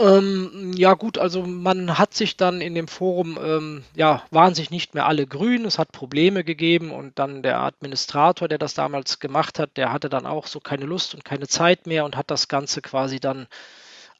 Ähm, 0.00 0.72
ja 0.74 0.94
gut, 0.94 1.18
also 1.18 1.42
man 1.42 1.98
hat 1.98 2.14
sich 2.14 2.38
dann 2.38 2.62
in 2.62 2.74
dem 2.74 2.88
Forum, 2.88 3.38
ähm, 3.42 3.84
ja, 3.94 4.22
waren 4.30 4.54
sich 4.54 4.70
nicht 4.70 4.94
mehr 4.94 5.04
alle 5.06 5.26
grün, 5.26 5.66
es 5.66 5.78
hat 5.78 5.92
Probleme 5.92 6.42
gegeben 6.42 6.90
und 6.90 7.18
dann 7.18 7.42
der 7.42 7.60
Administrator, 7.60 8.48
der 8.48 8.56
das 8.56 8.72
damals 8.72 9.18
gemacht 9.20 9.58
hat, 9.58 9.76
der 9.76 9.92
hatte 9.92 10.08
dann 10.08 10.24
auch 10.24 10.46
so 10.46 10.58
keine 10.58 10.86
Lust 10.86 11.14
und 11.14 11.26
keine 11.26 11.48
Zeit 11.48 11.86
mehr 11.86 12.06
und 12.06 12.16
hat 12.16 12.30
das 12.30 12.48
Ganze 12.48 12.80
quasi 12.80 13.20
dann 13.20 13.46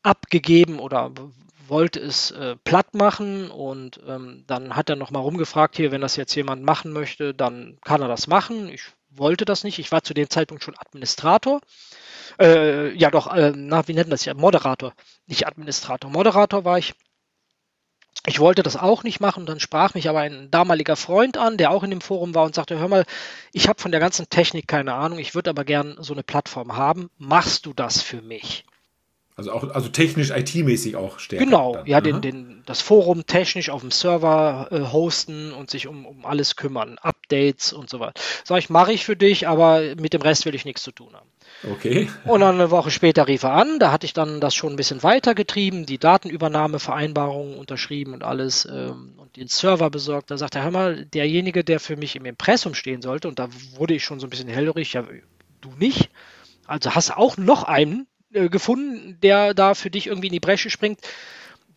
abgegeben 0.03 0.81
oder 0.81 1.12
wollte 1.66 2.01
es 2.01 2.31
äh, 2.33 2.57
platt 2.62 2.95
machen 2.95 3.51
und 3.51 4.01
ähm, 4.07 4.45
dann 4.47 4.77
hat 4.77 4.90
er 4.90 4.97
nochmal 4.97 5.23
rumgefragt, 5.23 5.77
hier, 5.77 5.93
wenn 5.93 6.03
das 6.03 6.16
jetzt 6.16 6.35
jemand 6.35 6.62
machen 6.62 6.93
möchte, 6.93 7.33
dann 7.33 7.79
kann 7.85 8.03
er 8.03 8.09
das 8.09 8.27
machen. 8.27 8.69
Ich 8.69 8.83
wollte 9.11 9.44
das 9.44 9.64
nicht, 9.64 9.79
ich 9.79 9.92
war 9.92 10.03
zu 10.03 10.14
dem 10.14 10.31
Zeitpunkt 10.31 10.64
schon 10.64 10.77
Administrator 10.79 11.61
äh, 12.38 12.94
ja 12.94 13.11
doch, 13.11 13.33
äh, 13.33 13.53
na, 13.55 13.87
wie 13.88 13.94
nennt 13.94 14.12
das 14.12 14.25
ja? 14.25 14.35
Moderator, 14.35 14.94
nicht 15.27 15.46
Administrator. 15.46 16.11
Moderator 16.11 16.64
war 16.64 16.79
ich. 16.79 16.94
Ich 18.27 18.38
wollte 18.38 18.62
das 18.62 18.77
auch 18.77 19.03
nicht 19.03 19.20
machen, 19.20 19.46
dann 19.46 19.61
sprach 19.61 19.94
mich 19.94 20.09
aber 20.09 20.20
ein 20.20 20.51
damaliger 20.51 20.96
Freund 20.96 21.38
an, 21.38 21.57
der 21.57 21.70
auch 21.70 21.83
in 21.83 21.90
dem 21.90 22.03
Forum 22.03 22.35
war 22.35 22.44
und 22.44 22.55
sagte, 22.55 22.79
hör 22.79 22.88
mal, 22.88 23.07
ich 23.53 23.66
habe 23.66 23.81
von 23.81 23.92
der 23.92 24.01
ganzen 24.01 24.29
Technik 24.29 24.68
keine 24.68 24.92
Ahnung, 24.92 25.18
ich 25.18 25.35
würde 25.35 25.49
aber 25.49 25.64
gern 25.64 25.96
so 26.01 26.12
eine 26.12 26.23
Plattform 26.23 26.77
haben. 26.77 27.09
Machst 27.16 27.64
du 27.64 27.73
das 27.73 28.03
für 28.03 28.20
mich? 28.20 28.66
Also 29.37 29.53
auch 29.53 29.70
also 29.70 29.88
technisch 29.88 30.31
IT-mäßig 30.31 30.96
auch 30.96 31.18
stärker. 31.18 31.46
Genau, 31.46 31.77
dann. 31.77 31.87
ja, 31.87 32.03
den, 32.03 32.20
den, 32.20 32.62
das 32.66 32.83
Forum 32.83 33.25
technisch 33.25 33.70
auf 33.70 33.81
dem 33.81 33.90
Server 33.90 34.68
äh, 34.70 34.92
hosten 34.92 35.53
und 35.53 35.70
sich 35.70 35.87
um, 35.87 36.05
um 36.05 36.27
alles 36.27 36.57
kümmern, 36.57 36.99
Updates 37.31 37.73
und 37.73 37.88
so 37.88 38.01
weiter. 38.01 38.21
Sag 38.45 38.59
ich, 38.59 38.71
mache 38.71 38.93
ich 38.93 39.05
für 39.05 39.16
dich, 39.16 39.49
aber 39.49 39.95
mit 39.97 40.12
dem 40.12 40.23
Rest 40.23 40.45
will 40.45 40.55
ich 40.55 40.64
nichts 40.64 40.83
zu 40.83 40.93
tun 40.93 41.14
haben. 41.14 41.29
Okay. 41.73 42.11
Und 42.25 42.40
dann 42.40 42.55
eine 42.55 42.71
Woche 42.71 42.90
später 42.90 43.29
rief 43.29 43.43
er 43.43 43.53
an, 43.53 43.79
da 43.79 43.93
hatte 43.93 44.07
ich 44.07 44.14
dann 44.14 44.40
das 44.40 44.55
schon 44.55 44.73
ein 44.73 44.77
bisschen 44.77 45.03
weitergetrieben, 45.03 45.85
die 45.85 45.99
Datenübernahmevereinbarungen 45.99 47.59
unterschrieben 47.59 48.14
und 48.14 48.25
alles 48.25 48.64
ähm, 48.64 49.14
und 49.19 49.37
den 49.37 49.49
Server 49.49 49.90
besorgt. 49.90 50.31
Da 50.31 50.38
sagt 50.38 50.55
er, 50.55 50.64
hör 50.64 50.71
mal, 50.71 51.05
derjenige, 51.05 51.62
der 51.62 51.79
für 51.79 51.97
mich 51.97 52.16
im 52.16 52.25
Impressum 52.25 52.75
stehen 52.75 53.03
sollte, 53.03 53.29
und 53.29 53.38
da 53.38 53.49
wurde 53.77 53.95
ich 53.95 54.05
schon 54.05 54.21
so 54.21 54.27
ein 54.27 54.31
bisschen 54.31 54.49
hellhörig, 54.49 54.95
ja, 54.95 55.05
du 55.61 55.71
nicht. 55.79 56.11
Also 56.66 56.95
hast 56.95 57.11
du 57.11 57.19
auch 57.19 57.37
noch 57.37 57.64
einen, 57.64 58.07
äh, 58.33 58.49
gefunden, 58.49 59.19
der 59.23 59.53
da 59.53 59.75
für 59.75 59.90
dich 59.90 60.07
irgendwie 60.07 60.29
in 60.29 60.33
die 60.33 60.40
Bresche 60.40 60.71
springt. 60.71 61.01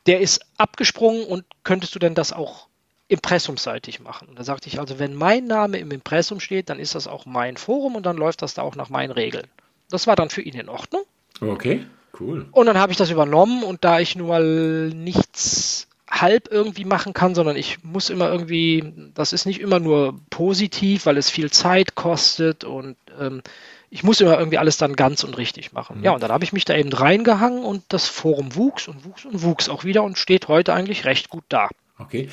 Der 0.05 0.21
ist 0.21 0.45
abgesprungen 0.57 1.25
und 1.25 1.45
könntest 1.63 1.95
du 1.95 1.99
denn 1.99 2.15
das 2.15 2.31
auch 2.31 2.67
impressumseitig 3.13 3.99
machen? 4.01 4.27
Und 4.27 4.37
da 4.37 4.43
sagte 4.43 4.67
ich 4.67 4.79
also, 4.79 4.99
wenn 4.99 5.13
mein 5.13 5.45
Name 5.45 5.77
im 5.77 5.91
Impressum 5.91 6.39
steht, 6.39 6.69
dann 6.69 6.79
ist 6.79 6.95
das 6.95 7.07
auch 7.07 7.25
mein 7.25 7.57
Forum 7.57 7.95
und 7.95 8.05
dann 8.05 8.17
läuft 8.17 8.41
das 8.41 8.53
da 8.53 8.63
auch 8.63 8.75
nach 8.75 8.89
meinen 8.89 9.11
Regeln. 9.11 9.47
Das 9.89 10.07
war 10.07 10.15
dann 10.15 10.29
für 10.29 10.41
ihn 10.41 10.55
in 10.55 10.69
Ordnung. 10.69 11.03
Okay, 11.39 11.85
cool. 12.19 12.47
Und 12.51 12.65
dann 12.65 12.77
habe 12.77 12.91
ich 12.91 12.97
das 12.97 13.11
übernommen 13.11 13.63
und 13.63 13.83
da 13.83 13.99
ich 13.99 14.15
nun 14.15 14.27
mal 14.27 14.89
nichts 14.89 15.87
halb 16.09 16.51
irgendwie 16.51 16.85
machen 16.85 17.13
kann, 17.13 17.33
sondern 17.33 17.55
ich 17.55 17.83
muss 17.83 18.09
immer 18.09 18.29
irgendwie, 18.29 18.93
das 19.13 19.33
ist 19.33 19.45
nicht 19.45 19.61
immer 19.61 19.79
nur 19.79 20.19
positiv, 20.29 21.05
weil 21.05 21.17
es 21.17 21.29
viel 21.29 21.51
Zeit 21.51 21.95
kostet 21.95 22.63
und 22.63 22.97
ähm, 23.19 23.41
ich 23.89 24.03
muss 24.03 24.21
immer 24.21 24.37
irgendwie 24.37 24.57
alles 24.57 24.77
dann 24.77 24.95
ganz 24.95 25.23
und 25.23 25.37
richtig 25.37 25.71
machen. 25.71 25.99
Mhm. 25.99 26.03
Ja, 26.03 26.11
und 26.11 26.23
dann 26.23 26.31
habe 26.31 26.43
ich 26.43 26.53
mich 26.53 26.65
da 26.65 26.75
eben 26.75 26.91
reingehangen 26.91 27.63
und 27.63 27.83
das 27.89 28.07
Forum 28.07 28.55
wuchs 28.55 28.87
und 28.87 29.05
wuchs 29.05 29.25
und 29.25 29.43
wuchs 29.43 29.69
auch 29.69 29.83
wieder 29.83 30.03
und 30.03 30.17
steht 30.17 30.47
heute 30.47 30.73
eigentlich 30.73 31.05
recht 31.05 31.29
gut 31.29 31.43
da. 31.49 31.69
Okay, 32.03 32.29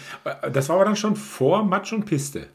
das 0.52 0.68
war 0.68 0.76
aber 0.76 0.85
dann 0.85 0.96
schon 0.96 1.16
vor 1.16 1.64
Matsch 1.64 1.92
und 1.92 2.04
Piste. 2.04 2.48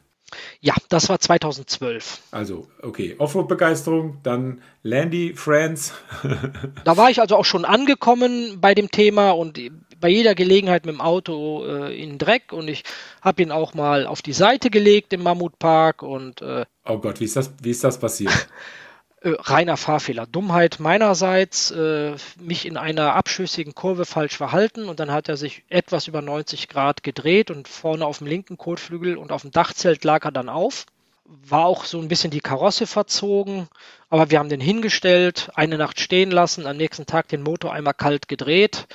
Ja, 0.60 0.74
das 0.88 1.08
war 1.08 1.20
2012. 1.20 2.20
Also, 2.32 2.68
okay, 2.82 3.14
Offroad-Begeisterung, 3.18 4.18
dann 4.22 4.60
Landy 4.82 5.34
Friends. 5.34 5.94
da 6.84 6.96
war 6.96 7.10
ich 7.10 7.20
also 7.20 7.36
auch 7.36 7.44
schon 7.44 7.64
angekommen 7.64 8.60
bei 8.60 8.74
dem 8.74 8.90
Thema 8.90 9.30
und 9.30 9.60
bei 10.00 10.08
jeder 10.08 10.34
Gelegenheit 10.34 10.84
mit 10.84 10.94
dem 10.94 11.00
Auto 11.00 11.64
äh, 11.64 12.02
in 12.02 12.18
Dreck 12.18 12.52
und 12.52 12.68
ich 12.68 12.82
habe 13.22 13.42
ihn 13.42 13.52
auch 13.52 13.74
mal 13.74 14.06
auf 14.06 14.20
die 14.20 14.32
Seite 14.32 14.70
gelegt 14.70 15.12
im 15.12 15.22
Mammutpark 15.22 16.02
und 16.02 16.42
äh, 16.42 16.66
Oh 16.84 16.98
Gott, 16.98 17.20
wie 17.20 17.24
ist 17.24 17.36
das, 17.36 17.52
wie 17.62 17.70
ist 17.70 17.84
das 17.84 17.98
passiert? 17.98 18.48
Äh, 19.26 19.34
reiner 19.40 19.76
Fahrfehler. 19.76 20.26
Dummheit 20.26 20.78
meinerseits, 20.78 21.72
äh, 21.72 22.14
mich 22.38 22.64
in 22.64 22.76
einer 22.76 23.14
abschüssigen 23.14 23.74
Kurve 23.74 24.04
falsch 24.04 24.36
verhalten 24.36 24.88
und 24.88 25.00
dann 25.00 25.10
hat 25.10 25.28
er 25.28 25.36
sich 25.36 25.64
etwas 25.68 26.06
über 26.06 26.22
90 26.22 26.68
Grad 26.68 27.02
gedreht 27.02 27.50
und 27.50 27.66
vorne 27.66 28.06
auf 28.06 28.18
dem 28.18 28.28
linken 28.28 28.56
Kotflügel 28.56 29.16
und 29.16 29.32
auf 29.32 29.42
dem 29.42 29.50
Dachzelt 29.50 30.04
lag 30.04 30.24
er 30.24 30.30
dann 30.30 30.48
auf. 30.48 30.86
War 31.24 31.66
auch 31.66 31.86
so 31.86 31.98
ein 31.98 32.06
bisschen 32.06 32.30
die 32.30 32.40
Karosse 32.40 32.86
verzogen, 32.86 33.66
aber 34.10 34.30
wir 34.30 34.38
haben 34.38 34.48
den 34.48 34.60
hingestellt, 34.60 35.50
eine 35.56 35.76
Nacht 35.76 35.98
stehen 35.98 36.30
lassen, 36.30 36.64
am 36.64 36.76
nächsten 36.76 37.06
Tag 37.06 37.26
den 37.26 37.42
Motor 37.42 37.72
einmal 37.72 37.94
kalt 37.94 38.28
gedreht, 38.28 38.86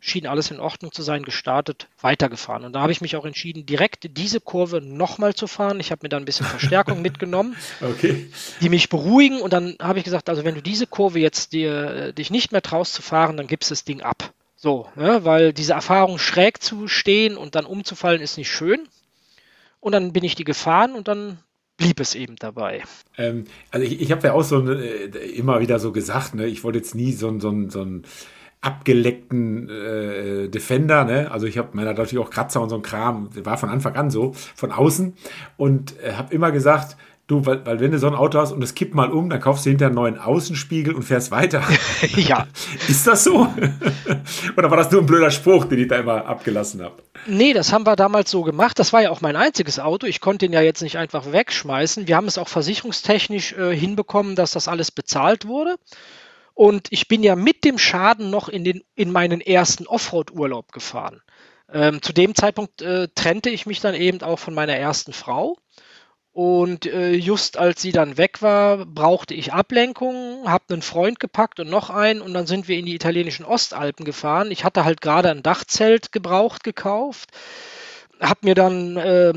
schien 0.00 0.26
alles 0.26 0.50
in 0.50 0.60
Ordnung 0.60 0.92
zu 0.92 1.02
sein, 1.02 1.22
gestartet, 1.22 1.88
weitergefahren. 2.00 2.64
Und 2.64 2.72
da 2.72 2.80
habe 2.80 2.92
ich 2.92 3.00
mich 3.00 3.16
auch 3.16 3.24
entschieden, 3.24 3.66
direkt 3.66 4.16
diese 4.16 4.40
Kurve 4.40 4.80
nochmal 4.80 5.34
zu 5.34 5.46
fahren. 5.46 5.80
Ich 5.80 5.90
habe 5.90 6.00
mir 6.04 6.08
da 6.08 6.16
ein 6.16 6.24
bisschen 6.24 6.46
Verstärkung 6.58 7.02
mitgenommen, 7.02 7.56
okay. 7.80 8.30
die 8.60 8.68
mich 8.68 8.88
beruhigen. 8.88 9.40
Und 9.40 9.52
dann 9.52 9.76
habe 9.80 9.98
ich 9.98 10.04
gesagt, 10.04 10.28
also 10.28 10.44
wenn 10.44 10.54
du 10.54 10.62
diese 10.62 10.86
Kurve 10.86 11.18
jetzt 11.18 11.52
dir, 11.52 11.90
äh, 11.90 12.12
dich 12.12 12.30
nicht 12.30 12.52
mehr 12.52 12.62
traust 12.62 12.94
zu 12.94 13.02
fahren, 13.02 13.36
dann 13.36 13.46
gibst 13.46 13.70
das 13.70 13.84
Ding 13.84 14.02
ab. 14.02 14.32
So, 14.56 14.88
ne? 14.96 15.24
weil 15.24 15.52
diese 15.52 15.72
Erfahrung 15.72 16.18
schräg 16.18 16.62
zu 16.62 16.88
stehen 16.88 17.36
und 17.36 17.54
dann 17.54 17.64
umzufallen 17.64 18.20
ist 18.20 18.38
nicht 18.38 18.50
schön. 18.50 18.88
Und 19.80 19.92
dann 19.92 20.12
bin 20.12 20.24
ich 20.24 20.34
die 20.34 20.44
gefahren 20.44 20.94
und 20.94 21.06
dann 21.06 21.38
blieb 21.76 22.00
es 22.00 22.16
eben 22.16 22.36
dabei. 22.36 22.82
Ähm, 23.16 23.44
also 23.70 23.86
ich, 23.86 24.00
ich 24.00 24.10
habe 24.10 24.26
ja 24.26 24.32
auch 24.32 24.42
so 24.42 24.68
äh, 24.68 25.06
immer 25.30 25.60
wieder 25.60 25.78
so 25.78 25.92
gesagt, 25.92 26.34
ne, 26.34 26.46
ich 26.46 26.64
wollte 26.64 26.78
jetzt 26.78 26.94
nie 26.96 27.12
so 27.12 27.28
ein 27.28 27.40
so 27.40 27.50
ein, 27.50 27.70
so 27.70 27.82
ein 27.82 28.04
abgeleckten 28.60 29.68
äh, 29.68 30.48
Defender, 30.48 31.04
ne? 31.04 31.30
Also 31.30 31.46
ich 31.46 31.58
habe 31.58 31.68
meiner 31.72 31.94
natürlich 31.94 32.18
auch 32.18 32.30
Kratzer 32.30 32.60
und 32.60 32.70
so 32.70 32.76
ein 32.76 32.82
Kram, 32.82 33.28
war 33.44 33.56
von 33.56 33.68
Anfang 33.68 33.94
an 33.94 34.10
so, 34.10 34.32
von 34.32 34.72
außen 34.72 35.14
und 35.56 35.94
äh, 36.02 36.14
habe 36.14 36.34
immer 36.34 36.50
gesagt, 36.50 36.96
du, 37.28 37.44
weil, 37.46 37.64
weil 37.64 37.78
wenn 37.78 37.92
du 37.92 37.98
so 37.98 38.08
ein 38.08 38.14
Auto 38.14 38.40
hast 38.40 38.52
und 38.52 38.64
es 38.64 38.74
kippt 38.74 38.94
mal 38.94 39.12
um, 39.12 39.30
dann 39.30 39.40
kaufst 39.40 39.64
du 39.64 39.70
hinterher 39.70 39.88
einen 39.88 39.94
neuen 39.94 40.18
Außenspiegel 40.18 40.94
und 40.94 41.02
fährst 41.02 41.30
weiter. 41.30 41.62
ja. 42.16 42.48
Ist 42.88 43.06
das 43.06 43.24
so? 43.24 43.46
Oder 44.56 44.70
war 44.70 44.76
das 44.76 44.90
nur 44.90 45.02
ein 45.02 45.06
blöder 45.06 45.30
Spruch, 45.30 45.66
den 45.66 45.78
ich 45.78 45.88
da 45.88 45.96
immer 45.96 46.26
abgelassen 46.26 46.82
habe? 46.82 46.96
Nee, 47.26 47.52
das 47.52 47.72
haben 47.72 47.86
wir 47.86 47.94
damals 47.94 48.30
so 48.30 48.42
gemacht. 48.42 48.78
Das 48.78 48.92
war 48.92 49.02
ja 49.02 49.10
auch 49.10 49.20
mein 49.20 49.36
einziges 49.36 49.78
Auto. 49.78 50.06
Ich 50.06 50.20
konnte 50.20 50.46
ihn 50.46 50.52
ja 50.52 50.62
jetzt 50.62 50.82
nicht 50.82 50.96
einfach 50.96 51.30
wegschmeißen. 51.30 52.08
Wir 52.08 52.16
haben 52.16 52.26
es 52.26 52.38
auch 52.38 52.48
versicherungstechnisch 52.48 53.52
äh, 53.52 53.76
hinbekommen, 53.76 54.34
dass 54.34 54.52
das 54.52 54.66
alles 54.66 54.90
bezahlt 54.90 55.46
wurde. 55.46 55.76
Und 56.58 56.88
ich 56.90 57.06
bin 57.06 57.22
ja 57.22 57.36
mit 57.36 57.62
dem 57.62 57.78
Schaden 57.78 58.30
noch 58.30 58.48
in, 58.48 58.64
den, 58.64 58.82
in 58.96 59.12
meinen 59.12 59.40
ersten 59.40 59.86
Offroad-Urlaub 59.86 60.72
gefahren. 60.72 61.22
Ähm, 61.72 62.02
zu 62.02 62.12
dem 62.12 62.34
Zeitpunkt 62.34 62.82
äh, 62.82 63.06
trennte 63.14 63.48
ich 63.48 63.64
mich 63.64 63.78
dann 63.78 63.94
eben 63.94 64.22
auch 64.22 64.40
von 64.40 64.54
meiner 64.54 64.74
ersten 64.74 65.12
Frau. 65.12 65.56
Und 66.32 66.84
äh, 66.86 67.12
just 67.12 67.58
als 67.58 67.80
sie 67.80 67.92
dann 67.92 68.18
weg 68.18 68.42
war, 68.42 68.86
brauchte 68.86 69.34
ich 69.34 69.52
Ablenkung, 69.52 70.50
habe 70.50 70.64
einen 70.70 70.82
Freund 70.82 71.20
gepackt 71.20 71.60
und 71.60 71.70
noch 71.70 71.90
einen 71.90 72.20
und 72.20 72.34
dann 72.34 72.48
sind 72.48 72.66
wir 72.66 72.76
in 72.76 72.86
die 72.86 72.94
italienischen 72.96 73.46
Ostalpen 73.46 74.04
gefahren. 74.04 74.50
Ich 74.50 74.64
hatte 74.64 74.84
halt 74.84 75.00
gerade 75.00 75.30
ein 75.30 75.44
Dachzelt 75.44 76.10
gebraucht 76.10 76.64
gekauft, 76.64 77.30
habe 78.20 78.40
mir 78.42 78.56
dann 78.56 78.96
äh, 78.96 79.32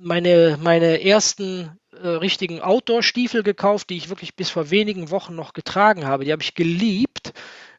meine, 0.00 0.58
meine 0.60 1.04
ersten 1.04 1.78
äh, 1.92 2.08
richtigen 2.08 2.60
Outdoor-Stiefel 2.60 3.42
gekauft, 3.42 3.90
die 3.90 3.96
ich 3.96 4.08
wirklich 4.08 4.34
bis 4.34 4.50
vor 4.50 4.70
wenigen 4.70 5.10
Wochen 5.10 5.34
noch 5.34 5.52
getragen 5.52 6.06
habe. 6.06 6.24
Die 6.24 6.32
habe 6.32 6.42
ich 6.42 6.54
geliebt. 6.54 7.32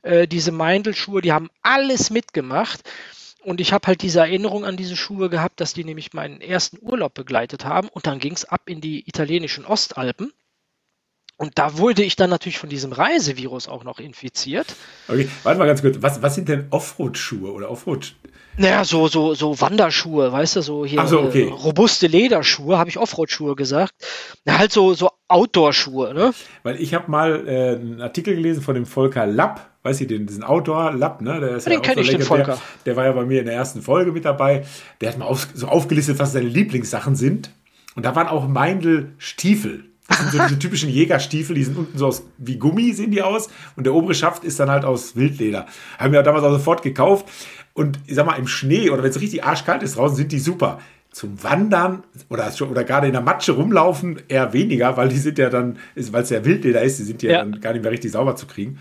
Äh, 0.04 0.28
diese 0.28 0.52
Meindl-Schuhe, 0.52 1.22
die 1.22 1.32
haben 1.32 1.50
alles 1.62 2.10
mitgemacht. 2.10 2.82
Und 3.44 3.60
ich 3.60 3.74
habe 3.74 3.88
halt 3.88 4.04
diese 4.04 4.20
Erinnerung 4.20 4.66
an 4.66 4.78
diese 4.78 4.96
Schuhe 4.96 5.30
gehabt, 5.30 5.60
dass 5.60 5.74
die 5.74 5.84
nämlich 5.84 6.14
meinen 6.14 6.42
ersten 6.42 6.78
Urlaub 6.80 7.16
begleitet 7.16 7.66
haben. 7.66 7.88
Und 7.90 8.06
dann 8.06 8.20
ging 8.20 8.34
es 8.34 8.46
ab 8.46 8.62
in 8.68 8.82
die 8.82 9.08
italienischen 9.08 9.66
Ostalpen. 9.66 10.32
Und 11.42 11.58
da 11.58 11.80
wurde 11.80 12.04
ich 12.04 12.16
dann 12.16 12.30
natürlich 12.30 12.60
von 12.60 12.70
diesem 12.70 12.92
Reisevirus 12.92 13.68
auch 13.68 13.84
noch 13.84 13.98
infiziert. 13.98 14.76
Okay, 15.08 15.28
warte 15.42 15.58
mal 15.58 15.66
ganz 15.66 15.82
kurz. 15.82 15.98
Was, 16.00 16.22
was 16.22 16.36
sind 16.36 16.48
denn 16.48 16.68
Offroad-Schuhe 16.70 17.52
oder 17.52 17.72
Offroad? 17.72 18.14
Naja, 18.58 18.86
so, 18.86 19.08
so, 19.08 19.34
so 19.34 19.60
Wanderschuhe, 19.60 20.32
weißt 20.32 20.58
du, 20.58 20.62
so 20.62 20.86
hier 20.86 21.04
so, 21.08 21.22
okay. 21.22 21.48
äh, 21.48 21.52
robuste 21.52 22.06
Lederschuhe, 22.06 22.78
habe 22.78 22.92
ich 22.92 23.00
Offroad-Schuhe 23.00 23.56
gesagt. 23.56 23.92
Na, 24.46 24.60
halt 24.60 24.72
so, 24.72 24.94
so 24.94 25.10
Outdoor-Schuhe, 25.30 26.14
ne? 26.14 26.32
Weil 26.62 26.80
ich 26.80 26.94
habe 26.94 27.10
mal 27.10 27.48
äh, 27.48 27.70
einen 27.72 28.02
Artikel 28.02 28.36
gelesen 28.36 28.62
von 28.62 28.76
dem 28.76 28.86
Volker 28.86 29.26
Lapp, 29.26 29.72
weiß 29.82 30.00
ich, 30.02 30.08
den, 30.08 30.28
diesen 30.28 30.44
Outdoor-Lapp, 30.44 31.22
ne? 31.22 31.40
Der 31.40 31.56
ist 31.56 31.66
den 31.66 31.74
ja 31.74 31.80
kenne 31.80 32.04
so 32.04 32.12
ich, 32.12 32.18
den 32.18 32.22
Volker. 32.22 32.54
Der, 32.54 32.60
der, 32.86 32.96
war 32.98 33.06
ja 33.06 33.14
bei 33.14 33.26
mir 33.26 33.40
in 33.40 33.48
der 33.48 33.56
ersten 33.56 33.82
Folge 33.82 34.12
mit 34.12 34.26
dabei. 34.26 34.64
Der 35.02 35.10
hat 35.10 35.18
mal 35.18 35.26
auf, 35.26 35.48
so 35.56 35.68
aufgelistet, 35.68 36.20
was 36.20 36.34
seine 36.34 36.48
Lieblingssachen 36.48 37.16
sind. 37.16 37.50
Und 37.96 38.06
da 38.06 38.16
waren 38.16 38.28
auch 38.28 38.48
Meindl-Stiefel. 38.48 39.91
Das 40.12 40.20
sind 40.20 40.32
so 40.32 40.40
diese 40.44 40.60
typischen 40.60 40.90
Jägerstiefel, 40.90 41.56
die 41.56 41.64
sind 41.64 41.78
unten 41.78 41.98
so 41.98 42.08
aus, 42.08 42.24
wie 42.38 42.58
Gummi 42.58 42.92
sehen 42.94 43.12
die 43.12 43.22
aus. 43.22 43.50
Und 43.78 43.86
der 43.86 43.94
obere 43.94 44.14
Schaft 44.14 44.44
ist 44.44 44.60
dann 44.60 44.70
halt 44.70 44.84
aus 44.84 45.16
Wildleder. 45.16 45.68
Haben 45.98 46.12
wir 46.12 46.22
damals 46.22 46.44
auch 46.44 46.52
sofort 46.52 46.84
gekauft. 46.84 47.28
Und 47.74 48.00
ich 48.08 48.16
sag 48.16 48.26
mal, 48.26 48.36
im 48.36 48.48
Schnee 48.48 48.90
oder 48.90 49.04
wenn 49.04 49.10
es 49.10 49.22
richtig 49.22 49.46
arschkalt 49.46 49.84
ist 49.84 49.96
draußen, 49.96 50.18
sind 50.18 50.32
die 50.32 50.40
super. 50.40 50.80
Zum 51.12 51.42
Wandern 51.44 52.04
oder, 52.30 52.52
oder 52.70 52.84
gerade 52.84 53.08
in 53.08 53.14
der 53.14 53.22
Matsche 53.22 53.54
rumlaufen 53.54 54.22
eher 54.28 54.54
weniger, 54.54 54.96
weil 54.98 55.10
die 55.10 55.18
sind 55.18 55.38
ja 55.38 55.50
dann, 55.50 55.78
weil 55.96 56.24
es 56.24 56.30
ja 56.30 56.44
Wildleder 56.44 56.82
ist, 56.82 57.00
die 57.00 57.04
sind 57.04 57.24
ja, 57.24 57.32
ja, 57.32 57.38
dann 57.40 57.60
gar 57.62 57.74
nicht 57.74 57.84
mehr 57.84 57.92
richtig 57.92 58.12
sauber 58.12 58.36
zu 58.36 58.48
kriegen. 58.48 58.80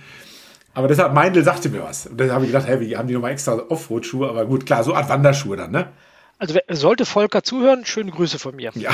Aber 0.75 0.89
deshalb, 0.89 1.13
Meindl 1.15 1.45
sagte 1.45 1.69
mir 1.69 1.83
was. 1.83 2.07
Und 2.07 2.21
dann 2.21 2.31
habe 2.31 2.45
ich 2.45 2.53
gedacht, 2.53 2.67
hey, 2.67 2.81
wie 2.81 2.97
haben 2.97 3.09
die 3.09 3.15
nochmal 3.15 3.33
extra 3.33 3.55
Offroad-Schuhe? 3.69 4.29
Aber 4.29 4.47
gut, 4.47 4.67
klar, 4.67 4.85
so 4.85 4.95
Art 4.95 5.09
Wanderschuhe 5.09 5.57
dann, 5.57 5.71
ne? 5.73 5.89
Also 6.41 6.59
sollte 6.71 7.05
Volker 7.05 7.43
zuhören, 7.43 7.85
schöne 7.85 8.11
Grüße 8.11 8.39
von 8.39 8.57
mir. 8.57 8.73
Ja, 8.75 8.93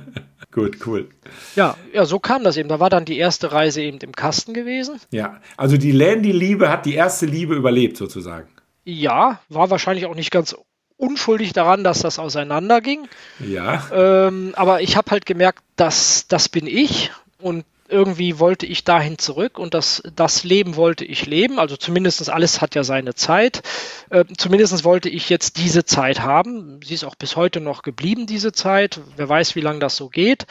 gut, 0.52 0.84
cool. 0.84 1.08
Ja, 1.54 1.76
ja, 1.92 2.04
so 2.04 2.18
kam 2.18 2.42
das 2.42 2.56
eben. 2.56 2.68
Da 2.68 2.80
war 2.80 2.90
dann 2.90 3.04
die 3.04 3.18
erste 3.18 3.52
Reise 3.52 3.82
eben 3.82 3.98
im 3.98 4.10
Kasten 4.10 4.52
gewesen. 4.52 5.00
Ja, 5.12 5.40
also 5.56 5.76
die 5.76 5.92
Landy-Liebe 5.92 6.68
hat 6.68 6.86
die 6.86 6.94
erste 6.94 7.26
Liebe 7.26 7.54
überlebt 7.54 7.96
sozusagen. 7.96 8.48
Ja, 8.84 9.40
war 9.48 9.70
wahrscheinlich 9.70 10.06
auch 10.06 10.16
nicht 10.16 10.32
ganz 10.32 10.56
unschuldig 10.96 11.52
daran, 11.52 11.84
dass 11.84 12.00
das 12.00 12.18
auseinanderging. 12.18 13.06
Ja. 13.38 13.84
Ähm, 13.92 14.54
aber 14.56 14.80
ich 14.82 14.96
habe 14.96 15.12
halt 15.12 15.24
gemerkt, 15.24 15.62
dass 15.76 16.26
das 16.26 16.48
bin 16.48 16.66
ich 16.66 17.12
und 17.40 17.64
irgendwie 17.88 18.38
wollte 18.38 18.66
ich 18.66 18.84
dahin 18.84 19.18
zurück 19.18 19.58
und 19.58 19.74
das, 19.74 20.02
das 20.14 20.44
Leben 20.44 20.76
wollte 20.76 21.04
ich 21.04 21.26
leben. 21.26 21.58
Also 21.58 21.76
zumindest 21.76 22.28
alles 22.30 22.60
hat 22.60 22.74
ja 22.74 22.84
seine 22.84 23.14
Zeit. 23.14 23.62
Äh, 24.10 24.24
zumindest 24.36 24.84
wollte 24.84 25.08
ich 25.08 25.28
jetzt 25.30 25.56
diese 25.56 25.84
Zeit 25.84 26.20
haben. 26.20 26.80
Sie 26.84 26.94
ist 26.94 27.04
auch 27.04 27.14
bis 27.14 27.36
heute 27.36 27.60
noch 27.60 27.82
geblieben, 27.82 28.26
diese 28.26 28.52
Zeit. 28.52 29.00
Wer 29.16 29.28
weiß, 29.28 29.56
wie 29.56 29.60
lange 29.60 29.78
das 29.78 29.96
so 29.96 30.08
geht. 30.08 30.46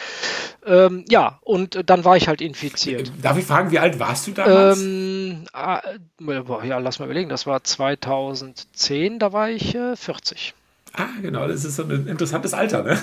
Ähm, 0.65 1.05
ja, 1.09 1.39
und 1.41 1.89
dann 1.89 2.03
war 2.03 2.17
ich 2.17 2.27
halt 2.27 2.41
infiziert. 2.41 3.11
Darf 3.21 3.37
ich 3.37 3.45
fragen, 3.45 3.71
wie 3.71 3.79
alt 3.79 3.99
warst 3.99 4.27
du 4.27 4.31
damals? 4.31 4.81
Ähm, 4.81 5.45
äh, 5.53 6.67
ja, 6.67 6.79
lass 6.79 6.99
mal 6.99 7.05
überlegen. 7.05 7.29
Das 7.29 7.45
war 7.45 7.63
2010, 7.63 9.19
da 9.19 9.31
war 9.31 9.49
ich 9.49 9.75
äh, 9.75 9.95
40. 9.95 10.53
Ah, 10.93 11.05
genau. 11.21 11.47
Das 11.47 11.63
ist 11.63 11.75
so 11.75 11.83
ein 11.83 12.07
interessantes 12.07 12.53
Alter, 12.53 12.83
ne? 12.83 12.97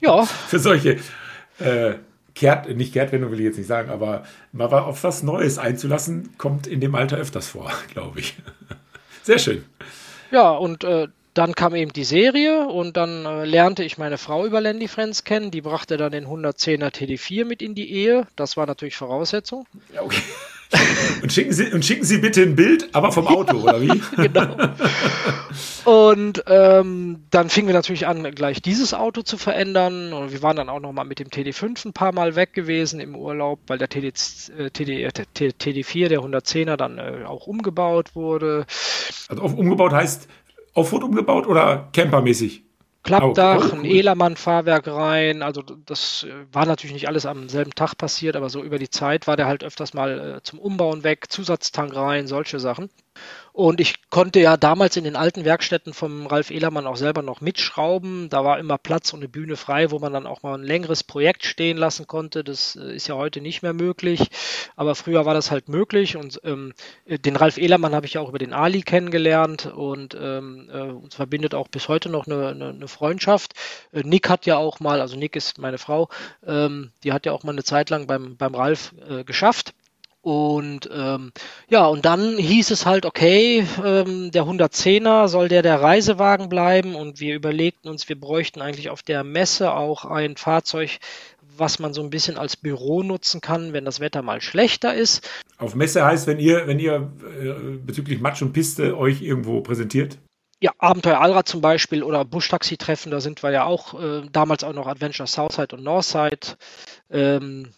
ja. 0.00 0.24
Für 0.48 0.58
solche. 0.58 0.98
Äh, 1.58 1.94
Kehrt, 2.34 2.74
nicht 2.76 2.92
Kehrtwendung 2.92 3.30
will 3.30 3.40
ich 3.40 3.46
jetzt 3.46 3.58
nicht 3.58 3.66
sagen, 3.66 3.90
aber 3.90 4.24
mal 4.52 4.66
auf 4.72 5.04
was 5.04 5.22
Neues 5.22 5.58
einzulassen, 5.58 6.36
kommt 6.38 6.66
in 6.66 6.80
dem 6.80 6.94
Alter 6.94 7.16
öfters 7.16 7.48
vor, 7.48 7.70
glaube 7.92 8.20
ich. 8.20 8.36
Sehr 9.22 9.38
schön. 9.38 9.64
Ja, 10.30 10.50
und 10.50 10.84
äh, 10.84 11.08
dann 11.34 11.54
kam 11.54 11.74
eben 11.74 11.92
die 11.92 12.04
Serie 12.04 12.66
und 12.66 12.96
dann 12.96 13.24
äh, 13.24 13.44
lernte 13.44 13.84
ich 13.84 13.98
meine 13.98 14.18
Frau 14.18 14.44
über 14.44 14.60
Landy 14.60 14.88
Friends 14.88 15.24
kennen. 15.24 15.50
Die 15.50 15.62
brachte 15.62 15.96
dann 15.96 16.12
den 16.12 16.26
110er 16.26 16.90
TD4 16.90 17.44
mit 17.44 17.62
in 17.62 17.74
die 17.74 17.90
Ehe. 17.90 18.26
Das 18.36 18.56
war 18.56 18.66
natürlich 18.66 18.96
Voraussetzung. 18.96 19.66
Ja, 19.94 20.02
okay. 20.02 20.20
Und 21.22 21.32
schicken, 21.32 21.52
Sie, 21.52 21.70
und 21.72 21.84
schicken 21.84 22.04
Sie 22.04 22.18
bitte 22.18 22.42
ein 22.42 22.56
Bild, 22.56 22.88
aber 22.92 23.12
vom 23.12 23.26
Auto, 23.26 23.58
oder 23.58 23.80
wie? 23.80 24.02
genau. 24.16 24.56
Und 25.84 26.44
ähm, 26.46 27.24
dann 27.30 27.48
fingen 27.48 27.68
wir 27.68 27.74
natürlich 27.74 28.06
an, 28.06 28.22
gleich 28.34 28.62
dieses 28.62 28.94
Auto 28.94 29.22
zu 29.22 29.36
verändern. 29.36 30.12
Und 30.12 30.32
wir 30.32 30.42
waren 30.42 30.56
dann 30.56 30.68
auch 30.68 30.80
noch 30.80 30.92
mal 30.92 31.04
mit 31.04 31.18
dem 31.18 31.28
TD5 31.28 31.88
ein 31.88 31.92
paar 31.92 32.12
Mal 32.12 32.36
weg 32.36 32.52
gewesen 32.52 33.00
im 33.00 33.14
Urlaub, 33.14 33.60
weil 33.66 33.78
der 33.78 33.88
TD, 33.88 34.08
äh, 34.56 34.70
TD, 34.70 35.02
äh, 35.02 35.08
TD4, 35.08 36.08
der 36.08 36.20
110er, 36.20 36.76
dann 36.76 36.98
äh, 36.98 37.24
auch 37.26 37.46
umgebaut 37.46 38.14
wurde. 38.14 38.66
Also 39.28 39.42
umgebaut 39.42 39.92
heißt 39.92 40.28
Offroad 40.74 41.04
umgebaut 41.04 41.46
oder 41.46 41.88
campermäßig? 41.92 42.64
Klappdach, 43.02 43.58
oh, 43.58 43.64
oh, 43.64 43.68
cool. 43.72 43.78
ein 43.80 43.84
Elermann-Fahrwerk 43.84 44.86
rein. 44.86 45.42
Also 45.42 45.62
das 45.62 46.26
war 46.52 46.66
natürlich 46.66 46.94
nicht 46.94 47.08
alles 47.08 47.26
am 47.26 47.48
selben 47.48 47.74
Tag 47.74 47.96
passiert, 47.96 48.36
aber 48.36 48.48
so 48.48 48.62
über 48.62 48.78
die 48.78 48.90
Zeit 48.90 49.26
war 49.26 49.36
der 49.36 49.46
halt 49.46 49.64
öfters 49.64 49.92
mal 49.92 50.36
äh, 50.36 50.42
zum 50.42 50.60
Umbauen 50.60 51.02
weg, 51.02 51.26
Zusatztank 51.28 51.96
rein, 51.96 52.28
solche 52.28 52.60
Sachen. 52.60 52.90
Und 53.52 53.80
ich 53.80 54.08
konnte 54.08 54.40
ja 54.40 54.56
damals 54.56 54.96
in 54.96 55.04
den 55.04 55.14
alten 55.14 55.44
Werkstätten 55.44 55.92
vom 55.92 56.26
Ralf 56.26 56.50
Ehlermann 56.50 56.86
auch 56.86 56.96
selber 56.96 57.20
noch 57.20 57.42
mitschrauben. 57.42 58.30
Da 58.30 58.44
war 58.44 58.58
immer 58.58 58.78
Platz 58.78 59.12
und 59.12 59.20
eine 59.20 59.28
Bühne 59.28 59.56
frei, 59.56 59.90
wo 59.90 59.98
man 59.98 60.14
dann 60.14 60.26
auch 60.26 60.42
mal 60.42 60.54
ein 60.54 60.64
längeres 60.64 61.04
Projekt 61.04 61.44
stehen 61.44 61.76
lassen 61.76 62.06
konnte. 62.06 62.44
Das 62.44 62.76
äh, 62.76 62.94
ist 62.94 63.08
ja 63.08 63.16
heute 63.16 63.42
nicht 63.42 63.62
mehr 63.62 63.74
möglich. 63.74 64.30
Aber 64.74 64.94
früher 64.94 65.26
war 65.26 65.34
das 65.34 65.50
halt 65.50 65.68
möglich. 65.68 66.16
Und 66.16 66.40
ähm, 66.44 66.72
den 67.06 67.36
Ralf 67.36 67.58
Ehlermann 67.58 67.94
habe 67.94 68.06
ich 68.06 68.14
ja 68.14 68.22
auch 68.22 68.30
über 68.30 68.38
den 68.38 68.54
Ali 68.54 68.80
kennengelernt 68.80 69.66
und 69.66 70.16
ähm, 70.18 70.70
äh, 70.72 70.80
uns 70.80 71.14
verbindet 71.14 71.54
auch 71.54 71.68
bis 71.68 71.88
heute 71.88 72.08
noch 72.08 72.26
eine, 72.26 72.48
eine, 72.48 72.68
eine 72.70 72.88
Freundschaft. 72.88 73.52
Äh, 73.92 74.00
Nick 74.02 74.30
hat 74.30 74.46
ja 74.46 74.56
auch 74.56 74.80
mal, 74.80 75.02
also 75.02 75.16
Nick 75.18 75.36
ist 75.36 75.58
meine 75.58 75.76
Frau, 75.76 76.08
ähm, 76.46 76.90
die 77.04 77.12
hat 77.12 77.26
ja 77.26 77.32
auch 77.32 77.42
mal 77.42 77.52
eine 77.52 77.64
Zeit 77.64 77.90
lang 77.90 78.06
beim, 78.06 78.38
beim 78.38 78.54
Ralf 78.54 78.94
äh, 79.06 79.24
geschafft. 79.24 79.74
Und 80.22 80.88
ähm, 80.94 81.32
ja, 81.68 81.84
und 81.86 82.04
dann 82.04 82.38
hieß 82.38 82.70
es 82.70 82.86
halt, 82.86 83.06
okay, 83.06 83.66
ähm, 83.84 84.30
der 84.30 84.44
110er 84.44 85.26
soll 85.26 85.48
der 85.48 85.62
der 85.62 85.82
Reisewagen 85.82 86.48
bleiben 86.48 86.94
und 86.94 87.18
wir 87.18 87.34
überlegten 87.34 87.90
uns, 87.90 88.08
wir 88.08 88.18
bräuchten 88.18 88.60
eigentlich 88.60 88.88
auf 88.88 89.02
der 89.02 89.24
Messe 89.24 89.74
auch 89.74 90.04
ein 90.04 90.36
Fahrzeug, 90.36 91.00
was 91.56 91.80
man 91.80 91.92
so 91.92 92.02
ein 92.02 92.10
bisschen 92.10 92.38
als 92.38 92.56
Büro 92.56 93.02
nutzen 93.02 93.40
kann, 93.40 93.72
wenn 93.72 93.84
das 93.84 93.98
Wetter 93.98 94.22
mal 94.22 94.40
schlechter 94.40 94.94
ist. 94.94 95.28
Auf 95.58 95.74
Messe 95.74 96.04
heißt, 96.04 96.28
wenn 96.28 96.38
ihr, 96.38 96.68
wenn 96.68 96.78
ihr 96.78 97.12
äh, 97.40 97.76
bezüglich 97.78 98.20
Matsch 98.20 98.42
und 98.42 98.52
Piste 98.52 98.96
euch 98.96 99.22
irgendwo 99.22 99.60
präsentiert? 99.60 100.18
Ja, 100.60 100.70
Abenteuer 100.78 101.20
Allrad 101.20 101.48
zum 101.48 101.60
Beispiel 101.60 102.04
oder 102.04 102.24
Buschtaxi-Treffen, 102.24 103.10
da 103.10 103.20
sind 103.20 103.42
wir 103.42 103.50
ja 103.50 103.64
auch 103.64 104.00
äh, 104.00 104.22
damals 104.30 104.62
auch 104.62 104.72
noch 104.72 104.86
Adventure 104.86 105.26
Southside 105.26 105.74
und 105.74 105.82
Northside. 105.82 106.56
Ähm, 107.10 107.70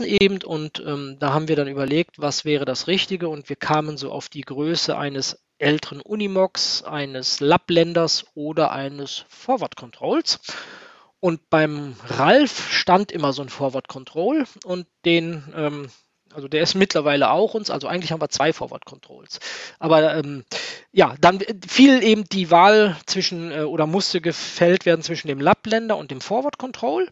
eben 0.00 0.42
und 0.42 0.82
ähm, 0.86 1.16
da 1.18 1.32
haben 1.32 1.48
wir 1.48 1.56
dann 1.56 1.68
überlegt, 1.68 2.18
was 2.18 2.44
wäre 2.44 2.64
das 2.64 2.86
Richtige 2.86 3.28
und 3.28 3.48
wir 3.48 3.56
kamen 3.56 3.96
so 3.96 4.12
auf 4.12 4.28
die 4.28 4.42
Größe 4.42 4.96
eines 4.96 5.42
älteren 5.58 6.00
Unimogs, 6.00 6.82
eines 6.84 7.40
Lappländers 7.40 8.26
oder 8.34 8.70
eines 8.70 9.24
Forward 9.28 9.76
Controls. 9.76 10.40
Und 11.20 11.50
beim 11.50 11.96
Ralf 12.06 12.70
stand 12.70 13.10
immer 13.10 13.32
so 13.32 13.42
ein 13.42 13.48
Forward 13.48 13.88
Control 13.88 14.44
und 14.64 14.86
den, 15.04 15.52
ähm, 15.56 15.90
also 16.32 16.46
der 16.46 16.62
ist 16.62 16.76
mittlerweile 16.76 17.30
auch 17.30 17.54
uns, 17.54 17.70
also 17.70 17.88
eigentlich 17.88 18.12
haben 18.12 18.20
wir 18.20 18.28
zwei 18.28 18.52
Forward 18.52 18.84
Controls. 18.84 19.40
Aber 19.80 20.14
ähm, 20.14 20.44
ja, 20.92 21.16
dann 21.20 21.40
fiel 21.66 22.04
eben 22.04 22.24
die 22.24 22.52
Wahl 22.52 22.96
zwischen 23.06 23.50
äh, 23.50 23.62
oder 23.62 23.86
musste 23.86 24.20
gefällt 24.20 24.86
werden 24.86 25.02
zwischen 25.02 25.26
dem 25.26 25.40
Lappländer 25.40 25.96
und 25.96 26.12
dem 26.12 26.20
Forward 26.20 26.56
Control. 26.56 27.08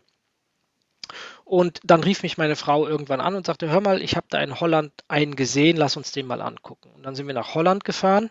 Und 1.46 1.78
dann 1.84 2.02
rief 2.02 2.24
mich 2.24 2.38
meine 2.38 2.56
Frau 2.56 2.88
irgendwann 2.88 3.20
an 3.20 3.36
und 3.36 3.46
sagte, 3.46 3.70
hör 3.70 3.80
mal, 3.80 4.02
ich 4.02 4.16
habe 4.16 4.26
da 4.30 4.40
in 4.40 4.58
Holland 4.58 4.92
einen 5.06 5.36
gesehen, 5.36 5.76
lass 5.76 5.96
uns 5.96 6.10
den 6.10 6.26
mal 6.26 6.42
angucken. 6.42 6.90
Und 6.92 7.04
dann 7.04 7.14
sind 7.14 7.28
wir 7.28 7.34
nach 7.34 7.54
Holland 7.54 7.84
gefahren 7.84 8.30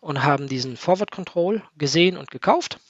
und 0.00 0.24
haben 0.24 0.48
diesen 0.48 0.76
Forward 0.76 1.12
Control 1.12 1.62
gesehen 1.76 2.16
und 2.16 2.32
gekauft. 2.32 2.80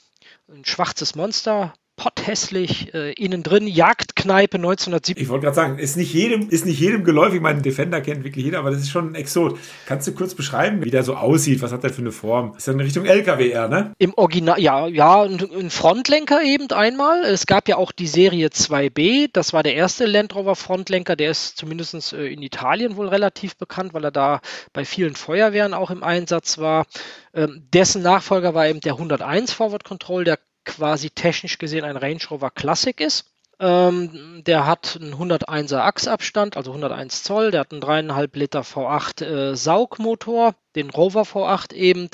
Ein 0.48 0.64
schwarzes 0.64 1.14
Monster, 1.16 1.74
potthässlich, 1.98 2.94
äh, 2.94 3.12
innen 3.12 3.42
drin, 3.42 3.66
Jagdkneipe 3.66 4.56
1970. 4.56 5.22
Ich 5.22 5.28
wollte 5.28 5.44
gerade 5.44 5.56
sagen, 5.56 5.78
ist 5.78 5.96
nicht 5.96 6.14
jedem, 6.14 6.48
ist 6.48 6.64
nicht 6.64 6.80
jedem 6.80 7.04
geläufig. 7.04 7.42
Mein 7.42 7.60
Defender 7.60 8.00
kennt 8.00 8.24
wirklich 8.24 8.46
jeder, 8.46 8.60
aber 8.60 8.70
das 8.70 8.80
ist 8.80 8.90
schon 8.90 9.10
ein 9.10 9.14
Exot. 9.16 9.58
Kannst 9.84 10.06
du 10.06 10.14
kurz 10.14 10.34
beschreiben, 10.34 10.84
wie 10.84 10.90
der 10.90 11.02
so 11.02 11.16
aussieht? 11.16 11.60
Was 11.60 11.72
hat 11.72 11.82
der 11.82 11.90
für 11.90 12.00
eine 12.00 12.12
Form? 12.12 12.54
Ist 12.56 12.68
ja 12.68 12.72
in 12.72 12.80
Richtung 12.80 13.04
LKW 13.04 13.50
eher, 13.50 13.68
ne? 13.68 13.92
Im 13.98 14.14
Original, 14.14 14.58
ja, 14.60 14.86
ja, 14.86 15.24
ein 15.24 15.70
Frontlenker 15.70 16.42
eben 16.42 16.70
einmal. 16.70 17.24
Es 17.24 17.46
gab 17.46 17.68
ja 17.68 17.76
auch 17.76 17.92
die 17.92 18.06
Serie 18.06 18.48
2B. 18.48 19.28
Das 19.32 19.52
war 19.52 19.64
der 19.64 19.74
erste 19.74 20.06
Land 20.06 20.34
Rover 20.36 20.54
Frontlenker. 20.54 21.16
Der 21.16 21.32
ist 21.32 21.58
zumindest 21.58 22.12
äh, 22.12 22.28
in 22.28 22.42
Italien 22.42 22.96
wohl 22.96 23.08
relativ 23.08 23.56
bekannt, 23.56 23.92
weil 23.92 24.04
er 24.04 24.12
da 24.12 24.40
bei 24.72 24.84
vielen 24.84 25.16
Feuerwehren 25.16 25.74
auch 25.74 25.90
im 25.90 26.04
Einsatz 26.04 26.58
war. 26.58 26.86
Ähm, 27.34 27.64
dessen 27.72 28.02
Nachfolger 28.02 28.54
war 28.54 28.68
eben 28.68 28.80
der 28.80 28.94
101 28.94 29.52
Forward 29.52 29.84
Control, 29.84 30.24
der 30.24 30.38
quasi 30.68 31.10
technisch 31.10 31.58
gesehen 31.58 31.84
ein 31.84 31.96
Range 31.96 32.20
Rover 32.30 32.50
Classic 32.50 33.00
ist. 33.00 33.26
Ähm, 33.60 34.44
der 34.46 34.66
hat 34.66 34.98
einen 35.00 35.14
101er 35.14 35.78
Achsabstand, 35.78 36.56
also 36.56 36.70
101 36.70 37.24
Zoll. 37.24 37.50
Der 37.50 37.60
hat 37.60 37.72
einen 37.72 37.82
3,5 37.82 38.38
Liter 38.38 38.60
V8 38.60 39.24
äh, 39.24 39.56
Saugmotor, 39.56 40.54
den 40.76 40.90
Rover 40.90 41.22
V8 41.22 41.72
eben. 41.74 42.08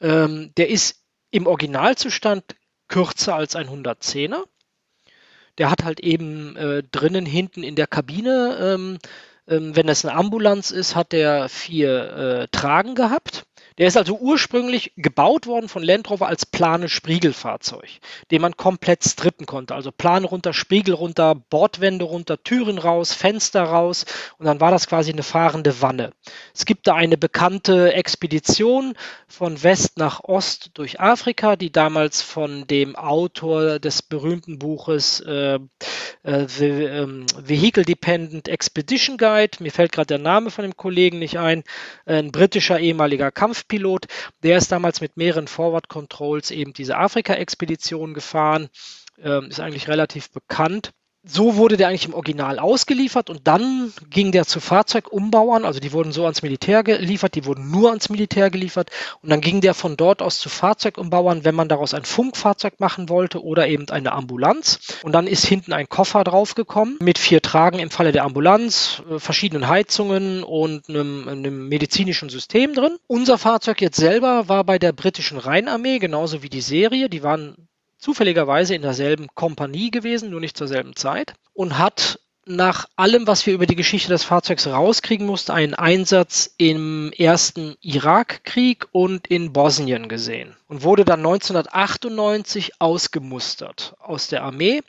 Ähm, 0.00 0.52
der 0.56 0.68
ist 0.68 1.02
im 1.30 1.46
Originalzustand 1.46 2.44
kürzer 2.88 3.34
als 3.34 3.56
ein 3.56 3.68
110er. 3.68 4.44
Der 5.58 5.70
hat 5.70 5.84
halt 5.84 6.00
eben 6.00 6.56
äh, 6.56 6.82
drinnen 6.82 7.24
hinten 7.24 7.62
in 7.62 7.76
der 7.76 7.86
Kabine, 7.86 8.58
ähm, 8.60 8.98
ähm 9.46 9.76
wenn 9.76 9.88
es 9.88 10.04
eine 10.04 10.14
Ambulanz 10.14 10.70
ist, 10.70 10.94
hat 10.94 11.12
der 11.12 11.48
vier 11.48 12.12
äh, 12.12 12.48
Tragen 12.50 12.94
gehabt. 12.94 13.44
Der 13.78 13.86
ist 13.86 13.96
also 13.96 14.18
ursprünglich 14.18 14.92
gebaut 14.96 15.46
worden 15.46 15.68
von 15.68 15.82
Land 15.82 16.10
Rover 16.10 16.26
als 16.26 16.46
plane 16.46 16.88
Spiegelfahrzeug, 16.88 17.88
den 18.30 18.42
man 18.42 18.56
komplett 18.56 19.04
strippen 19.04 19.46
konnte. 19.46 19.74
Also 19.74 19.92
Plane 19.92 20.26
runter, 20.26 20.52
Spiegel 20.52 20.94
runter, 20.94 21.34
Bordwände 21.34 22.04
runter, 22.04 22.42
Türen 22.42 22.78
raus, 22.78 23.12
Fenster 23.14 23.62
raus 23.62 24.04
und 24.38 24.46
dann 24.46 24.60
war 24.60 24.70
das 24.70 24.86
quasi 24.86 25.12
eine 25.12 25.22
fahrende 25.22 25.80
Wanne. 25.80 26.12
Es 26.54 26.64
gibt 26.64 26.86
da 26.86 26.94
eine 26.94 27.16
bekannte 27.16 27.92
Expedition 27.94 28.94
von 29.26 29.62
West 29.62 29.98
nach 29.98 30.20
Ost 30.24 30.70
durch 30.74 31.00
Afrika, 31.00 31.56
die 31.56 31.72
damals 31.72 32.22
von 32.22 32.66
dem 32.66 32.96
Autor 32.96 33.78
des 33.78 34.02
berühmten 34.02 34.58
Buches 34.58 35.20
äh, 35.20 35.58
äh, 36.22 36.46
The 36.46 36.66
ähm, 36.66 37.26
Vehicle 37.36 37.84
Dependent 37.84 38.48
Expedition 38.48 39.16
Guide, 39.16 39.58
mir 39.60 39.72
fällt 39.72 39.92
gerade 39.92 40.06
der 40.06 40.18
Name 40.18 40.50
von 40.50 40.62
dem 40.62 40.76
Kollegen 40.76 41.18
nicht 41.18 41.38
ein, 41.38 41.64
ein 42.06 42.32
britischer 42.32 42.78
ehemaliger 42.78 43.30
Kampf 43.30 43.61
Kampfpilot. 43.62 44.06
Der 44.42 44.58
ist 44.58 44.72
damals 44.72 45.00
mit 45.00 45.16
mehreren 45.16 45.48
Forward 45.48 45.88
Controls 45.88 46.50
eben 46.50 46.72
diese 46.72 46.96
Afrika-Expedition 46.96 48.14
gefahren. 48.14 48.68
Ähm, 49.18 49.48
ist 49.48 49.60
eigentlich 49.60 49.88
relativ 49.88 50.30
bekannt 50.30 50.92
so 51.24 51.56
wurde 51.56 51.76
der 51.76 51.88
eigentlich 51.88 52.06
im 52.06 52.14
Original 52.14 52.58
ausgeliefert 52.58 53.30
und 53.30 53.46
dann 53.46 53.92
ging 54.10 54.32
der 54.32 54.44
zu 54.44 54.58
Fahrzeugumbauern, 54.58 55.64
also 55.64 55.78
die 55.78 55.92
wurden 55.92 56.10
so 56.10 56.24
ans 56.24 56.42
Militär 56.42 56.82
geliefert, 56.82 57.36
die 57.36 57.44
wurden 57.44 57.70
nur 57.70 57.90
ans 57.90 58.08
Militär 58.08 58.50
geliefert 58.50 58.90
und 59.22 59.30
dann 59.30 59.40
ging 59.40 59.60
der 59.60 59.74
von 59.74 59.96
dort 59.96 60.20
aus 60.20 60.40
zu 60.40 60.48
Fahrzeugumbauern, 60.48 61.44
wenn 61.44 61.54
man 61.54 61.68
daraus 61.68 61.94
ein 61.94 62.04
Funkfahrzeug 62.04 62.80
machen 62.80 63.08
wollte 63.08 63.42
oder 63.42 63.68
eben 63.68 63.88
eine 63.90 64.12
Ambulanz. 64.12 64.80
Und 65.02 65.12
dann 65.12 65.26
ist 65.28 65.46
hinten 65.46 65.72
ein 65.72 65.88
Koffer 65.88 66.24
draufgekommen 66.24 66.98
mit 67.00 67.18
vier 67.18 67.40
Tragen 67.40 67.78
im 67.78 67.90
Falle 67.90 68.12
der 68.12 68.24
Ambulanz, 68.24 69.02
äh, 69.08 69.18
verschiedenen 69.18 69.68
Heizungen 69.68 70.42
und 70.42 70.88
einem, 70.88 71.28
einem 71.28 71.68
medizinischen 71.68 72.30
System 72.30 72.74
drin. 72.74 72.96
Unser 73.06 73.38
Fahrzeug 73.38 73.80
jetzt 73.80 73.96
selber 73.96 74.48
war 74.48 74.64
bei 74.64 74.78
der 74.78 74.92
britischen 74.92 75.38
Rheinarmee, 75.38 75.98
genauso 75.98 76.42
wie 76.42 76.48
die 76.48 76.60
Serie. 76.60 77.08
Die 77.08 77.22
waren 77.22 77.68
zufälligerweise 78.02 78.74
in 78.74 78.82
derselben 78.82 79.28
Kompanie 79.34 79.90
gewesen, 79.90 80.30
nur 80.30 80.40
nicht 80.40 80.56
zur 80.56 80.66
selben 80.66 80.96
Zeit, 80.96 81.34
und 81.54 81.78
hat 81.78 82.18
nach 82.44 82.86
allem, 82.96 83.28
was 83.28 83.46
wir 83.46 83.54
über 83.54 83.66
die 83.66 83.76
Geschichte 83.76 84.08
des 84.08 84.24
Fahrzeugs 84.24 84.66
rauskriegen 84.66 85.26
mussten, 85.26 85.52
einen 85.52 85.74
Einsatz 85.74 86.52
im 86.58 87.12
ersten 87.16 87.76
Irakkrieg 87.80 88.88
und 88.90 89.28
in 89.28 89.52
Bosnien 89.52 90.08
gesehen 90.08 90.56
und 90.66 90.82
wurde 90.82 91.04
dann 91.04 91.20
1998 91.20 92.80
ausgemustert 92.80 93.94
aus 94.00 94.26
der 94.26 94.42
Armee, 94.42 94.82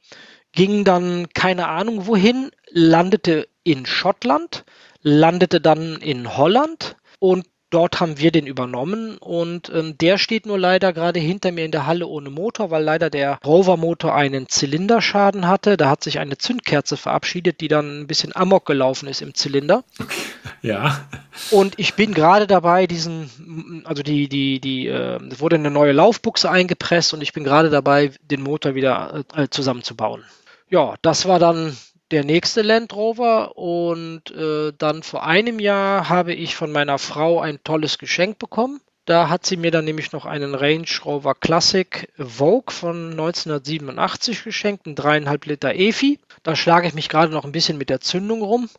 ging 0.52 0.84
dann 0.84 1.30
keine 1.34 1.68
Ahnung 1.68 2.08
wohin, 2.08 2.50
landete 2.72 3.48
in 3.64 3.86
Schottland, 3.86 4.66
landete 5.04 5.62
dann 5.62 5.98
in 5.98 6.36
Holland 6.36 6.96
und 7.20 7.46
Dort 7.74 8.00
haben 8.00 8.20
wir 8.20 8.32
den 8.32 8.46
übernommen 8.46 9.18
und 9.18 9.72
ähm, 9.74 9.98
der 9.98 10.20
steht 10.20 10.46
nur 10.46 10.60
leider 10.60 10.94
gerade 10.94 11.20
hinter 11.20 11.52
mir 11.52 11.66
in 11.66 11.72
der 11.72 11.88
Halle 11.88 12.06
ohne 12.06 12.30
Motor, 12.30 12.70
weil 12.70 12.84
leider 12.84 13.10
der 13.10 13.40
Rover-Motor 13.44 14.14
einen 14.14 14.48
Zylinderschaden 14.48 15.48
hatte. 15.48 15.76
Da 15.76 15.90
hat 15.90 16.04
sich 16.04 16.20
eine 16.20 16.38
Zündkerze 16.38 16.98
verabschiedet, 16.98 17.62
die 17.62 17.70
dann 17.70 18.02
ein 18.02 18.06
bisschen 18.06 18.36
amok 18.36 18.68
gelaufen 18.68 19.08
ist 19.08 19.24
im 19.24 19.34
Zylinder. 19.34 19.84
Ja. 20.62 21.06
Und 21.52 21.78
ich 21.78 21.96
bin 21.96 22.14
gerade 22.14 22.48
dabei, 22.48 22.88
diesen, 22.88 23.84
also 23.86 24.02
die, 24.02 24.30
die, 24.30 24.62
die, 24.62 24.88
äh, 24.88 25.20
wurde 25.38 25.58
eine 25.58 25.72
neue 25.72 25.92
Laufbuchse 25.92 26.50
eingepresst 26.50 27.14
und 27.14 27.22
ich 27.22 27.34
bin 27.34 27.44
gerade 27.44 27.70
dabei, 27.70 28.12
den 28.22 28.42
Motor 28.42 28.74
wieder 28.74 29.26
äh, 29.36 29.50
zusammenzubauen. 29.50 30.24
Ja, 30.70 30.96
das 31.02 31.28
war 31.28 31.40
dann 31.40 31.76
der 32.12 32.24
nächste 32.24 32.62
Land 32.62 32.94
Rover 32.94 33.58
und 33.58 34.32
äh, 34.32 34.72
dann 34.78 35.04
vor 35.04 35.26
einem 35.26 35.60
Jahr 35.60 36.10
habe 36.10 36.34
ich 36.34 36.56
von 36.56 36.72
meiner 36.72 37.00
Frau 37.00 37.40
ein 37.40 37.64
tolles 37.64 37.98
Geschenk 37.98 38.40
bekommen. 38.40 38.82
Da 39.06 39.28
hat 39.28 39.46
sie 39.46 39.58
mir 39.58 39.72
dann 39.72 39.84
nämlich 39.84 40.14
noch 40.14 40.26
einen 40.26 40.56
Range 40.56 40.88
Rover 41.04 41.36
Classic 41.36 42.08
Vogue 42.18 42.74
von 42.74 43.12
1987 43.12 44.44
geschenkt, 44.44 44.86
einen 44.86 44.96
dreieinhalb 44.96 45.46
Liter 45.46 45.76
EFI. 45.76 46.20
Da 46.44 46.56
schlage 46.56 46.88
ich 46.88 46.94
mich 46.94 47.10
gerade 47.10 47.34
noch 47.34 47.44
ein 47.44 47.52
bisschen 47.52 47.78
mit 47.78 47.90
der 47.90 48.00
Zündung 48.00 48.42
rum 48.42 48.70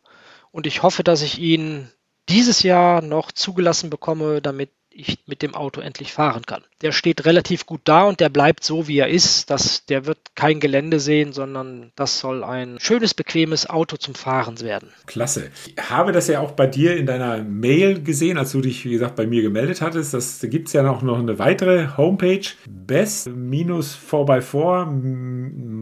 und 0.50 0.66
ich 0.66 0.82
hoffe, 0.82 1.02
dass 1.02 1.20
ich 1.20 1.38
ihn 1.38 1.90
dieses 2.28 2.62
Jahr 2.62 3.02
noch 3.02 3.32
zugelassen 3.32 3.90
bekomme, 3.90 4.40
damit 4.40 4.70
ich 4.94 5.18
mit 5.26 5.42
dem 5.42 5.54
Auto 5.54 5.80
endlich 5.80 6.12
fahren 6.12 6.42
kann. 6.46 6.62
Der 6.80 6.92
steht 6.92 7.24
relativ 7.24 7.66
gut 7.66 7.80
da 7.84 8.04
und 8.04 8.20
der 8.20 8.28
bleibt 8.28 8.64
so, 8.64 8.88
wie 8.88 8.98
er 8.98 9.08
ist. 9.08 9.50
Das, 9.50 9.86
der 9.86 10.06
wird 10.06 10.18
kein 10.34 10.60
Gelände 10.60 11.00
sehen, 11.00 11.32
sondern 11.32 11.92
das 11.96 12.20
soll 12.20 12.44
ein 12.44 12.78
schönes, 12.80 13.14
bequemes 13.14 13.68
Auto 13.68 13.96
zum 13.96 14.14
Fahren 14.14 14.60
werden. 14.60 14.90
Klasse. 15.06 15.50
Ich 15.74 15.90
habe 15.90 16.12
das 16.12 16.28
ja 16.28 16.40
auch 16.40 16.52
bei 16.52 16.66
dir 16.66 16.96
in 16.96 17.06
deiner 17.06 17.42
Mail 17.42 18.02
gesehen, 18.02 18.38
als 18.38 18.52
du 18.52 18.60
dich, 18.60 18.84
wie 18.84 18.92
gesagt, 18.92 19.16
bei 19.16 19.26
mir 19.26 19.42
gemeldet 19.42 19.80
hattest. 19.80 20.14
Das, 20.14 20.38
da 20.38 20.46
gibt 20.46 20.68
es 20.68 20.74
ja 20.74 20.88
auch 20.88 21.02
noch 21.02 21.18
eine 21.18 21.38
weitere 21.38 21.88
Homepage, 21.96 22.44
best-4x4 22.66 24.86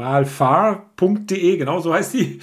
malfahr.de, 0.03 1.57
genau 1.57 1.81
so 1.81 1.93
heißt 1.93 2.15
die. 2.15 2.41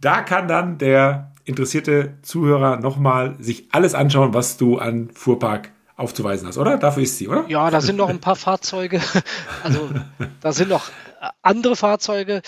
Da 0.00 0.22
kann 0.22 0.48
dann 0.48 0.78
der 0.78 1.32
interessierte 1.44 2.14
Zuhörer 2.22 2.78
nochmal 2.78 3.36
sich 3.38 3.68
alles 3.72 3.94
anschauen, 3.94 4.34
was 4.34 4.56
du 4.56 4.78
an 4.78 5.10
Fuhrpark 5.12 5.70
aufzuweisen 6.00 6.48
hast, 6.48 6.58
oder? 6.58 6.78
Dafür 6.78 7.02
ist 7.02 7.18
sie, 7.18 7.28
oder? 7.28 7.44
Ja, 7.48 7.70
da 7.70 7.80
sind 7.80 7.96
noch 7.96 8.08
ein 8.08 8.20
paar 8.20 8.36
Fahrzeuge. 8.36 9.00
Also 9.62 9.90
da 10.40 10.52
sind 10.52 10.70
noch 10.70 10.90
andere 11.42 11.76
Fahrzeuge. 11.76 12.40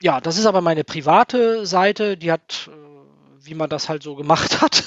Ja, 0.00 0.20
das 0.20 0.38
ist 0.38 0.46
aber 0.46 0.62
meine 0.62 0.84
private 0.84 1.66
Seite. 1.66 2.16
Die 2.16 2.32
hat, 2.32 2.70
äh, 2.70 3.46
wie 3.46 3.54
man 3.54 3.68
das 3.68 3.88
halt 3.88 4.02
so 4.02 4.14
gemacht 4.14 4.60
hat, 4.62 4.84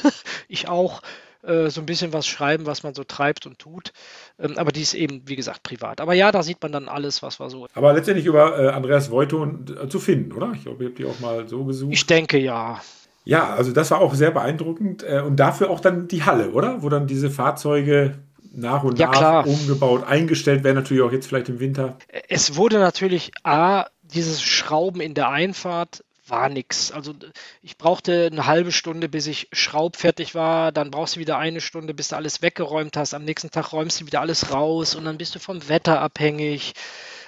ich 0.47 0.67
auch, 0.67 1.01
äh, 1.41 1.69
so 1.69 1.81
ein 1.81 1.85
bisschen 1.85 2.11
was 2.11 2.27
schreiben, 2.27 2.65
was 2.65 2.83
man 2.83 2.93
so 2.93 3.03
treibt 3.03 3.45
und 3.45 3.59
tut. 3.59 3.93
Ähm, 4.39 4.57
aber 4.57 4.71
die 4.71 4.81
ist 4.81 4.93
eben, 4.93 5.21
wie 5.25 5.35
gesagt, 5.35 5.63
privat. 5.63 6.01
Aber 6.01 6.13
ja, 6.13 6.31
da 6.31 6.43
sieht 6.43 6.61
man 6.61 6.71
dann 6.71 6.89
alles, 6.89 7.23
was 7.23 7.39
war 7.39 7.49
so. 7.49 7.67
Aber 7.75 7.93
letztendlich 7.93 8.25
über 8.25 8.59
äh, 8.59 8.69
Andreas 8.69 9.09
Voiton 9.09 9.65
äh, 9.81 9.87
zu 9.87 9.99
finden, 9.99 10.33
oder? 10.33 10.51
Ich 10.55 10.63
glaube, 10.63 10.83
ihr 10.83 10.89
habt 10.89 10.99
die 10.99 11.05
auch 11.05 11.19
mal 11.19 11.47
so 11.47 11.63
gesucht. 11.63 11.93
Ich 11.93 12.05
denke 12.05 12.37
ja. 12.37 12.81
Ja, 13.29 13.53
also 13.53 13.71
das 13.71 13.91
war 13.91 14.01
auch 14.01 14.15
sehr 14.15 14.31
beeindruckend. 14.31 15.03
Äh, 15.03 15.21
und 15.21 15.35
dafür 15.35 15.69
auch 15.69 15.79
dann 15.79 16.07
die 16.07 16.23
Halle, 16.23 16.49
oder? 16.51 16.81
Wo 16.81 16.89
dann 16.89 17.05
diese 17.05 17.29
Fahrzeuge 17.29 18.15
nach 18.51 18.83
und 18.83 18.97
ja, 18.97 19.05
nach 19.05 19.17
klar. 19.17 19.47
umgebaut, 19.47 20.03
eingestellt 20.03 20.63
werden, 20.63 20.77
natürlich 20.77 21.03
auch 21.03 21.11
jetzt 21.11 21.27
vielleicht 21.27 21.47
im 21.49 21.59
Winter. 21.59 21.99
Es 22.27 22.55
wurde 22.55 22.79
natürlich 22.79 23.31
A, 23.43 23.85
dieses 24.01 24.41
Schrauben 24.41 24.99
in 24.99 25.13
der 25.13 25.29
Einfahrt 25.29 26.03
war 26.25 26.49
nix. 26.49 26.91
Also 26.91 27.13
ich 27.61 27.77
brauchte 27.77 28.29
eine 28.31 28.47
halbe 28.47 28.71
Stunde, 28.71 29.09
bis 29.09 29.27
ich 29.27 29.47
schraubfertig 29.51 30.33
war. 30.33 30.71
Dann 30.71 30.89
brauchst 30.89 31.15
du 31.15 31.19
wieder 31.19 31.37
eine 31.37 31.61
Stunde, 31.61 31.93
bis 31.93 32.07
du 32.07 32.15
alles 32.15 32.41
weggeräumt 32.41 32.97
hast. 32.97 33.13
Am 33.13 33.25
nächsten 33.25 33.51
Tag 33.51 33.73
räumst 33.73 34.01
du 34.01 34.07
wieder 34.07 34.21
alles 34.21 34.51
raus 34.51 34.95
und 34.95 35.05
dann 35.05 35.19
bist 35.19 35.35
du 35.35 35.39
vom 35.39 35.69
Wetter 35.69 36.01
abhängig. 36.01 36.73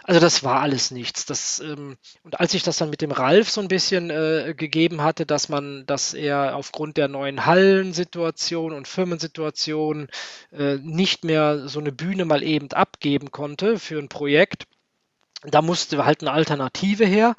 Also 0.04 0.20
das 0.20 0.44
war 0.44 0.62
alles 0.62 0.92
nichts. 0.92 1.26
Das, 1.26 1.60
ähm, 1.60 1.98
und 2.24 2.40
als 2.40 2.54
ich 2.54 2.64
das 2.64 2.78
dann 2.78 2.90
mit 2.90 3.02
dem 3.02 3.12
Ralf 3.12 3.50
so 3.50 3.62
ein 3.62 3.68
bisschen 3.68 4.10
äh, 4.10 4.54
gegeben 4.58 5.02
hatte, 5.02 5.26
dass 5.26 5.48
man, 5.48 5.86
dass 5.86 6.14
er 6.14 6.56
aufgrund 6.56 6.98
der 6.98 7.08
neuen 7.08 7.46
Hallensituation 7.46 8.74
und 8.74 8.88
Firmensituation 8.88 10.08
äh, 10.52 10.78
nicht 10.78 11.24
mehr 11.24 11.68
so 11.68 11.80
eine 11.80 11.92
Bühne 11.92 12.26
mal 12.26 12.42
eben 12.42 12.72
abgeben 12.72 13.32
konnte 13.32 13.78
für 13.78 14.00
ein 14.00 14.10
Projekt, 14.10 14.66
da 15.44 15.62
musste 15.62 16.06
halt 16.06 16.22
eine 16.22 16.32
Alternative 16.32 17.06
her. 17.06 17.36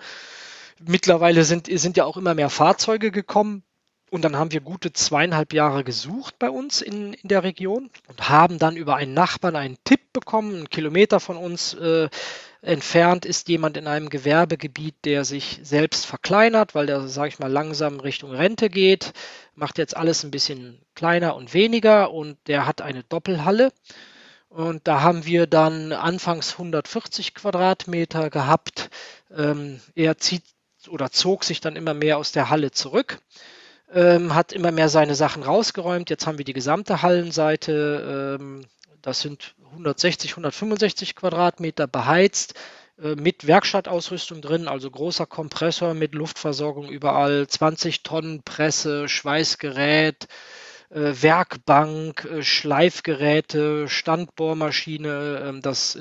Mittlerweile 0.81 1.45
sind, 1.45 1.69
sind 1.71 1.97
ja 1.97 2.05
auch 2.05 2.17
immer 2.17 2.35
mehr 2.35 2.51
Fahrzeuge 2.51 3.11
gekommen. 3.11 3.63
Und 4.11 4.23
dann 4.23 4.37
haben 4.37 4.53
wir 4.53 4.61
gute 4.61 4.93
zweieinhalb 4.93 5.55
Jahre 5.55 5.85
gesucht 5.85 6.39
bei 6.39 6.51
uns 6.51 6.83
in, 6.83 7.15
in 7.15 7.29
der 7.29 7.45
Region 7.45 7.89
und 8.09 8.29
haben 8.29 8.59
dann 8.59 8.77
über 8.77 8.97
einen 8.97 9.15
Nachbarn 9.15 9.57
einen 9.57 9.79
Tipp 9.85 10.13
bekommen, 10.13 10.55
einen 10.55 10.69
Kilometer 10.69 11.19
von 11.19 11.39
uns 11.39 11.73
äh, 11.73 12.11
entfernt 12.63 13.27
ist 13.27 13.49
jemand 13.49 13.77
in 13.77 13.89
einem 13.89 14.09
Gewerbegebiet, 14.09 14.95
der 15.05 15.25
sich 15.25 15.59
selbst 15.63 16.07
verkleinert, 16.07 16.75
weil 16.75 16.87
der, 16.87 17.09
sage 17.09 17.29
ich 17.29 17.39
mal, 17.41 17.51
langsam 17.51 17.99
Richtung 17.99 18.31
Rente 18.31 18.71
geht, 18.71 19.13
macht 19.55 19.79
jetzt 19.79 19.97
alles 19.97 20.23
ein 20.23 20.31
bisschen 20.31 20.81
kleiner 20.95 21.35
und 21.35 21.55
weniger 21.55 22.13
und 22.13 22.39
der 22.47 22.67
hat 22.67 22.81
eine 22.81 23.03
Doppelhalle. 23.03 23.73
Und 24.49 24.87
da 24.87 25.01
haben 25.01 25.25
wir 25.27 25.47
dann 25.47 25.93
anfangs 25.93 26.53
140 26.53 27.35
Quadratmeter 27.35 28.31
gehabt. 28.31 28.91
Ähm, 29.37 29.81
er 29.95 30.19
zieht 30.19 30.45
oder 30.89 31.11
zog 31.11 31.45
sich 31.45 31.61
dann 31.61 31.75
immer 31.75 31.95
mehr 31.95 32.19
aus 32.19 32.33
der 32.33 32.51
Halle 32.51 32.71
zurück, 32.71 33.21
ähm, 33.93 34.35
hat 34.35 34.53
immer 34.53 34.71
mehr 34.71 34.89
seine 34.89 35.15
Sachen 35.15 35.43
rausgeräumt. 35.43 36.11
Jetzt 36.11 36.27
haben 36.27 36.39
wir 36.39 36.45
die 36.45 36.53
gesamte 36.53 37.03
Hallenseite. 37.03 38.39
Ähm, 38.41 38.67
das 39.03 39.21
sind 39.21 39.55
160, 39.73 40.33
165 40.33 41.17
Quadratmeter 41.17 41.87
beheizt 41.87 42.55
äh, 43.03 43.15
mit 43.17 43.47
Werkstattausrüstung 43.47 44.41
drin, 44.41 44.69
also 44.69 44.91
großer 44.91 45.27
Kompressor 45.27 45.95
mit 45.95 46.15
Luftversorgung 46.15 46.89
überall, 46.89 47.47
20 47.47 48.03
Tonnen 48.03 48.43
Presse, 48.43 49.09
Schweißgerät, 49.09 50.29
äh, 50.91 51.13
Werkbank, 51.23 52.25
äh, 52.25 52.43
Schleifgeräte, 52.43 53.89
Standbohrmaschine, 53.89 55.45
ähm, 55.49 55.63
das 55.63 55.99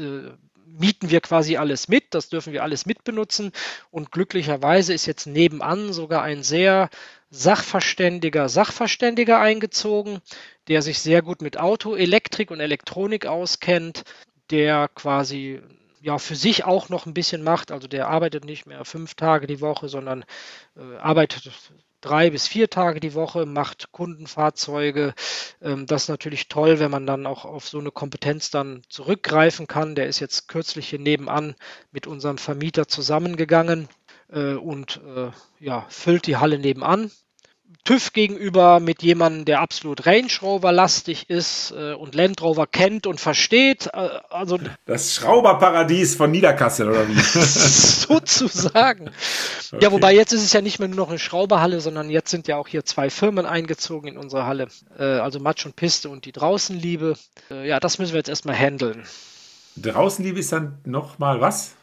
mieten 0.66 1.10
wir 1.10 1.20
quasi 1.20 1.58
alles 1.58 1.90
mit, 1.90 2.14
das 2.14 2.30
dürfen 2.30 2.54
wir 2.54 2.64
alles 2.64 2.86
mitbenutzen. 2.86 3.52
Und 3.90 4.12
glücklicherweise 4.12 4.94
ist 4.94 5.06
jetzt 5.06 5.28
nebenan 5.28 5.92
sogar 5.92 6.24
ein 6.24 6.44
sehr 6.44 6.90
sachverständiger 7.32 8.50
Sachverständiger 8.50 9.40
eingezogen, 9.40 10.20
der 10.68 10.82
sich 10.82 11.00
sehr 11.00 11.22
gut 11.22 11.42
mit 11.42 11.58
Auto, 11.58 11.96
Elektrik 11.96 12.52
und 12.52 12.60
Elektronik 12.60 13.26
auskennt, 13.26 14.04
der 14.52 14.90
quasi 14.90 15.62
ja 16.02 16.18
für 16.18 16.36
sich 16.36 16.66
auch 16.66 16.90
noch 16.90 17.06
ein 17.06 17.14
bisschen 17.14 17.44
macht. 17.44 17.72
Also 17.72 17.88
der 17.88 18.10
arbeitet 18.10 18.44
nicht 18.44 18.66
mehr 18.66 18.84
fünf 18.86 19.16
Tage 19.16 19.48
die 19.48 19.62
Woche, 19.62 19.88
sondern 19.88 20.26
äh, 20.76 20.98
arbeitet 20.98 21.52
drei 22.02 22.32
bis 22.32 22.48
vier 22.48 22.70
Tage 22.70 23.00
die 23.00 23.14
Woche, 23.14 23.46
macht 23.46 23.92
Kundenfahrzeuge. 23.92 25.14
Ähm, 25.62 25.86
das 25.86 26.04
ist 26.04 26.10
natürlich 26.10 26.50
toll, 26.50 26.80
wenn 26.80 26.92
man 26.92 27.06
dann 27.06 27.26
auch 27.26 27.46
auf 27.46 27.70
so 27.70 27.80
eine 27.80 27.92
Kompetenz 27.92 28.50
dann 28.50 28.82
zurückgreifen 28.90 29.68
kann. 29.68 29.96
Der 29.96 30.08
ist 30.08 30.20
jetzt 30.20 30.48
kürzlich 30.48 30.90
hier 30.90 31.00
nebenan 31.00 31.56
mit 31.92 32.08
unserem 32.08 32.38
Vermieter 32.38 32.88
zusammengegangen 32.88 33.88
äh, 34.32 34.54
und 34.54 35.02
äh, 35.16 35.32
ja, 35.60 35.86
füllt 35.90 36.28
die 36.28 36.38
Halle 36.38 36.60
nebenan. 36.60 37.12
TÜV 37.84 38.14
gegenüber 38.14 38.80
mit 38.80 39.02
jemandem, 39.02 39.46
der 39.46 39.62
absolut 39.62 40.06
Range 40.06 40.32
Rover 40.42 40.72
lastig 40.72 41.30
ist 41.30 41.72
äh, 41.72 41.94
und 41.94 42.14
Land 42.14 42.42
Rover 42.42 42.68
kennt 42.68 43.08
und 43.08 43.20
versteht. 43.20 43.88
Äh, 43.94 44.10
also 44.30 44.60
das 44.86 45.16
Schrauberparadies 45.16 46.16
von 46.16 46.30
Niederkassel 46.30 46.90
oder 46.90 47.08
wie? 47.08 47.16
sozusagen. 47.22 49.10
Okay. 49.72 49.84
Ja, 49.84 49.92
wobei 49.92 50.14
jetzt 50.14 50.32
ist 50.32 50.44
es 50.44 50.54
ja 50.54 50.62
nicht 50.62 50.80
mehr 50.80 50.90
nur 50.90 50.98
noch 50.98 51.10
eine 51.10 51.18
Schrauberhalle, 51.18 51.82
sondern 51.82 52.10
jetzt 52.12 52.30
sind 52.30 52.48
ja 52.48 52.58
auch 52.58 52.68
hier 52.68 52.86
zwei 52.86 53.10
Firmen 53.10 53.48
eingezogen 53.48 54.10
in 54.10 54.18
unsere 54.18 54.46
Halle. 54.46 54.68
Äh, 55.00 55.04
also 55.04 55.40
Matsch 55.40 55.66
und 55.66 55.76
Piste 55.76 56.10
und 56.10 56.26
die 56.26 56.34
Draußenliebe. 56.34 57.16
Äh, 57.50 57.68
ja, 57.68 57.80
das 57.80 57.98
müssen 57.98 58.14
wir 58.14 58.20
jetzt 58.20 58.30
erstmal 58.30 58.56
handeln. 58.56 59.04
Draußenliebe 59.78 60.40
ist 60.40 60.52
dann 60.52 60.78
nochmal 60.86 61.42
was? 61.42 61.76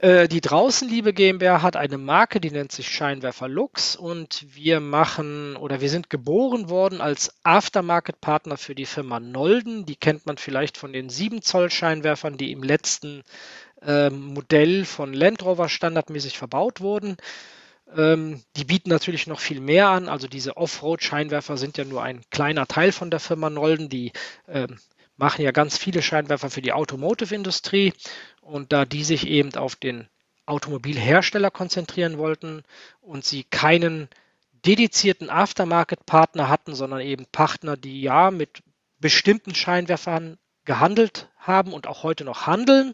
Äh, 0.00 0.28
die 0.28 0.40
Draußenliebe 0.40 1.12
GmbH 1.12 1.62
hat 1.62 1.76
eine 1.76 1.98
Marke, 1.98 2.40
die 2.40 2.50
nennt 2.50 2.72
sich 2.72 2.88
Scheinwerfer 2.88 3.48
Lux 3.48 3.96
und 3.96 4.46
wir 4.54 4.80
machen 4.80 5.56
oder 5.56 5.80
wir 5.80 5.90
sind 5.90 6.10
geboren 6.10 6.68
worden 6.68 7.00
als 7.00 7.34
Aftermarket-Partner 7.42 8.56
für 8.56 8.74
die 8.74 8.86
Firma 8.86 9.20
Nolden. 9.20 9.86
Die 9.86 9.96
kennt 9.96 10.26
man 10.26 10.38
vielleicht 10.38 10.76
von 10.76 10.92
den 10.92 11.08
7 11.08 11.42
Zoll 11.42 11.70
Scheinwerfern, 11.70 12.36
die 12.36 12.52
im 12.52 12.62
letzten 12.62 13.22
äh, 13.82 14.10
Modell 14.10 14.84
von 14.84 15.12
Land 15.12 15.44
Rover 15.44 15.68
standardmäßig 15.68 16.38
verbaut 16.38 16.80
wurden. 16.80 17.16
Ähm, 17.96 18.42
die 18.56 18.64
bieten 18.64 18.90
natürlich 18.90 19.26
noch 19.26 19.40
viel 19.40 19.60
mehr 19.60 19.88
an. 19.88 20.08
Also 20.08 20.28
diese 20.28 20.56
Offroad-Scheinwerfer 20.56 21.56
sind 21.56 21.78
ja 21.78 21.84
nur 21.84 22.02
ein 22.02 22.22
kleiner 22.30 22.66
Teil 22.66 22.92
von 22.92 23.10
der 23.10 23.20
Firma 23.20 23.50
Nolden. 23.50 23.88
Die 23.88 24.12
äh, 24.46 24.68
machen 25.16 25.42
ja 25.42 25.50
ganz 25.50 25.76
viele 25.76 26.02
Scheinwerfer 26.02 26.50
für 26.50 26.62
die 26.62 26.72
Automotive-Industrie. 26.72 27.92
Und 28.50 28.72
da 28.72 28.84
die 28.84 29.04
sich 29.04 29.28
eben 29.28 29.54
auf 29.54 29.76
den 29.76 30.08
Automobilhersteller 30.44 31.52
konzentrieren 31.52 32.18
wollten 32.18 32.64
und 33.00 33.24
sie 33.24 33.44
keinen 33.44 34.08
dedizierten 34.66 35.30
Aftermarket-Partner 35.30 36.48
hatten, 36.48 36.74
sondern 36.74 37.00
eben 37.00 37.26
Partner, 37.30 37.76
die 37.76 38.02
ja 38.02 38.30
mit 38.32 38.62
bestimmten 38.98 39.54
Scheinwerfern 39.54 40.36
gehandelt 40.64 41.28
haben 41.38 41.72
und 41.72 41.86
auch 41.86 42.02
heute 42.02 42.24
noch 42.24 42.46
handeln, 42.46 42.92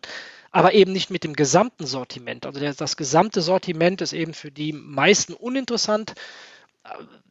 aber 0.52 0.74
eben 0.74 0.92
nicht 0.92 1.10
mit 1.10 1.24
dem 1.24 1.34
gesamten 1.34 1.86
Sortiment. 1.86 2.46
Also 2.46 2.60
das 2.60 2.96
gesamte 2.96 3.40
Sortiment 3.40 4.02
ist 4.02 4.12
eben 4.12 4.34
für 4.34 4.50
die 4.50 4.72
meisten 4.72 5.32
uninteressant 5.32 6.14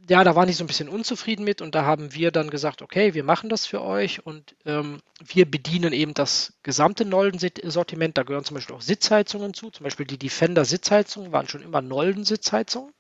ja, 0.10 0.24
da 0.24 0.36
waren 0.36 0.48
die 0.48 0.54
so 0.54 0.64
ein 0.64 0.68
bisschen 0.68 0.90
unzufrieden 0.90 1.44
mit 1.44 1.62
und 1.62 1.74
da 1.74 1.84
haben 1.86 2.14
wir 2.14 2.32
dann 2.32 2.50
gesagt, 2.50 2.82
okay, 2.82 3.14
wir 3.14 3.24
machen 3.24 3.50
das 3.50 3.66
für 3.66 3.82
euch 3.82 4.26
und 4.26 4.56
ähm, 4.66 5.02
wir 5.24 5.50
bedienen 5.50 5.94
eben 5.94 6.14
das 6.14 6.54
gesamte 6.62 7.06
Nolden-Sortiment. 7.06 8.18
Da 8.18 8.24
gehören 8.24 8.44
zum 8.44 8.56
Beispiel 8.56 8.76
auch 8.76 8.82
Sitzheizungen 8.82 9.54
zu, 9.54 9.72
zum 9.72 9.84
Beispiel 9.84 10.06
die 10.06 10.20
Defender 10.20 10.64
Sitzheizungen 10.64 11.32
waren 11.32 11.48
schon 11.48 11.64
immer 11.64 11.82
Nolden-Sitzheizungen. 11.82 12.94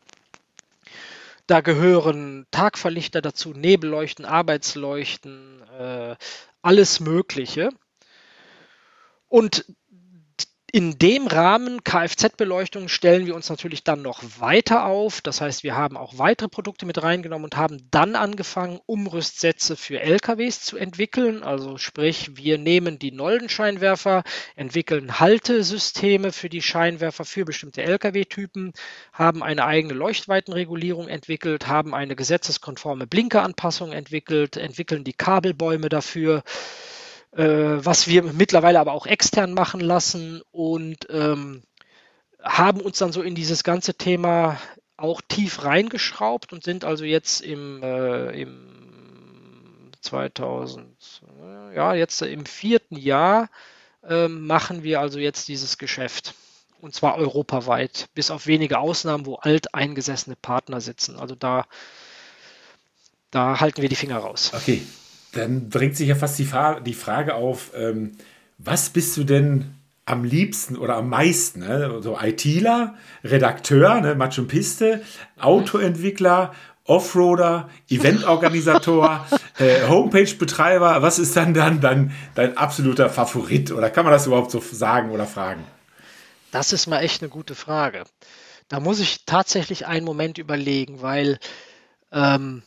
Da 1.47 1.61
gehören 1.61 2.47
Tagverlichter 2.49 3.21
dazu, 3.21 3.53
Nebelleuchten, 3.53 4.25
Arbeitsleuchten, 4.25 5.61
äh, 5.77 6.15
alles 6.63 6.99
Mögliche. 6.99 7.69
Und 9.27 9.65
in 10.75 10.97
dem 10.99 11.25
Rahmen 11.27 11.85
Kfz-Beleuchtung 11.85 12.89
stellen 12.89 13.25
wir 13.25 13.33
uns 13.33 13.49
natürlich 13.49 13.85
dann 13.85 14.01
noch 14.01 14.21
weiter 14.39 14.83
auf. 14.87 15.21
Das 15.21 15.39
heißt, 15.39 15.63
wir 15.63 15.77
haben 15.77 15.95
auch 15.95 16.17
weitere 16.17 16.49
Produkte 16.49 16.85
mit 16.85 17.01
reingenommen 17.01 17.45
und 17.45 17.55
haben 17.55 17.87
dann 17.91 18.17
angefangen, 18.17 18.81
Umrüstsätze 18.85 19.77
für 19.77 20.01
LKWs 20.01 20.63
zu 20.63 20.75
entwickeln. 20.75 21.43
Also 21.43 21.77
sprich, 21.77 22.31
wir 22.35 22.57
nehmen 22.57 22.99
die 22.99 23.13
Noldenscheinwerfer, 23.13 24.23
entwickeln 24.57 25.17
Haltesysteme 25.21 26.33
für 26.33 26.49
die 26.49 26.61
Scheinwerfer 26.61 27.23
für 27.23 27.45
bestimmte 27.45 27.81
LKW-Typen, 27.81 28.73
haben 29.13 29.43
eine 29.43 29.63
eigene 29.63 29.93
Leuchtweitenregulierung 29.93 31.07
entwickelt, 31.07 31.67
haben 31.67 31.95
eine 31.95 32.17
gesetzeskonforme 32.17 33.07
Blinkeranpassung 33.07 33.93
entwickelt, 33.93 34.57
entwickeln 34.57 35.05
die 35.05 35.13
Kabelbäume 35.13 35.87
dafür 35.87 36.43
was 37.37 38.07
wir 38.07 38.23
mittlerweile 38.23 38.79
aber 38.79 38.93
auch 38.93 39.05
extern 39.05 39.53
machen 39.53 39.81
lassen 39.81 40.41
und 40.51 41.07
ähm, 41.09 41.63
haben 42.41 42.79
uns 42.79 42.99
dann 42.99 43.11
so 43.11 43.21
in 43.21 43.35
dieses 43.35 43.63
ganze 43.63 43.95
Thema 43.95 44.57
auch 44.97 45.21
tief 45.27 45.63
reingeschraubt 45.63 46.53
und 46.53 46.63
sind 46.63 46.85
also 46.85 47.03
jetzt 47.03 47.41
im, 47.41 47.83
äh, 47.83 48.41
im 48.41 49.91
2000, 50.01 51.23
äh, 51.41 51.75
ja, 51.75 51.93
jetzt 51.93 52.21
im 52.21 52.45
vierten 52.45 52.95
Jahr 52.95 53.49
äh, 54.07 54.27
machen 54.27 54.83
wir 54.83 55.01
also 55.01 55.19
jetzt 55.19 55.47
dieses 55.47 55.77
Geschäft. 55.77 56.35
Und 56.79 56.93
zwar 56.93 57.17
europaweit, 57.17 58.07
bis 58.13 58.29
auf 58.31 58.45
wenige 58.47 58.77
Ausnahmen, 58.77 59.25
wo 59.25 59.35
alteingesessene 59.35 60.35
Partner 60.35 60.79
sitzen. 60.81 61.17
Also 61.17 61.33
da 61.35 61.65
da 63.31 63.59
halten 63.59 63.81
wir 63.81 63.89
die 63.89 63.95
Finger 63.97 64.19
raus. 64.19 64.51
Okay, 64.53 64.81
dann 65.35 65.69
drängt 65.69 65.97
sich 65.97 66.07
ja 66.07 66.15
fast 66.15 66.39
die, 66.39 66.45
Fra 66.45 66.79
die 66.79 66.93
Frage 66.93 67.35
auf, 67.35 67.71
ähm, 67.75 68.13
was 68.57 68.89
bist 68.89 69.17
du 69.17 69.23
denn 69.23 69.75
am 70.05 70.23
liebsten 70.23 70.77
oder 70.77 70.95
am 70.95 71.09
meisten? 71.09 71.59
Ne? 71.59 71.99
So 72.01 72.17
ITler, 72.19 72.95
Redakteur, 73.23 74.01
ne? 74.01 74.15
Matsch 74.15 74.39
und 74.39 74.47
Piste, 74.47 75.01
Autoentwickler, 75.39 76.53
Offroader, 76.85 77.69
Eventorganisator, 77.89 79.25
äh, 79.59 79.87
Homepage-Betreiber. 79.87 81.01
Was 81.01 81.17
ist 81.17 81.35
dann, 81.35 81.53
dann 81.53 81.81
dann 81.81 82.11
dein 82.35 82.57
absoluter 82.57 83.09
Favorit? 83.09 83.71
Oder 83.71 83.89
kann 83.89 84.05
man 84.05 84.13
das 84.13 84.27
überhaupt 84.27 84.51
so 84.51 84.59
sagen 84.59 85.09
oder 85.09 85.25
fragen? 85.25 85.63
Das 86.51 86.71
ist 86.71 86.87
mal 86.87 87.01
echt 87.01 87.21
eine 87.21 87.29
gute 87.29 87.55
Frage. 87.55 88.03
Da 88.69 88.79
muss 88.79 88.99
ich 88.99 89.25
tatsächlich 89.25 89.87
einen 89.87 90.05
Moment 90.05 90.37
überlegen, 90.37 91.01
weil 91.01 91.39
ähm, 92.11 92.63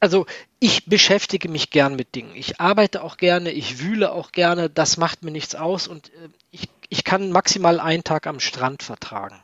also 0.00 0.26
ich 0.58 0.86
beschäftige 0.86 1.48
mich 1.48 1.70
gern 1.70 1.96
mit 1.96 2.14
Dingen. 2.14 2.34
Ich 2.34 2.60
arbeite 2.60 3.02
auch 3.02 3.16
gerne, 3.16 3.50
ich 3.50 3.80
wühle 3.80 4.12
auch 4.12 4.32
gerne, 4.32 4.68
das 4.70 4.96
macht 4.96 5.22
mir 5.22 5.30
nichts 5.30 5.54
aus 5.54 5.88
und 5.88 6.08
äh, 6.10 6.28
ich, 6.50 6.68
ich 6.88 7.04
kann 7.04 7.32
maximal 7.32 7.80
einen 7.80 8.04
Tag 8.04 8.26
am 8.26 8.40
Strand 8.40 8.82
vertragen. 8.82 9.42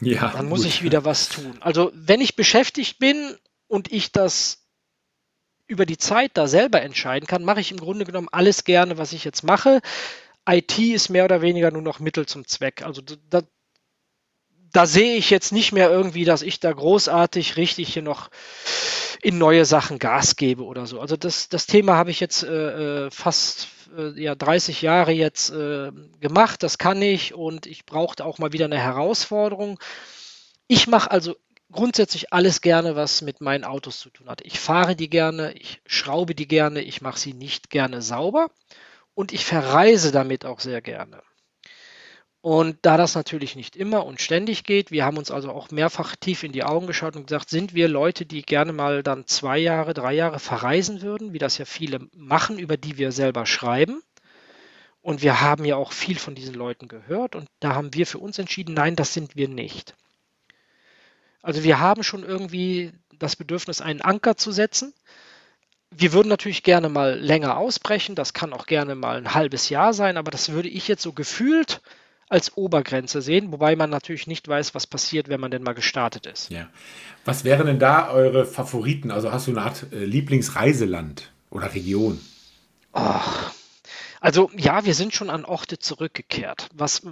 Ja, 0.00 0.28
dann 0.28 0.48
muss 0.48 0.62
gut. 0.62 0.68
ich 0.68 0.82
wieder 0.82 1.04
was 1.04 1.28
tun. 1.28 1.56
Also 1.60 1.90
wenn 1.94 2.20
ich 2.20 2.36
beschäftigt 2.36 2.98
bin 2.98 3.36
und 3.66 3.90
ich 3.90 4.12
das 4.12 4.64
über 5.66 5.86
die 5.86 5.98
Zeit 5.98 6.32
da 6.34 6.46
selber 6.46 6.82
entscheiden 6.82 7.26
kann, 7.26 7.44
mache 7.44 7.60
ich 7.60 7.70
im 7.70 7.78
Grunde 7.78 8.04
genommen 8.04 8.28
alles 8.30 8.64
gerne, 8.64 8.96
was 8.98 9.12
ich 9.12 9.24
jetzt 9.24 9.42
mache. 9.42 9.80
IT 10.48 10.78
ist 10.78 11.10
mehr 11.10 11.24
oder 11.24 11.42
weniger 11.42 11.70
nur 11.70 11.82
noch 11.82 11.98
Mittel 11.98 12.26
zum 12.26 12.46
Zweck. 12.46 12.82
Also 12.82 13.02
da, 13.02 13.42
da 14.72 14.86
sehe 14.86 15.16
ich 15.16 15.30
jetzt 15.30 15.52
nicht 15.52 15.72
mehr 15.72 15.90
irgendwie, 15.90 16.24
dass 16.24 16.42
ich 16.42 16.60
da 16.60 16.72
großartig 16.72 17.56
richtig 17.56 17.92
hier 17.92 18.02
noch 18.02 18.30
in 19.22 19.38
neue 19.38 19.64
Sachen 19.64 19.98
Gas 19.98 20.36
gebe 20.36 20.64
oder 20.64 20.86
so. 20.86 21.00
Also 21.00 21.16
das, 21.16 21.48
das 21.48 21.66
Thema 21.66 21.96
habe 21.96 22.10
ich 22.10 22.20
jetzt 22.20 22.44
äh, 22.44 23.06
äh 23.06 23.10
fast 23.10 23.68
äh, 23.96 24.20
ja, 24.20 24.34
30 24.34 24.82
Jahre 24.82 25.12
jetzt 25.12 25.50
äh, 25.50 25.90
gemacht, 26.20 26.62
das 26.62 26.78
kann 26.78 27.02
ich 27.02 27.34
und 27.34 27.66
ich 27.66 27.86
brauchte 27.86 28.24
auch 28.24 28.38
mal 28.38 28.52
wieder 28.52 28.66
eine 28.66 28.78
Herausforderung. 28.78 29.78
Ich 30.66 30.86
mache 30.86 31.10
also 31.10 31.36
grundsätzlich 31.72 32.32
alles 32.32 32.60
gerne, 32.60 32.96
was 32.96 33.22
mit 33.22 33.40
meinen 33.40 33.64
Autos 33.64 33.98
zu 33.98 34.10
tun 34.10 34.28
hat. 34.28 34.40
Ich 34.42 34.58
fahre 34.58 34.96
die 34.96 35.10
gerne, 35.10 35.52
ich 35.52 35.80
schraube 35.86 36.34
die 36.34 36.48
gerne, 36.48 36.82
ich 36.82 37.00
mache 37.02 37.18
sie 37.18 37.34
nicht 37.34 37.70
gerne 37.70 38.02
sauber 38.02 38.50
und 39.14 39.32
ich 39.32 39.44
verreise 39.44 40.12
damit 40.12 40.44
auch 40.44 40.60
sehr 40.60 40.80
gerne. 40.80 41.22
Und 42.40 42.78
da 42.82 42.96
das 42.96 43.16
natürlich 43.16 43.56
nicht 43.56 43.74
immer 43.74 44.06
und 44.06 44.20
ständig 44.20 44.62
geht, 44.62 44.92
wir 44.92 45.04
haben 45.04 45.18
uns 45.18 45.30
also 45.30 45.50
auch 45.50 45.70
mehrfach 45.72 46.14
tief 46.14 46.44
in 46.44 46.52
die 46.52 46.62
Augen 46.62 46.86
geschaut 46.86 47.16
und 47.16 47.26
gesagt, 47.26 47.50
sind 47.50 47.74
wir 47.74 47.88
Leute, 47.88 48.26
die 48.26 48.42
gerne 48.42 48.72
mal 48.72 49.02
dann 49.02 49.26
zwei 49.26 49.58
Jahre, 49.58 49.92
drei 49.92 50.14
Jahre 50.14 50.38
verreisen 50.38 51.02
würden, 51.02 51.32
wie 51.32 51.38
das 51.38 51.58
ja 51.58 51.64
viele 51.64 52.08
machen, 52.14 52.58
über 52.58 52.76
die 52.76 52.96
wir 52.96 53.10
selber 53.10 53.44
schreiben. 53.44 54.00
Und 55.00 55.22
wir 55.22 55.40
haben 55.40 55.64
ja 55.64 55.76
auch 55.76 55.92
viel 55.92 56.18
von 56.18 56.34
diesen 56.34 56.54
Leuten 56.54 56.86
gehört 56.86 57.34
und 57.34 57.48
da 57.60 57.74
haben 57.74 57.94
wir 57.94 58.06
für 58.06 58.18
uns 58.18 58.38
entschieden, 58.38 58.74
nein, 58.74 58.94
das 58.94 59.14
sind 59.14 59.34
wir 59.34 59.48
nicht. 59.48 59.96
Also 61.42 61.64
wir 61.64 61.80
haben 61.80 62.02
schon 62.02 62.24
irgendwie 62.24 62.92
das 63.18 63.34
Bedürfnis, 63.34 63.80
einen 63.80 64.02
Anker 64.02 64.36
zu 64.36 64.52
setzen. 64.52 64.92
Wir 65.90 66.12
würden 66.12 66.28
natürlich 66.28 66.62
gerne 66.62 66.88
mal 66.88 67.18
länger 67.18 67.56
ausbrechen, 67.56 68.14
das 68.14 68.32
kann 68.34 68.52
auch 68.52 68.66
gerne 68.66 68.94
mal 68.94 69.16
ein 69.16 69.34
halbes 69.34 69.70
Jahr 69.70 69.94
sein, 69.94 70.16
aber 70.16 70.30
das 70.30 70.50
würde 70.50 70.68
ich 70.68 70.86
jetzt 70.86 71.02
so 71.02 71.12
gefühlt 71.12 71.80
als 72.28 72.56
Obergrenze 72.56 73.22
sehen, 73.22 73.52
wobei 73.52 73.76
man 73.76 73.90
natürlich 73.90 74.26
nicht 74.26 74.46
weiß, 74.46 74.74
was 74.74 74.86
passiert, 74.86 75.28
wenn 75.28 75.40
man 75.40 75.50
denn 75.50 75.62
mal 75.62 75.74
gestartet 75.74 76.26
ist. 76.26 76.50
Ja. 76.50 76.68
Was 77.24 77.44
wären 77.44 77.66
denn 77.66 77.78
da 77.78 78.10
eure 78.10 78.44
Favoriten? 78.44 79.10
Also 79.10 79.32
hast 79.32 79.46
du 79.46 79.52
eine 79.52 79.62
Art 79.62 79.86
äh, 79.92 80.04
Lieblingsreiseland 80.04 81.30
oder 81.50 81.74
Region? 81.74 82.20
Oh. 82.92 83.20
Also 84.20 84.50
ja, 84.56 84.84
wir 84.84 84.94
sind 84.94 85.14
schon 85.14 85.30
an 85.30 85.44
Orte 85.44 85.78
zurückgekehrt. 85.78 86.68
Was 86.74 87.02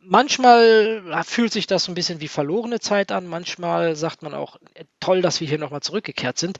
manchmal 0.00 1.02
fühlt 1.24 1.52
sich 1.52 1.66
das 1.66 1.84
so 1.84 1.92
ein 1.92 1.96
bisschen 1.96 2.20
wie 2.20 2.28
verlorene 2.28 2.80
Zeit 2.80 3.12
an, 3.12 3.26
manchmal 3.26 3.96
sagt 3.96 4.22
man 4.22 4.34
auch, 4.34 4.56
äh, 4.74 4.84
toll, 5.00 5.20
dass 5.20 5.40
wir 5.40 5.48
hier 5.48 5.58
nochmal 5.58 5.82
zurückgekehrt 5.82 6.38
sind 6.38 6.58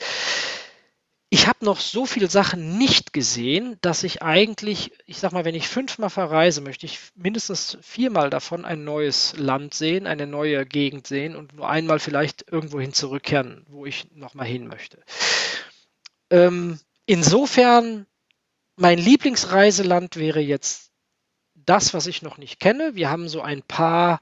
ich 1.28 1.48
habe 1.48 1.64
noch 1.64 1.80
so 1.80 2.06
viele 2.06 2.30
Sachen 2.30 2.78
nicht 2.78 3.12
gesehen, 3.12 3.78
dass 3.80 4.04
ich 4.04 4.22
eigentlich, 4.22 4.92
ich 5.06 5.18
sag 5.18 5.32
mal, 5.32 5.44
wenn 5.44 5.56
ich 5.56 5.68
fünfmal 5.68 6.10
verreise, 6.10 6.60
möchte 6.60 6.86
ich 6.86 7.00
mindestens 7.16 7.78
viermal 7.82 8.30
davon 8.30 8.64
ein 8.64 8.84
neues 8.84 9.36
Land 9.36 9.74
sehen, 9.74 10.06
eine 10.06 10.26
neue 10.26 10.64
Gegend 10.64 11.06
sehen 11.06 11.34
und 11.34 11.52
nur 11.54 11.68
einmal 11.68 11.98
vielleicht 11.98 12.50
irgendwohin 12.50 12.92
zurückkehren, 12.92 13.66
wo 13.68 13.86
ich 13.86 14.06
nochmal 14.14 14.46
hin 14.46 14.68
möchte. 14.68 15.02
Ähm, 16.30 16.78
insofern, 17.06 18.06
mein 18.76 18.98
Lieblingsreiseland 18.98 20.16
wäre 20.16 20.40
jetzt 20.40 20.92
das, 21.54 21.92
was 21.92 22.06
ich 22.06 22.22
noch 22.22 22.38
nicht 22.38 22.60
kenne. 22.60 22.94
Wir 22.94 23.10
haben 23.10 23.28
so 23.28 23.40
ein 23.40 23.62
paar 23.62 24.20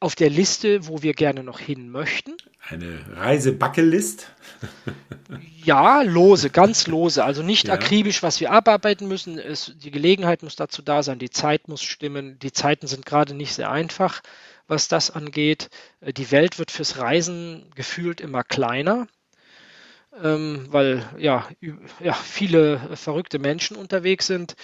auf 0.00 0.14
der 0.14 0.30
Liste, 0.30 0.86
wo 0.86 1.02
wir 1.02 1.14
gerne 1.14 1.42
noch 1.42 1.58
hin 1.58 1.90
möchten. 1.90 2.34
Eine 2.68 2.98
Reise-Buckelist? 3.16 4.30
ja, 5.64 6.02
lose, 6.02 6.50
ganz 6.50 6.86
lose. 6.86 7.24
Also 7.24 7.42
nicht 7.42 7.68
ja. 7.68 7.74
akribisch, 7.74 8.22
was 8.22 8.40
wir 8.40 8.50
abarbeiten 8.50 9.08
müssen. 9.08 9.38
Es, 9.38 9.72
die 9.76 9.90
Gelegenheit 9.90 10.42
muss 10.42 10.56
dazu 10.56 10.82
da 10.82 11.02
sein, 11.02 11.18
die 11.18 11.30
Zeit 11.30 11.68
muss 11.68 11.82
stimmen. 11.82 12.38
Die 12.38 12.52
Zeiten 12.52 12.86
sind 12.86 13.04
gerade 13.04 13.34
nicht 13.34 13.54
sehr 13.54 13.70
einfach, 13.70 14.22
was 14.66 14.88
das 14.88 15.10
angeht. 15.10 15.68
Äh, 16.00 16.12
die 16.12 16.30
Welt 16.30 16.58
wird 16.58 16.70
fürs 16.70 16.98
Reisen 16.98 17.70
gefühlt 17.74 18.20
immer 18.20 18.44
kleiner. 18.44 19.06
Ähm, 20.22 20.68
weil 20.70 21.04
ja, 21.18 21.48
ja 22.00 22.12
viele 22.12 22.78
verrückte 22.94 23.38
Menschen 23.38 23.76
unterwegs 23.76 24.26
sind. 24.26 24.54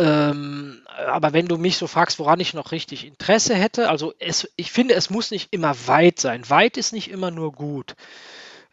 Ähm, 0.00 0.80
aber 0.86 1.34
wenn 1.34 1.46
du 1.46 1.58
mich 1.58 1.76
so 1.76 1.86
fragst, 1.86 2.18
woran 2.18 2.40
ich 2.40 2.54
noch 2.54 2.72
richtig 2.72 3.06
Interesse 3.06 3.54
hätte, 3.54 3.90
also 3.90 4.14
es, 4.18 4.50
ich 4.56 4.72
finde, 4.72 4.94
es 4.94 5.10
muss 5.10 5.30
nicht 5.30 5.52
immer 5.52 5.74
weit 5.86 6.18
sein. 6.18 6.48
Weit 6.48 6.78
ist 6.78 6.94
nicht 6.94 7.10
immer 7.10 7.30
nur 7.30 7.52
gut, 7.52 7.96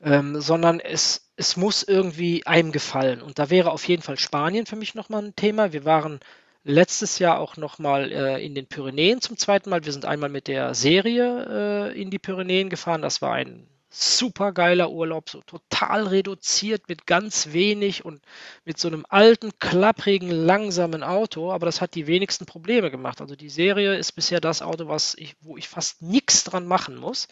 ähm, 0.02 0.40
sondern 0.40 0.80
es, 0.80 1.30
es 1.36 1.58
muss 1.58 1.84
irgendwie 1.84 2.46
einem 2.46 2.72
gefallen. 2.72 3.22
Und 3.22 3.40
da 3.40 3.50
wäre 3.50 3.72
auf 3.72 3.86
jeden 3.90 4.04
Fall 4.04 4.18
Spanien 4.18 4.66
für 4.66 4.78
mich 4.78 4.96
nochmal 4.96 5.26
ein 5.26 5.36
Thema. 5.36 5.74
Wir 5.74 5.84
waren 5.84 6.22
letztes 6.64 7.20
Jahr 7.20 7.40
auch 7.40 7.58
nochmal 7.58 8.10
äh, 8.10 8.46
in 8.46 8.56
den 8.56 8.68
Pyrenäen 8.68 9.20
zum 9.20 9.38
zweiten 9.38 9.70
Mal. 9.70 9.84
Wir 9.84 9.92
sind 9.92 10.06
einmal 10.06 10.30
mit 10.30 10.48
der 10.48 10.76
Serie 10.76 11.92
äh, 11.92 12.02
in 12.02 12.10
die 12.10 12.20
Pyrenäen 12.20 12.70
gefahren. 12.70 13.02
Das 13.02 13.22
war 13.22 13.34
ein 13.34 13.68
super 14.00 14.52
geiler 14.52 14.92
Urlaub, 14.92 15.30
so 15.30 15.42
total 15.42 16.08
reduziert 16.08 16.88
mit 16.88 17.08
ganz 17.08 17.54
wenig 17.54 18.06
und 18.06 18.22
mit 18.66 18.78
so 18.78 18.88
einem 18.88 19.06
alten, 19.10 19.52
klapprigen, 19.60 20.30
langsamen 20.30 21.04
Auto, 21.04 21.52
aber 21.52 21.66
das 21.66 21.82
hat 21.82 21.96
die 21.96 22.08
wenigsten 22.08 22.46
Probleme 22.46 22.92
gemacht. 22.92 23.22
Also 23.22 23.36
die 23.36 23.50
Serie 23.50 23.96
ist 23.96 24.14
bisher 24.14 24.40
das 24.40 24.62
Auto, 24.62 24.88
was 24.88 25.16
ich, 25.16 25.36
wo 25.42 25.58
ich 25.58 25.68
fast 25.68 26.02
nichts 26.02 26.44
dran 26.44 26.68
machen 26.68 26.96
muss. 26.98 27.28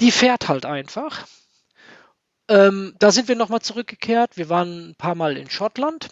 Die 0.00 0.10
fährt 0.10 0.48
halt 0.48 0.66
einfach. 0.66 1.26
Ähm, 2.48 2.94
da 2.98 3.12
sind 3.12 3.28
wir 3.28 3.36
nochmal 3.36 3.60
zurückgekehrt. 3.60 4.36
Wir 4.36 4.48
waren 4.48 4.90
ein 4.90 4.94
paar 4.96 5.14
Mal 5.14 5.36
in 5.36 5.50
Schottland. 5.50 6.08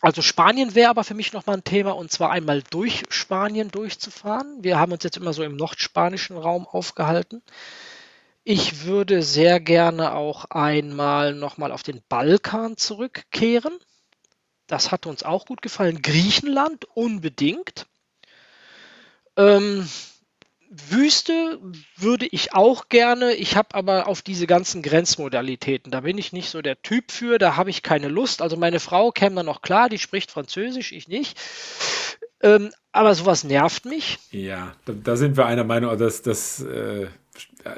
Also 0.00 0.22
Spanien 0.22 0.74
wäre 0.74 0.90
aber 0.90 1.04
für 1.04 1.14
mich 1.14 1.32
nochmal 1.32 1.56
ein 1.56 1.64
Thema 1.64 1.92
und 1.92 2.10
zwar 2.12 2.30
einmal 2.30 2.62
durch 2.70 3.02
Spanien 3.10 3.70
durchzufahren. 3.70 4.62
Wir 4.62 4.78
haben 4.78 4.92
uns 4.92 5.04
jetzt 5.04 5.16
immer 5.16 5.32
so 5.32 5.42
im 5.42 5.56
nordspanischen 5.56 6.36
Raum 6.36 6.66
aufgehalten. 6.66 7.42
Ich 8.50 8.86
würde 8.86 9.22
sehr 9.22 9.60
gerne 9.60 10.14
auch 10.14 10.46
einmal 10.46 11.34
nochmal 11.34 11.70
auf 11.70 11.82
den 11.82 12.00
Balkan 12.08 12.78
zurückkehren. 12.78 13.74
Das 14.66 14.90
hat 14.90 15.04
uns 15.04 15.22
auch 15.22 15.44
gut 15.44 15.60
gefallen. 15.60 16.00
Griechenland 16.00 16.86
unbedingt. 16.94 17.84
Ähm, 19.36 19.86
Wüste 20.70 21.60
würde 21.96 22.24
ich 22.24 22.54
auch 22.54 22.88
gerne. 22.88 23.34
Ich 23.34 23.54
habe 23.54 23.74
aber 23.74 24.06
auf 24.06 24.22
diese 24.22 24.46
ganzen 24.46 24.80
Grenzmodalitäten, 24.80 25.92
da 25.92 26.00
bin 26.00 26.16
ich 26.16 26.32
nicht 26.32 26.48
so 26.48 26.62
der 26.62 26.80
Typ 26.80 27.12
für, 27.12 27.36
da 27.36 27.56
habe 27.56 27.68
ich 27.68 27.82
keine 27.82 28.08
Lust. 28.08 28.40
Also 28.40 28.56
meine 28.56 28.80
Frau 28.80 29.10
käme 29.12 29.36
da 29.36 29.42
noch 29.42 29.60
klar, 29.60 29.90
die 29.90 29.98
spricht 29.98 30.30
Französisch, 30.30 30.92
ich 30.92 31.06
nicht. 31.06 31.38
Ähm, 32.40 32.72
aber 32.92 33.14
sowas 33.14 33.44
nervt 33.44 33.84
mich. 33.84 34.18
Ja, 34.30 34.74
da, 34.86 34.94
da, 34.94 35.16
sind 35.16 35.36
wir 35.36 35.44
einer 35.44 35.64
Meinung, 35.64 35.98
dass 35.98 36.22
das. 36.22 36.62
Äh 36.62 37.08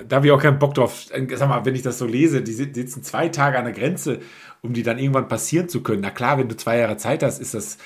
da 0.07 0.17
habe 0.17 0.27
ich 0.27 0.33
auch 0.33 0.43
keinen 0.43 0.59
Bock 0.59 0.75
drauf. 0.75 1.07
Sag 1.09 1.49
mal, 1.49 1.65
wenn 1.65 1.75
ich 1.75 1.83
das 1.83 1.99
so 1.99 2.07
lese, 2.07 2.43
die 2.43 2.53
sitzen 2.53 3.03
zwei 3.03 3.29
Tage 3.29 3.59
an 3.59 3.65
der 3.65 3.75
Grenze, 3.75 4.21
um 4.63 4.73
die 4.73 4.83
dann 4.83 4.99
irgendwann 4.99 5.29
passieren 5.29 5.69
zu 5.69 5.83
können. 5.83 6.03
Na 6.03 6.11
klar, 6.11 6.39
wenn 6.39 6.49
du 6.49 6.57
zwei 6.57 6.79
Jahre 6.79 6.97
Zeit 6.97 7.23
hast, 7.23 7.41
ist 7.41 7.55
das 7.55 7.79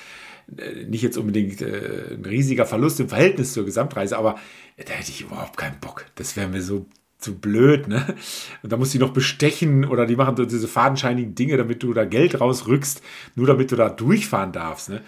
äh, 0.57 0.85
nicht 0.85 1.01
jetzt 1.01 1.17
unbedingt 1.17 1.61
äh, 1.61 2.13
ein 2.13 2.25
riesiger 2.25 2.65
Verlust 2.65 2.99
im 2.99 3.09
Verhältnis 3.09 3.53
zur 3.53 3.65
Gesamtreise, 3.65 4.17
aber 4.17 4.35
da 4.77 4.93
hätte 4.93 5.11
ich 5.11 5.21
überhaupt 5.21 5.57
keinen 5.57 5.79
Bock. 5.79 6.05
Das 6.15 6.35
wäre 6.35 6.47
mir 6.47 6.61
so 6.61 6.85
zu 7.17 7.39
blöd, 7.39 7.87
ne? 7.87 8.15
Und 8.61 8.71
da 8.71 8.77
musst 8.77 8.93
du 8.93 8.97
die 8.97 9.03
noch 9.03 9.13
bestechen 9.13 9.85
oder 9.85 10.05
die 10.05 10.15
machen 10.15 10.35
so 10.35 10.45
diese 10.45 10.67
fadenscheinigen 10.67 11.33
Dinge, 11.33 11.57
damit 11.57 11.81
du 11.81 11.93
da 11.93 12.05
Geld 12.05 12.39
rausrückst, 12.39 13.01
nur 13.35 13.47
damit 13.47 13.71
du 13.71 13.75
da 13.75 13.89
durchfahren 13.89 14.51
darfst, 14.51 14.89
ne? 14.89 15.01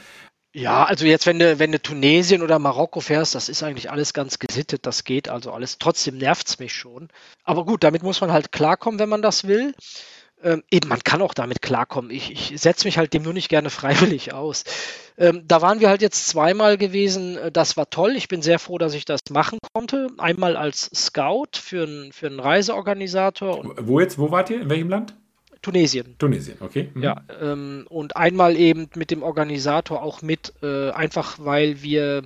Ja, 0.57 0.85
also 0.85 1.05
jetzt, 1.05 1.27
wenn 1.27 1.37
du, 1.37 1.59
wenn 1.59 1.71
du 1.71 1.79
Tunesien 1.79 2.41
oder 2.41 2.57
Marokko 2.57 2.99
fährst, 2.99 3.35
das 3.35 3.47
ist 3.47 3.61
eigentlich 3.61 3.91
alles 3.91 4.13
ganz 4.13 4.39
gesittet, 4.39 4.87
das 4.87 5.03
geht 5.03 5.29
also 5.29 5.51
alles. 5.51 5.77
Trotzdem 5.77 6.17
nervt 6.17 6.47
es 6.47 6.57
mich 6.57 6.73
schon. 6.73 7.09
Aber 7.43 7.63
gut, 7.63 7.83
damit 7.83 8.01
muss 8.01 8.21
man 8.21 8.31
halt 8.31 8.51
klarkommen, 8.51 8.99
wenn 8.99 9.07
man 9.07 9.21
das 9.21 9.47
will. 9.47 9.75
Ähm, 10.41 10.63
eben, 10.71 10.89
man 10.89 11.03
kann 11.03 11.21
auch 11.21 11.35
damit 11.35 11.61
klarkommen. 11.61 12.09
Ich, 12.09 12.31
ich 12.31 12.59
setze 12.59 12.87
mich 12.87 12.97
halt 12.97 13.13
dem 13.13 13.21
nur 13.21 13.33
nicht 13.33 13.49
gerne 13.49 13.69
freiwillig 13.71 14.33
aus. 14.33 14.63
Ähm, 15.19 15.43
da 15.47 15.61
waren 15.61 15.79
wir 15.79 15.89
halt 15.89 16.01
jetzt 16.01 16.27
zweimal 16.27 16.79
gewesen. 16.79 17.37
Äh, 17.37 17.51
das 17.51 17.77
war 17.77 17.91
toll. 17.91 18.15
Ich 18.15 18.27
bin 18.27 18.41
sehr 18.41 18.57
froh, 18.57 18.79
dass 18.79 18.95
ich 18.95 19.05
das 19.05 19.19
machen 19.29 19.59
konnte. 19.73 20.07
Einmal 20.17 20.57
als 20.57 20.89
Scout 20.91 21.59
für, 21.61 21.83
ein, 21.83 22.11
für 22.11 22.25
einen 22.25 22.39
Reiseorganisator. 22.39 23.75
Wo 23.81 23.99
jetzt? 23.99 24.17
Wo 24.17 24.31
wart 24.31 24.49
ihr? 24.49 24.61
In 24.61 24.71
welchem 24.71 24.89
Land? 24.89 25.13
Tunesien. 25.67 26.15
Tunesien, 26.17 26.57
okay. 26.61 26.89
Mhm. 26.93 27.03
Ja, 27.03 27.21
ähm, 27.41 27.85
und 27.89 28.15
einmal 28.15 28.55
eben 28.55 28.89
mit 28.95 29.11
dem 29.11 29.21
Organisator 29.21 30.01
auch 30.01 30.21
mit, 30.21 30.53
äh, 30.63 30.91
einfach 30.91 31.39
weil 31.39 31.81
wir 31.81 32.23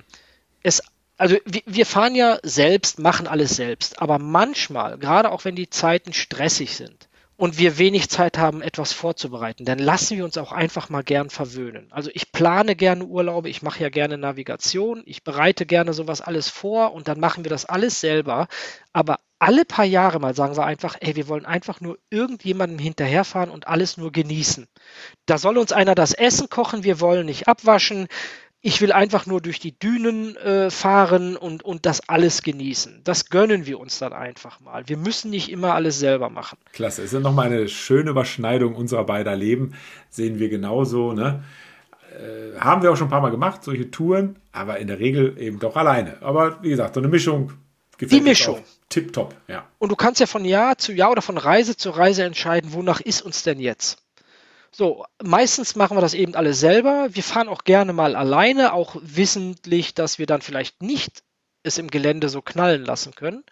es, 0.62 0.80
also 1.18 1.36
wir, 1.44 1.62
wir 1.66 1.84
fahren 1.84 2.14
ja 2.14 2.38
selbst, 2.44 3.00
machen 3.00 3.26
alles 3.26 3.56
selbst, 3.56 4.00
aber 4.00 4.20
manchmal, 4.20 4.96
gerade 4.96 5.32
auch 5.32 5.44
wenn 5.44 5.56
die 5.56 5.68
Zeiten 5.68 6.12
stressig 6.12 6.76
sind, 6.76 7.08
und 7.36 7.58
wir 7.58 7.76
wenig 7.76 8.08
Zeit 8.08 8.38
haben, 8.38 8.62
etwas 8.62 8.92
vorzubereiten, 8.92 9.64
dann 9.64 9.80
lassen 9.80 10.16
wir 10.16 10.24
uns 10.24 10.38
auch 10.38 10.52
einfach 10.52 10.90
mal 10.90 11.02
gern 11.02 11.28
verwöhnen. 11.28 11.88
Also 11.90 12.08
ich 12.14 12.30
plane 12.30 12.76
gerne 12.76 13.04
Urlaube, 13.04 13.48
ich 13.48 13.62
mache 13.62 13.82
ja 13.82 13.88
gerne 13.88 14.16
Navigation, 14.16 15.02
ich 15.06 15.24
bereite 15.24 15.66
gerne 15.66 15.92
sowas 15.92 16.20
alles 16.20 16.48
vor 16.48 16.92
und 16.92 17.08
dann 17.08 17.18
machen 17.18 17.44
wir 17.44 17.50
das 17.50 17.64
alles 17.64 17.98
selber. 17.98 18.46
Aber 18.92 19.18
alle 19.42 19.64
paar 19.64 19.84
Jahre 19.84 20.20
mal 20.20 20.36
sagen 20.36 20.56
wir 20.56 20.64
einfach, 20.64 20.96
ey, 21.00 21.16
wir 21.16 21.26
wollen 21.26 21.44
einfach 21.44 21.80
nur 21.80 21.98
irgendjemandem 22.10 22.78
hinterherfahren 22.78 23.50
und 23.50 23.66
alles 23.66 23.96
nur 23.96 24.12
genießen. 24.12 24.68
Da 25.26 25.36
soll 25.36 25.58
uns 25.58 25.72
einer 25.72 25.96
das 25.96 26.12
Essen 26.12 26.48
kochen, 26.48 26.84
wir 26.84 27.00
wollen 27.00 27.26
nicht 27.26 27.48
abwaschen, 27.48 28.06
ich 28.60 28.80
will 28.80 28.92
einfach 28.92 29.26
nur 29.26 29.40
durch 29.40 29.58
die 29.58 29.76
Dünen 29.76 30.36
äh, 30.36 30.70
fahren 30.70 31.36
und, 31.36 31.64
und 31.64 31.84
das 31.84 32.08
alles 32.08 32.42
genießen. 32.42 33.00
Das 33.02 33.30
gönnen 33.30 33.66
wir 33.66 33.80
uns 33.80 33.98
dann 33.98 34.12
einfach 34.12 34.60
mal. 34.60 34.88
Wir 34.88 34.96
müssen 34.96 35.32
nicht 35.32 35.50
immer 35.50 35.74
alles 35.74 35.98
selber 35.98 36.30
machen. 36.30 36.58
Klasse. 36.72 37.02
Es 37.02 37.12
ist 37.12 37.20
nochmal 37.20 37.46
eine 37.46 37.66
schöne 37.66 38.10
Überschneidung 38.10 38.76
unserer 38.76 39.02
beider 39.02 39.34
Leben. 39.34 39.74
Sehen 40.08 40.38
wir 40.38 40.48
genauso. 40.50 41.12
Ne? 41.12 41.42
Äh, 42.12 42.60
haben 42.60 42.82
wir 42.82 42.92
auch 42.92 42.96
schon 42.96 43.08
ein 43.08 43.10
paar 43.10 43.20
Mal 43.20 43.30
gemacht, 43.30 43.64
solche 43.64 43.90
Touren, 43.90 44.36
aber 44.52 44.78
in 44.78 44.86
der 44.86 45.00
Regel 45.00 45.36
eben 45.40 45.58
doch 45.58 45.74
alleine. 45.74 46.18
Aber 46.20 46.62
wie 46.62 46.70
gesagt, 46.70 46.94
so 46.94 47.00
eine 47.00 47.08
Mischung 47.08 47.50
gefällt 47.98 48.20
Die 48.20 48.24
Mischung. 48.24 48.62
Tipptopp, 48.92 49.34
ja. 49.48 49.66
Und 49.78 49.90
du 49.90 49.96
kannst 49.96 50.20
ja 50.20 50.26
von 50.26 50.44
Jahr 50.44 50.76
zu 50.76 50.92
Jahr 50.92 51.10
oder 51.10 51.22
von 51.22 51.38
Reise 51.38 51.76
zu 51.76 51.90
Reise 51.90 52.24
entscheiden, 52.24 52.72
wonach 52.72 53.00
ist 53.00 53.22
uns 53.22 53.42
denn 53.42 53.58
jetzt? 53.58 54.02
So, 54.70 55.04
meistens 55.22 55.76
machen 55.76 55.96
wir 55.96 56.02
das 56.02 56.14
eben 56.14 56.34
alle 56.34 56.54
selber. 56.54 57.08
Wir 57.10 57.22
fahren 57.22 57.48
auch 57.48 57.64
gerne 57.64 57.92
mal 57.92 58.16
alleine, 58.16 58.72
auch 58.72 58.96
wissentlich, 59.00 59.94
dass 59.94 60.18
wir 60.18 60.26
dann 60.26 60.42
vielleicht 60.42 60.82
nicht 60.82 61.22
es 61.62 61.78
im 61.78 61.90
Gelände 61.90 62.28
so 62.28 62.42
knallen 62.42 62.84
lassen 62.84 63.14
können. 63.14 63.44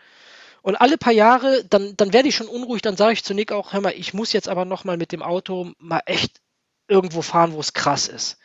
Und 0.62 0.76
alle 0.76 0.98
paar 0.98 1.12
Jahre, 1.12 1.64
dann, 1.64 1.96
dann 1.96 2.12
werde 2.12 2.28
ich 2.28 2.36
schon 2.36 2.48
unruhig, 2.48 2.82
dann 2.82 2.96
sage 2.96 3.14
ich 3.14 3.24
zu 3.24 3.32
Nick 3.32 3.52
auch, 3.52 3.72
hör 3.72 3.80
mal, 3.80 3.94
ich 3.96 4.12
muss 4.12 4.32
jetzt 4.32 4.48
aber 4.48 4.64
nochmal 4.66 4.98
mit 4.98 5.12
dem 5.12 5.22
Auto 5.22 5.72
mal 5.78 6.02
echt 6.04 6.40
irgendwo 6.86 7.22
fahren, 7.22 7.52
wo 7.52 7.60
es 7.60 7.72
krass 7.72 8.08
ist. 8.08 8.38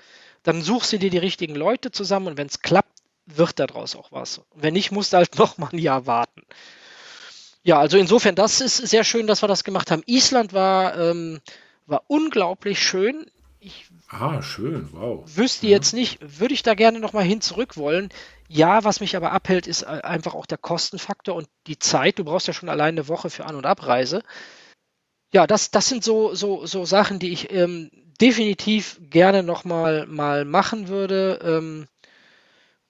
Dann 0.44 0.62
suchst 0.62 0.94
du 0.94 1.00
dir 1.00 1.10
die 1.10 1.18
richtigen 1.18 1.56
Leute 1.56 1.92
zusammen 1.92 2.28
und 2.28 2.38
wenn 2.38 2.48
es 2.48 2.62
klappt, 2.62 3.02
wird 3.26 3.60
daraus 3.60 3.96
auch 3.96 4.12
was. 4.12 4.42
Wenn 4.54 4.74
nicht, 4.74 4.92
musst 4.92 5.14
du 5.14 5.18
halt 5.18 5.36
nochmal 5.38 5.70
ein 5.74 5.80
Jahr 5.80 6.06
warten. 6.06 6.44
Ja, 7.66 7.80
also 7.80 7.98
insofern, 7.98 8.36
das 8.36 8.62
ist 8.62 8.78
sehr 8.78 9.04
schön, 9.04 9.26
dass 9.26 9.42
wir 9.42 9.48
das 9.48 9.64
gemacht 9.64 9.90
haben. 9.90 10.04
Island 10.06 10.54
war 10.54 10.98
ähm, 10.98 11.40
war 11.88 12.04
unglaublich 12.08 12.80
schön. 12.80 13.26
Ich 13.60 13.88
ah, 14.10 14.44
schön, 14.44 14.90
wow. 14.92 15.24
Wüsste 15.26 15.66
ja. 15.66 15.72
jetzt 15.72 15.94
nicht, 15.94 16.20
würde 16.40 16.54
ich 16.54 16.62
da 16.62 16.76
gerne 16.76 17.00
nochmal 17.00 17.24
hin 17.24 17.42
zurück 17.42 17.76
wollen. 17.76 18.10
Ja, 18.48 18.84
was 18.84 19.00
mich 19.00 19.16
aber 19.16 19.32
abhält, 19.32 19.66
ist 19.66 19.82
äh, 19.82 20.02
einfach 20.04 20.36
auch 20.36 20.46
der 20.46 20.60
Kostenfaktor 20.60 21.34
und 21.34 21.48
die 21.66 21.80
Zeit. 21.80 22.20
Du 22.20 22.24
brauchst 22.24 22.46
ja 22.46 22.54
schon 22.54 22.70
alleine 22.70 23.00
eine 23.00 23.08
Woche 23.08 23.32
für 23.32 23.46
An- 23.46 23.56
und 23.56 23.66
Abreise. 23.66 24.22
Ja, 25.34 25.48
das, 25.48 25.72
das 25.72 25.90
sind 25.90 26.04
so, 26.04 26.36
so, 26.36 26.68
so 26.68 26.86
Sachen, 26.86 27.18
die 27.18 27.32
ich 27.32 27.52
ähm, 27.52 27.90
definitiv 28.22 29.00
gerne 29.10 29.42
nochmal 29.42 30.06
mal 30.06 30.46
machen 30.46 30.88
würde. 30.88 31.40
Ähm, 31.44 31.88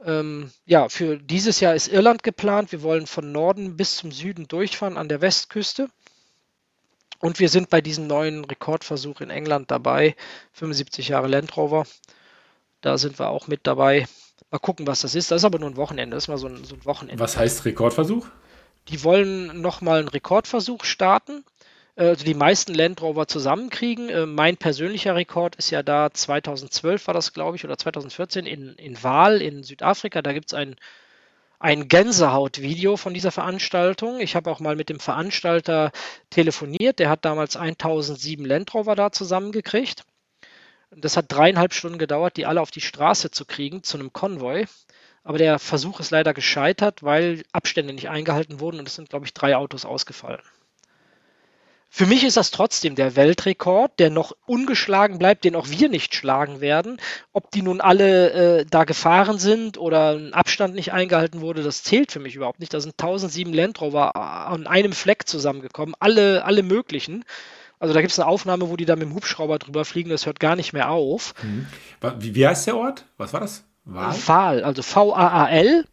ähm, 0.04 0.52
ja, 0.66 0.89
für 0.89 1.18
dieses 1.18 1.60
Jahr 1.60 1.76
ist 1.76 1.88
Irland 1.88 2.24
geplant. 2.24 2.72
Wir 2.72 2.82
wollen 2.82 3.08
von 3.08 3.32
Norden 3.32 3.78
bis 3.78 3.98
zum 3.98 4.12
Süden 4.12 4.48
durchfahren 4.48 4.98
an 4.98 5.10
der 5.10 5.22
Westküste. 5.22 5.89
Und 7.20 7.39
wir 7.39 7.50
sind 7.50 7.70
bei 7.70 7.82
diesem 7.82 8.08
neuen 8.08 8.46
Rekordversuch 8.46 9.22
in 9.22 9.30
England 9.30 9.72
dabei. 9.72 10.16
75 10.54 11.08
Jahre 11.08 11.28
Land 11.28 11.56
Rover. 11.56 11.86
Da 12.82 12.98
sind 12.98 13.18
wir 13.20 13.30
auch 13.30 13.48
mit 13.48 13.62
dabei. 13.66 14.08
Mal 14.52 14.60
gucken, 14.60 14.86
was 14.86 15.02
das 15.02 15.16
ist. 15.16 15.32
Das 15.32 15.41
ist 15.41 15.46
aber 15.46 15.60
nur 15.60 15.70
ein 15.70 15.78
Wochenende. 15.78 16.16
Das 16.16 16.26
ist 16.26 16.28
mal 16.28 16.38
so 16.38 16.48
ein, 16.48 16.64
so 16.66 16.76
ein 16.76 16.86
Wochenende. 16.86 17.24
Was 17.24 17.38
heißt 17.38 17.66
Rekordversuch? 17.66 18.28
Die 18.89 19.04
wollen 19.04 19.62
nochmal 19.62 20.00
einen 20.00 20.08
Rekordversuch 20.08 20.84
starten. 20.84 21.43
Äh, 21.96 22.08
also 22.10 22.26
die 22.26 22.34
meisten 22.34 22.74
Land 22.74 23.02
Rover 23.02 23.28
zusammenkriegen. 23.28 24.10
Äh, 24.10 24.26
mein 24.26 24.58
persönlicher 24.58 25.16
Rekord 25.16 25.56
ist 25.56 25.70
ja 25.72 25.84
da 25.84 26.12
2012 26.12 27.08
war 27.08 27.14
das, 27.14 27.34
glaube 27.34 27.58
ich, 27.58 27.66
oder 27.66 27.78
2014 27.78 28.46
in, 28.46 28.74
in 28.76 29.02
Waal 29.04 29.41
in 29.41 29.64
Südafrika. 29.64 30.22
Da 30.22 30.34
gibt 30.34 30.48
es 30.48 30.54
einen 30.54 30.76
ein 31.60 31.88
Gänsehaut-Video 31.88 32.98
von 32.98 33.14
dieser 33.14 33.32
Veranstaltung. 33.32 34.20
Ich 34.20 34.36
habe 34.36 34.52
auch 34.52 34.60
mal 34.60 34.76
mit 34.76 34.89
dem 34.89 35.00
Veranstalter 35.00 35.91
telefoniert. 36.30 37.00
Der 37.00 37.10
hat 37.10 37.26
damals 37.26 37.56
1007 37.56 38.46
Landrover 38.46 38.96
da 38.96 39.12
zusammengekriegt. 39.12 40.04
Das 40.91 41.18
hat 41.18 41.32
dreieinhalb 41.32 41.74
Stunden 41.74 41.98
gedauert, 41.98 42.38
die 42.38 42.46
alle 42.46 42.62
auf 42.62 42.72
die 42.72 42.82
Straße 42.82 43.32
zu 43.32 43.46
kriegen 43.46 43.84
zu 43.84 43.98
einem 43.98 44.14
Konvoi. 44.14 44.66
Aber 45.24 45.38
der 45.38 45.58
Versuch 45.60 46.00
ist 46.00 46.12
leider 46.12 46.34
gescheitert, 46.34 47.04
weil 47.04 47.43
Abstände 47.52 47.93
nicht 47.93 48.10
eingehalten 48.10 48.60
wurden 48.60 48.80
und 48.80 48.88
es 48.88 48.96
sind, 48.96 49.10
glaube 49.10 49.26
ich, 49.26 49.34
drei 49.34 49.56
Autos 49.56 49.86
ausgefallen. 49.86 50.41
Für 51.89 52.05
mich 52.05 52.25
ist 52.25 52.36
das 52.36 52.51
trotzdem 52.51 52.95
der 52.95 53.15
Weltrekord, 53.15 53.99
der 53.99 54.09
noch 54.09 54.33
ungeschlagen 54.45 55.17
bleibt, 55.17 55.45
den 55.45 55.55
auch 55.55 55.69
wir 55.69 55.88
nicht 55.88 56.13
schlagen 56.13 56.59
werden. 56.59 56.99
Ob 57.31 57.51
die 57.51 57.61
nun 57.61 57.79
alle 57.79 58.31
äh, 58.31 58.65
da 58.69 58.83
gefahren 58.83 59.39
sind 59.39 59.77
oder 59.77 60.17
ein 60.17 60.33
Abstand 60.33 60.75
nicht 60.75 60.91
eingehalten 60.91 61.39
wurde, 61.39 61.63
das 61.63 61.83
zählt 61.83 62.11
für 62.11 62.19
mich 62.19 62.36
überhaupt 62.36 62.59
nicht. 62.59 62.73
Da 62.73 62.81
sind 62.81 62.95
1007 62.99 63.53
Land 63.53 63.79
Rover 63.79 64.15
an 64.17 64.67
einem 64.67 64.91
Fleck 64.91 65.25
zusammengekommen, 65.25 65.95
alle, 65.99 66.43
alle 66.43 66.63
möglichen. 66.63 67.23
Also 67.79 67.93
da 67.93 68.01
gibt 68.01 68.11
es 68.11 68.19
eine 68.19 68.27
Aufnahme, 68.27 68.69
wo 68.69 68.75
die 68.75 68.86
da 68.86 68.97
mit 68.97 69.03
dem 69.03 69.15
Hubschrauber 69.15 69.57
drüber 69.57 69.86
fliegen, 69.86 70.09
das 70.09 70.25
hört 70.25 70.41
gar 70.41 70.57
nicht 70.57 70.73
mehr 70.73 70.89
auf. 70.89 71.33
Mhm. 71.43 71.67
Wie, 72.19 72.36
wie 72.36 72.45
heißt 72.45 72.67
der 72.67 72.75
Ort? 72.75 73.05
Was 73.17 73.31
war 73.31 73.39
das? 73.39 73.63
Wahl, 73.86 74.63
also 74.63 74.81
V-A-A-L. 74.81 75.86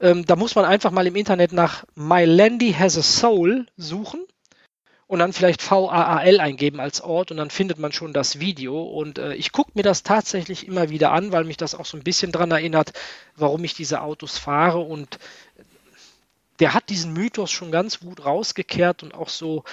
Ähm, 0.00 0.24
da 0.24 0.36
muss 0.36 0.54
man 0.54 0.64
einfach 0.64 0.90
mal 0.90 1.06
im 1.06 1.16
Internet 1.16 1.52
nach 1.52 1.84
My 1.94 2.24
Landy 2.24 2.72
Has 2.72 2.96
a 2.96 3.02
Soul 3.02 3.66
suchen 3.76 4.20
und 5.10 5.18
dann 5.18 5.32
vielleicht 5.32 5.68
VAAL 5.68 6.38
eingeben 6.38 6.78
als 6.78 7.00
Ort 7.00 7.32
und 7.32 7.36
dann 7.36 7.50
findet 7.50 7.80
man 7.80 7.90
schon 7.90 8.12
das 8.12 8.38
Video. 8.38 8.80
Und 8.80 9.18
äh, 9.18 9.34
ich 9.34 9.50
gucke 9.50 9.72
mir 9.74 9.82
das 9.82 10.04
tatsächlich 10.04 10.68
immer 10.68 10.88
wieder 10.88 11.10
an, 11.10 11.32
weil 11.32 11.42
mich 11.42 11.56
das 11.56 11.74
auch 11.74 11.84
so 11.84 11.96
ein 11.96 12.04
bisschen 12.04 12.30
daran 12.30 12.52
erinnert, 12.52 12.92
warum 13.34 13.64
ich 13.64 13.74
diese 13.74 14.02
Autos 14.02 14.38
fahre. 14.38 14.78
Und 14.78 15.18
der 16.60 16.74
hat 16.74 16.90
diesen 16.90 17.12
Mythos 17.12 17.50
schon 17.50 17.72
ganz 17.72 17.98
gut 17.98 18.24
rausgekehrt 18.24 19.02
und 19.02 19.12
auch 19.12 19.30
so 19.30 19.64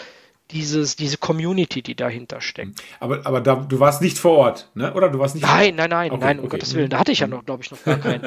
dieses, 0.50 0.96
diese 0.96 1.18
Community, 1.20 1.84
die 1.84 1.94
dahinter 1.94 2.42
steckt. 2.42 2.82
Aber, 3.00 3.24
aber 3.24 3.40
da, 3.40 3.58
du 3.58 3.80
warst 3.80 4.02
nicht 4.02 4.18
vor 4.18 4.40
Ort, 4.40 4.72
ne? 4.74 4.92
oder? 4.96 5.10
Du 5.10 5.20
warst 5.20 5.36
nicht 5.36 5.46
Nein, 5.46 5.76
nein, 5.76 5.92
nein, 5.92 6.12
okay, 6.14 6.20
nein, 6.20 6.40
um 6.40 6.46
okay. 6.46 6.58
Gottes 6.58 6.74
Willen. 6.74 6.90
Da 6.90 6.98
hatte 6.98 7.12
ich 7.12 7.20
ja 7.20 7.28
noch, 7.28 7.46
glaube 7.46 7.62
ich, 7.62 7.70
noch 7.70 7.84
gar 7.84 7.98
keinen. 7.98 8.24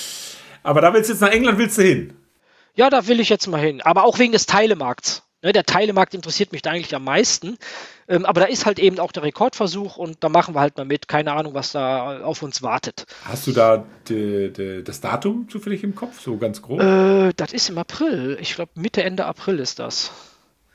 aber 0.62 0.82
da 0.82 0.92
willst 0.92 1.08
du 1.08 1.14
jetzt 1.14 1.22
nach 1.22 1.30
England, 1.30 1.56
willst 1.56 1.78
du 1.78 1.82
hin? 1.84 2.12
Ja, 2.74 2.90
da 2.90 3.06
will 3.06 3.20
ich 3.20 3.30
jetzt 3.30 3.46
mal 3.46 3.62
hin. 3.62 3.80
Aber 3.80 4.04
auch 4.04 4.18
wegen 4.18 4.32
des 4.32 4.44
Teilemarkts. 4.44 5.23
Ne, 5.44 5.52
der 5.52 5.64
Teilemarkt 5.64 6.14
interessiert 6.14 6.52
mich 6.52 6.62
da 6.62 6.70
eigentlich 6.70 6.94
am 6.94 7.04
meisten. 7.04 7.58
Ähm, 8.08 8.24
aber 8.24 8.40
da 8.40 8.46
ist 8.46 8.64
halt 8.64 8.78
eben 8.78 8.98
auch 8.98 9.12
der 9.12 9.24
Rekordversuch 9.24 9.98
und 9.98 10.16
da 10.20 10.30
machen 10.30 10.54
wir 10.54 10.60
halt 10.60 10.78
mal 10.78 10.86
mit. 10.86 11.06
Keine 11.06 11.34
Ahnung, 11.34 11.52
was 11.52 11.72
da 11.72 12.22
auf 12.22 12.42
uns 12.42 12.62
wartet. 12.62 13.04
Hast 13.26 13.46
du 13.46 13.52
da 13.52 13.84
die, 14.08 14.50
die, 14.50 14.82
das 14.82 15.02
Datum 15.02 15.46
zufällig 15.50 15.84
im 15.84 15.94
Kopf, 15.94 16.18
so 16.18 16.38
ganz 16.38 16.62
grob? 16.62 16.80
Äh, 16.80 17.34
das 17.36 17.52
ist 17.52 17.68
im 17.68 17.76
April. 17.76 18.38
Ich 18.40 18.54
glaube, 18.54 18.70
Mitte, 18.74 19.02
Ende 19.02 19.26
April 19.26 19.58
ist 19.58 19.80
das. 19.80 20.12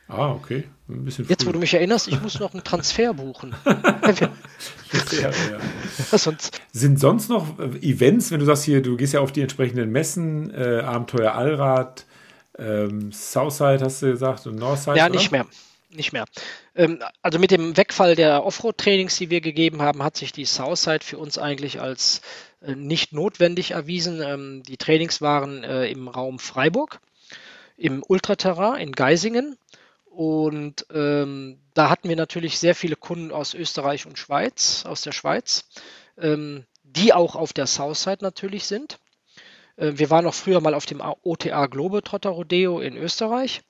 Ah, 0.07 0.31
okay. 0.31 0.65
Ein 0.87 1.03
bisschen 1.03 1.27
Jetzt, 1.27 1.47
wo 1.47 1.51
du 1.51 1.57
mich 1.57 1.73
erinnerst, 1.73 2.07
ich 2.07 2.21
muss 2.21 2.39
noch 2.39 2.53
einen 2.53 2.63
Transfer 2.63 3.15
buchen. 3.15 3.55
Sehr, 5.07 5.29
ja. 5.29 5.57
sonst 6.17 6.61
Sind 6.73 6.99
sonst 6.99 7.29
noch 7.29 7.57
Events, 7.81 8.29
wenn 8.29 8.39
du 8.39 8.45
sagst 8.45 8.65
hier, 8.65 8.83
du 8.83 8.97
gehst 8.97 9.13
ja 9.13 9.19
auf 9.19 9.31
die 9.31 9.41
entsprechenden 9.41 9.91
Messen, 9.91 10.51
äh, 10.53 10.81
Abenteuer 10.81 11.33
Allrad, 11.33 12.05
ähm, 12.59 13.11
Southside 13.11 13.79
hast 13.83 14.01
du 14.01 14.11
gesagt 14.11 14.45
und 14.47 14.55
Northside? 14.55 14.97
Ja, 14.97 15.05
oder? 15.05 15.15
nicht 15.15 15.31
mehr. 15.31 15.45
Nicht 15.91 16.13
mehr. 16.13 16.25
Ähm, 16.75 17.01
also 17.23 17.39
mit 17.39 17.49
dem 17.49 17.75
Wegfall 17.75 18.15
der 18.15 18.45
Offroad-Trainings, 18.45 19.17
die 19.17 19.31
wir 19.31 19.41
gegeben 19.41 19.81
haben, 19.81 20.03
hat 20.03 20.17
sich 20.17 20.31
die 20.31 20.45
Southside 20.45 21.03
für 21.03 21.17
uns 21.17 21.39
eigentlich 21.39 21.81
als 21.81 22.21
äh, 22.61 22.75
nicht 22.75 23.11
notwendig 23.11 23.71
erwiesen. 23.71 24.21
Ähm, 24.21 24.63
die 24.63 24.77
Trainings 24.77 25.19
waren 25.21 25.63
äh, 25.63 25.87
im 25.87 26.07
Raum 26.07 26.37
Freiburg, 26.37 26.99
im 27.75 28.03
Ultraterrain 28.07 28.79
in 28.79 28.91
Geisingen. 28.91 29.57
Und 30.05 30.85
ähm, 30.93 31.57
da 31.73 31.89
hatten 31.89 32.09
wir 32.09 32.15
natürlich 32.15 32.59
sehr 32.59 32.75
viele 32.75 32.95
Kunden 32.95 33.31
aus 33.31 33.55
Österreich 33.55 34.05
und 34.05 34.19
Schweiz, 34.19 34.85
aus 34.85 35.01
der 35.01 35.11
Schweiz. 35.11 35.65
Ähm, 36.17 36.65
die 36.95 37.13
auch 37.13 37.35
auf 37.35 37.53
der 37.53 37.67
Southside 37.67 38.19
natürlich 38.21 38.65
sind. 38.65 38.99
Äh, 39.79 39.93
wir 39.95 40.09
waren 40.09 40.25
auch 40.25 40.33
früher 40.33 40.61
mal 40.61 40.73
auf 40.73 40.85
dem 40.85 41.01
OTA 41.01 41.67
Globetrotter 41.67 42.29
Rodeo 42.29 42.79
in 42.79 42.97
Österreich. 42.97 43.61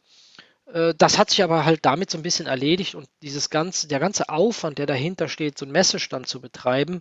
Äh, 0.73 0.93
das 0.97 1.17
hat 1.17 1.29
sich 1.29 1.43
aber 1.43 1.65
halt 1.65 1.85
damit 1.85 2.09
so 2.09 2.17
ein 2.17 2.23
bisschen 2.23 2.47
erledigt 2.47 2.95
und 2.95 3.07
dieses 3.21 3.49
ganze, 3.49 3.87
der 3.87 3.99
ganze 3.99 4.29
Aufwand, 4.29 4.77
der 4.77 4.85
dahinter 4.85 5.27
steht, 5.27 5.57
so 5.57 5.65
einen 5.65 5.71
Messestand 5.71 6.27
zu 6.27 6.41
betreiben, 6.41 6.99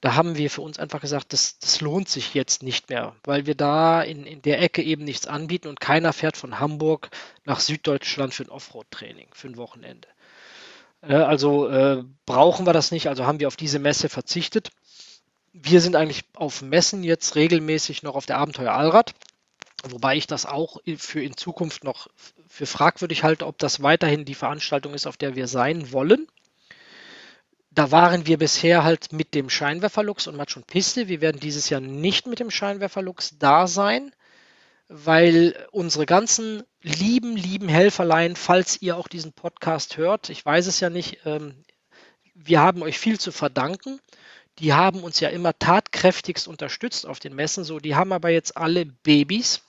da 0.00 0.14
haben 0.14 0.38
wir 0.38 0.50
für 0.50 0.62
uns 0.62 0.78
einfach 0.78 1.00
gesagt, 1.00 1.32
das, 1.34 1.58
das 1.58 1.80
lohnt 1.82 2.08
sich 2.08 2.32
jetzt 2.32 2.62
nicht 2.62 2.88
mehr, 2.88 3.14
weil 3.24 3.44
wir 3.46 3.54
da 3.54 4.00
in, 4.02 4.24
in 4.24 4.40
der 4.42 4.62
Ecke 4.62 4.82
eben 4.82 5.04
nichts 5.04 5.26
anbieten 5.26 5.68
und 5.68 5.80
keiner 5.80 6.12
fährt 6.12 6.38
von 6.38 6.58
Hamburg 6.58 7.10
nach 7.44 7.60
Süddeutschland 7.60 8.32
für 8.32 8.44
ein 8.44 8.50
Offroad-Training, 8.50 9.28
für 9.32 9.48
ein 9.48 9.58
Wochenende. 9.58 10.08
Äh, 11.02 11.14
also 11.14 11.68
äh, 11.68 12.02
brauchen 12.24 12.66
wir 12.66 12.72
das 12.72 12.92
nicht, 12.92 13.08
also 13.08 13.26
haben 13.26 13.40
wir 13.40 13.48
auf 13.48 13.56
diese 13.56 13.78
Messe 13.78 14.08
verzichtet. 14.08 14.70
Wir 15.52 15.80
sind 15.80 15.96
eigentlich 15.96 16.24
auf 16.34 16.62
Messen 16.62 17.02
jetzt 17.02 17.34
regelmäßig 17.34 18.02
noch 18.02 18.14
auf 18.14 18.26
der 18.26 18.38
Abenteuer 18.38 18.72
Allrad 18.72 19.14
Wobei 19.88 20.16
ich 20.16 20.26
das 20.26 20.44
auch 20.44 20.78
für 20.98 21.22
in 21.22 21.36
Zukunft 21.36 21.84
noch 21.84 22.08
für 22.48 22.66
fragwürdig 22.66 23.24
halte, 23.24 23.46
ob 23.46 23.58
das 23.58 23.82
weiterhin 23.82 24.24
die 24.24 24.34
Veranstaltung 24.34 24.92
ist, 24.92 25.06
auf 25.06 25.16
der 25.16 25.36
wir 25.36 25.46
sein 25.46 25.92
wollen. 25.92 26.26
Da 27.70 27.90
waren 27.90 28.26
wir 28.26 28.36
bisher 28.36 28.84
halt 28.84 29.12
mit 29.12 29.34
dem 29.34 29.48
Scheinwerferlux 29.48 30.26
und 30.26 30.36
Matsch 30.36 30.56
und 30.56 30.66
Piste. 30.66 31.08
Wir 31.08 31.20
werden 31.20 31.40
dieses 31.40 31.70
Jahr 31.70 31.80
nicht 31.80 32.26
mit 32.26 32.40
dem 32.40 32.50
Scheinwerferlux 32.50 33.38
da 33.38 33.66
sein, 33.66 34.12
weil 34.88 35.54
unsere 35.70 36.04
ganzen 36.04 36.62
lieben, 36.82 37.36
lieben 37.36 37.68
Helferlein, 37.68 38.36
falls 38.36 38.82
ihr 38.82 38.96
auch 38.96 39.08
diesen 39.08 39.32
Podcast 39.32 39.96
hört, 39.96 40.30
ich 40.30 40.44
weiß 40.44 40.66
es 40.66 40.80
ja 40.80 40.90
nicht, 40.90 41.20
ähm, 41.24 41.54
wir 42.34 42.60
haben 42.60 42.82
euch 42.82 42.98
viel 42.98 43.20
zu 43.20 43.32
verdanken. 43.32 44.00
Die 44.58 44.72
haben 44.72 45.02
uns 45.02 45.20
ja 45.20 45.28
immer 45.28 45.58
tatkräftigst 45.58 46.48
unterstützt 46.48 47.06
auf 47.06 47.18
den 47.18 47.34
Messen. 47.34 47.64
So, 47.64 47.78
die 47.78 47.94
haben 47.94 48.12
aber 48.12 48.30
jetzt 48.30 48.56
alle 48.56 48.84
Babys 48.84 49.62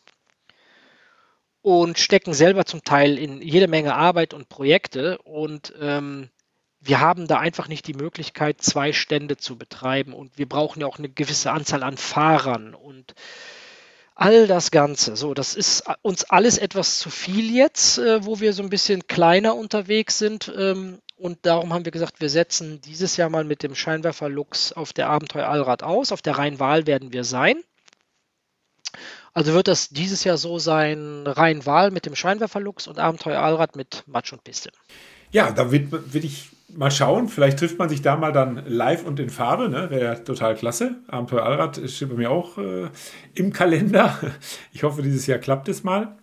und 1.62 2.00
stecken 2.00 2.34
selber 2.34 2.66
zum 2.66 2.84
Teil 2.84 3.18
in 3.18 3.42
jede 3.42 3.68
Menge 3.68 3.96
Arbeit 3.96 4.34
und 4.34 4.50
Projekte 4.50 5.20
und 5.20 5.74
ähm, 5.80 6.30
wir 6.80 7.00
haben 7.00 7.28
da 7.28 7.38
einfach 7.38 7.68
nicht 7.68 7.88
die 7.88 7.94
Möglichkeit, 7.94 8.62
zwei 8.62 8.92
Stände 8.92 9.38
zu 9.38 9.56
betreiben 9.56 10.14
und 10.14 10.38
wir 10.40 10.50
brauchen 10.50 10.82
ja 10.82 10.88
auch 10.88 10.98
eine 10.98 11.10
gewisse 11.10 11.52
Anzahl 11.52 11.84
an 11.84 11.98
Fahrern 11.98 12.74
und 12.74 13.14
all 14.16 14.48
das 14.48 14.72
Ganze. 14.72 15.16
So, 15.16 15.36
das 15.36 15.56
ist 15.56 15.84
uns 16.02 16.24
alles 16.24 16.58
etwas 16.58 16.98
zu 16.98 17.12
viel 17.12 17.54
jetzt, 17.56 18.00
äh, 18.00 18.26
wo 18.26 18.40
wir 18.40 18.54
so 18.54 18.64
ein 18.64 18.70
bisschen 18.70 19.08
kleiner 19.08 19.56
unterwegs 19.56 20.18
sind. 20.18 20.52
Ähm, 20.58 21.00
und 21.22 21.45
darum 21.45 21.72
haben 21.72 21.86
wir 21.86 21.91
gesagt, 21.91 22.19
wir 22.19 22.30
setzen 22.30 22.82
dieses 22.82 23.15
Jahr 23.15 23.30
mal 23.30 23.43
mit 23.43 23.61
dem 23.61 23.76
Scheinwerfer 23.76 24.28
Lux 24.28 24.74
auf 24.74 24.91
der 24.91 25.07
Abenteuer 25.07 25.47
Allrad 25.47 25.84
aus. 25.84 26.11
Auf 26.11 26.24
der 26.24 26.38
Rhein-Wahl 26.38 26.88
werden 26.88 27.13
wir 27.13 27.24
sein. 27.24 27.57
Also 29.34 29.53
wird 29.53 29.67
das 29.67 29.89
dieses 29.89 30.24
Jahr 30.24 30.38
so 30.38 30.57
sein, 30.57 31.28
rein 31.28 31.65
Wahl 31.67 31.91
mit 31.91 32.07
dem 32.07 32.15
Scheinwerferlux 32.15 32.88
und 32.88 32.97
Abenteuer 32.97 33.39
Allrad 33.39 33.76
mit 33.76 34.03
Matsch 34.07 34.34
und 34.34 34.43
Piste. 34.43 34.72
Ja, 35.32 35.51
da 35.51 35.72
will, 35.72 35.88
will 35.91 36.26
ich 36.26 36.49
mal 36.67 36.89
schauen. 36.89 37.30
Vielleicht 37.30 37.59
trifft 37.59 37.78
man 37.78 37.88
sich 37.88 38.01
da 38.01 38.17
mal 38.17 38.34
dann 38.34 38.63
live 38.65 39.05
und 39.05 39.19
in 39.19 39.30
Farbe. 39.30 39.69
Ne? 39.69 39.91
Wäre 39.91 40.03
ja 40.03 40.15
total 40.15 40.55
klasse. 40.55 40.95
Abenteuer 41.07 41.43
Allrad 41.43 41.80
steht 41.88 42.09
bei 42.09 42.15
mir 42.15 42.32
auch 42.32 42.57
äh, 42.57 42.89
im 43.36 43.53
Kalender. 43.53 44.17
Ich 44.74 44.82
hoffe, 44.82 45.03
dieses 45.03 45.28
Jahr 45.28 45.38
klappt 45.38 45.69
es 45.69 45.84
mal. 45.84 46.17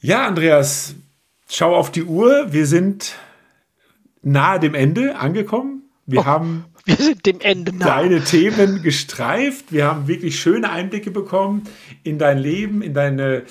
Ja, 0.00 0.26
Andreas, 0.26 0.94
schau 1.48 1.74
auf 1.74 1.90
die 1.90 2.04
Uhr. 2.04 2.52
Wir 2.52 2.66
sind 2.66 3.16
nahe 4.22 4.60
dem 4.60 4.74
Ende 4.74 5.16
angekommen. 5.16 5.82
Wir 6.06 6.20
oh. 6.20 6.24
haben 6.24 6.64
wir 6.84 6.96
sind 6.96 7.26
dem 7.26 7.40
Ende 7.40 7.76
nah. 7.76 7.86
Deine 7.86 8.24
Themen 8.24 8.82
gestreift. 8.82 9.70
Wir 9.70 9.86
haben 9.86 10.08
wirklich 10.08 10.40
schöne 10.40 10.70
Einblicke 10.70 11.10
bekommen 11.10 11.64
in 12.02 12.18
dein 12.18 12.38
Leben, 12.38 12.82
in 12.82 12.94
deine 12.94 13.42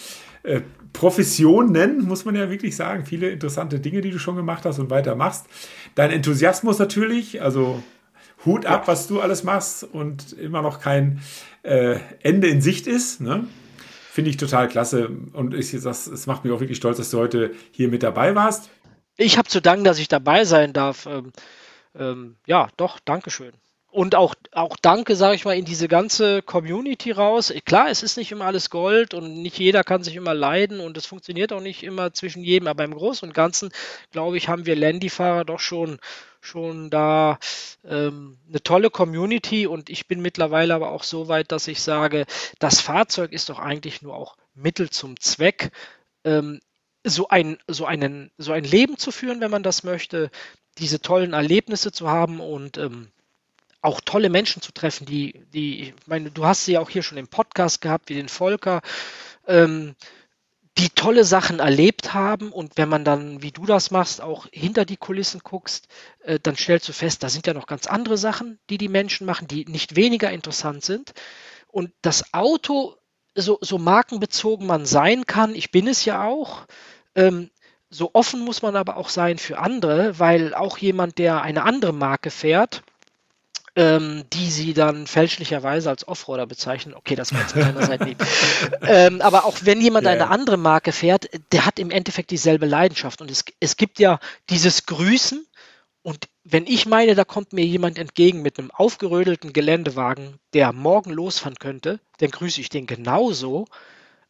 äh, 0.43 0.61
Professionen, 0.93 2.05
muss 2.05 2.25
man 2.25 2.35
ja 2.35 2.49
wirklich 2.49 2.75
sagen. 2.75 3.05
Viele 3.05 3.29
interessante 3.29 3.79
Dinge, 3.79 4.01
die 4.01 4.09
du 4.11 4.19
schon 4.19 4.35
gemacht 4.35 4.65
hast 4.65 4.79
und 4.79 4.89
weiter 4.89 5.15
machst. 5.15 5.45
Dein 5.95 6.11
Enthusiasmus 6.11 6.79
natürlich, 6.79 7.41
also 7.41 7.83
Hut 8.45 8.65
ab, 8.65 8.83
ja. 8.83 8.87
was 8.87 9.07
du 9.07 9.19
alles 9.21 9.43
machst 9.43 9.83
und 9.83 10.33
immer 10.33 10.61
noch 10.61 10.79
kein 10.79 11.19
äh, 11.63 11.99
Ende 12.21 12.47
in 12.47 12.61
Sicht 12.61 12.87
ist. 12.87 13.21
Ne? 13.21 13.45
Finde 14.11 14.31
ich 14.31 14.37
total 14.37 14.67
klasse. 14.67 15.09
Und 15.33 15.53
ich, 15.53 15.71
das, 15.71 16.07
es 16.07 16.25
macht 16.25 16.43
mich 16.43 16.53
auch 16.53 16.59
wirklich 16.59 16.77
stolz, 16.77 16.97
dass 16.97 17.11
du 17.11 17.19
heute 17.19 17.51
hier 17.71 17.89
mit 17.89 18.01
dabei 18.01 18.33
warst. 18.33 18.71
Ich 19.19 19.37
habe 19.37 19.49
zu 19.49 19.61
danken, 19.61 19.83
dass 19.83 19.99
ich 19.99 20.07
dabei 20.07 20.45
sein 20.45 20.71
darf. 20.71 21.05
Ähm, 21.05 21.33
ähm, 21.93 22.37
ja, 22.45 22.69
doch, 22.77 22.99
Dankeschön. 23.03 23.51
Und 23.91 24.15
auch, 24.15 24.33
auch 24.53 24.77
Danke, 24.81 25.17
sage 25.17 25.35
ich 25.35 25.43
mal, 25.43 25.57
in 25.57 25.65
diese 25.65 25.89
ganze 25.89 26.41
Community 26.41 27.11
raus. 27.11 27.53
Klar, 27.65 27.89
es 27.89 28.01
ist 28.01 28.15
nicht 28.15 28.31
immer 28.31 28.45
alles 28.45 28.69
Gold 28.69 29.13
und 29.13 29.41
nicht 29.41 29.59
jeder 29.59 29.83
kann 29.83 30.03
sich 30.03 30.15
immer 30.15 30.33
leiden 30.33 30.79
und 30.79 30.95
es 30.95 31.05
funktioniert 31.05 31.51
auch 31.51 31.59
nicht 31.59 31.83
immer 31.83 32.13
zwischen 32.13 32.43
jedem, 32.45 32.69
aber 32.69 32.85
im 32.85 32.93
Großen 32.93 33.27
und 33.27 33.33
Ganzen, 33.33 33.71
glaube 34.11 34.37
ich, 34.37 34.47
haben 34.47 34.65
wir 34.65 34.77
Landy-Fahrer 34.77 35.43
doch 35.43 35.59
schon, 35.59 35.99
schon 36.39 36.89
da 36.89 37.39
ähm, 37.83 38.37
eine 38.47 38.63
tolle 38.63 38.89
Community 38.89 39.67
und 39.67 39.89
ich 39.89 40.07
bin 40.07 40.21
mittlerweile 40.21 40.75
aber 40.75 40.91
auch 40.91 41.03
so 41.03 41.27
weit, 41.27 41.51
dass 41.51 41.67
ich 41.67 41.81
sage, 41.81 42.25
das 42.59 42.79
Fahrzeug 42.79 43.33
ist 43.33 43.49
doch 43.49 43.59
eigentlich 43.59 44.01
nur 44.01 44.15
auch 44.15 44.37
Mittel 44.53 44.89
zum 44.91 45.19
Zweck. 45.19 45.71
Ähm, 46.23 46.61
so 47.09 47.29
ein, 47.29 47.57
so, 47.67 47.85
einen, 47.85 48.31
so 48.37 48.51
ein 48.51 48.63
Leben 48.63 48.97
zu 48.97 49.11
führen, 49.11 49.41
wenn 49.41 49.51
man 49.51 49.63
das 49.63 49.83
möchte, 49.83 50.31
diese 50.77 51.01
tollen 51.01 51.33
Erlebnisse 51.33 51.91
zu 51.91 52.09
haben 52.09 52.39
und 52.39 52.77
ähm, 52.77 53.11
auch 53.81 54.01
tolle 54.01 54.29
Menschen 54.29 54.61
zu 54.61 54.71
treffen, 54.71 55.05
die, 55.05 55.45
die, 55.53 55.81
ich 55.81 55.93
meine, 56.05 56.31
du 56.31 56.45
hast 56.45 56.65
sie 56.65 56.73
ja 56.73 56.79
auch 56.81 56.89
hier 56.89 57.03
schon 57.03 57.17
im 57.17 57.27
Podcast 57.27 57.81
gehabt, 57.81 58.09
wie 58.09 58.15
den 58.15 58.29
Volker, 58.29 58.81
ähm, 59.47 59.95
die 60.77 60.89
tolle 60.89 61.25
Sachen 61.25 61.59
erlebt 61.59 62.13
haben 62.13 62.51
und 62.51 62.77
wenn 62.77 62.87
man 62.87 63.03
dann, 63.03 63.41
wie 63.41 63.51
du 63.51 63.65
das 63.65 63.91
machst, 63.91 64.21
auch 64.21 64.47
hinter 64.51 64.85
die 64.85 64.97
Kulissen 64.97 65.41
guckst, 65.43 65.87
äh, 66.19 66.39
dann 66.41 66.55
stellst 66.55 66.87
du 66.87 66.93
fest, 66.93 67.23
da 67.23 67.29
sind 67.29 67.47
ja 67.47 67.53
noch 67.53 67.67
ganz 67.67 67.87
andere 67.87 68.17
Sachen, 68.17 68.59
die 68.69 68.77
die 68.77 68.87
Menschen 68.87 69.25
machen, 69.25 69.47
die 69.47 69.65
nicht 69.65 69.95
weniger 69.95 70.31
interessant 70.31 70.83
sind. 70.83 71.13
Und 71.67 71.91
das 72.01 72.33
Auto, 72.33 72.95
so, 73.35 73.57
so 73.61 73.77
markenbezogen 73.77 74.67
man 74.67 74.85
sein 74.85 75.25
kann, 75.25 75.53
ich 75.53 75.71
bin 75.71 75.87
es 75.87 76.05
ja 76.05 76.23
auch, 76.23 76.65
ähm, 77.15 77.49
so 77.89 78.11
offen 78.13 78.41
muss 78.41 78.61
man 78.61 78.75
aber 78.75 78.97
auch 78.97 79.09
sein 79.09 79.37
für 79.37 79.57
andere, 79.57 80.19
weil 80.19 80.53
auch 80.53 80.77
jemand, 80.77 81.17
der 81.17 81.41
eine 81.41 81.63
andere 81.63 81.93
Marke 81.93 82.29
fährt, 82.29 82.83
ähm, 83.75 84.25
die 84.33 84.49
sie 84.49 84.73
dann 84.73 85.07
fälschlicherweise 85.07 85.89
als 85.89 86.07
Offroader 86.07 86.45
bezeichnen. 86.45 86.93
Okay, 86.93 87.15
das 87.15 87.33
war 87.33 87.41
jetzt 87.41 87.53
keiner 87.53 87.81
Seite 87.85 88.03
lieb. 88.03 88.23
ähm, 88.81 89.21
aber 89.21 89.45
auch 89.45 89.57
wenn 89.63 89.81
jemand 89.81 90.05
ja, 90.05 90.11
eine 90.11 90.21
ja. 90.21 90.27
andere 90.27 90.57
Marke 90.57 90.91
fährt, 90.91 91.29
der 91.51 91.65
hat 91.65 91.79
im 91.79 91.89
Endeffekt 91.89 92.31
dieselbe 92.31 92.65
Leidenschaft. 92.65 93.21
Und 93.21 93.31
es, 93.31 93.45
es 93.59 93.77
gibt 93.77 93.99
ja 93.99 94.19
dieses 94.49 94.85
Grüßen. 94.85 95.45
Und 96.01 96.27
wenn 96.43 96.65
ich 96.65 96.85
meine, 96.85 97.15
da 97.15 97.23
kommt 97.23 97.53
mir 97.53 97.65
jemand 97.65 97.97
entgegen 97.97 98.41
mit 98.41 98.59
einem 98.59 98.71
aufgerödelten 98.71 99.53
Geländewagen, 99.53 100.39
der 100.53 100.73
morgen 100.73 101.11
losfahren 101.11 101.57
könnte, 101.57 101.99
dann 102.19 102.31
grüße 102.31 102.61
ich 102.61 102.69
den 102.69 102.85
genauso, 102.85 103.65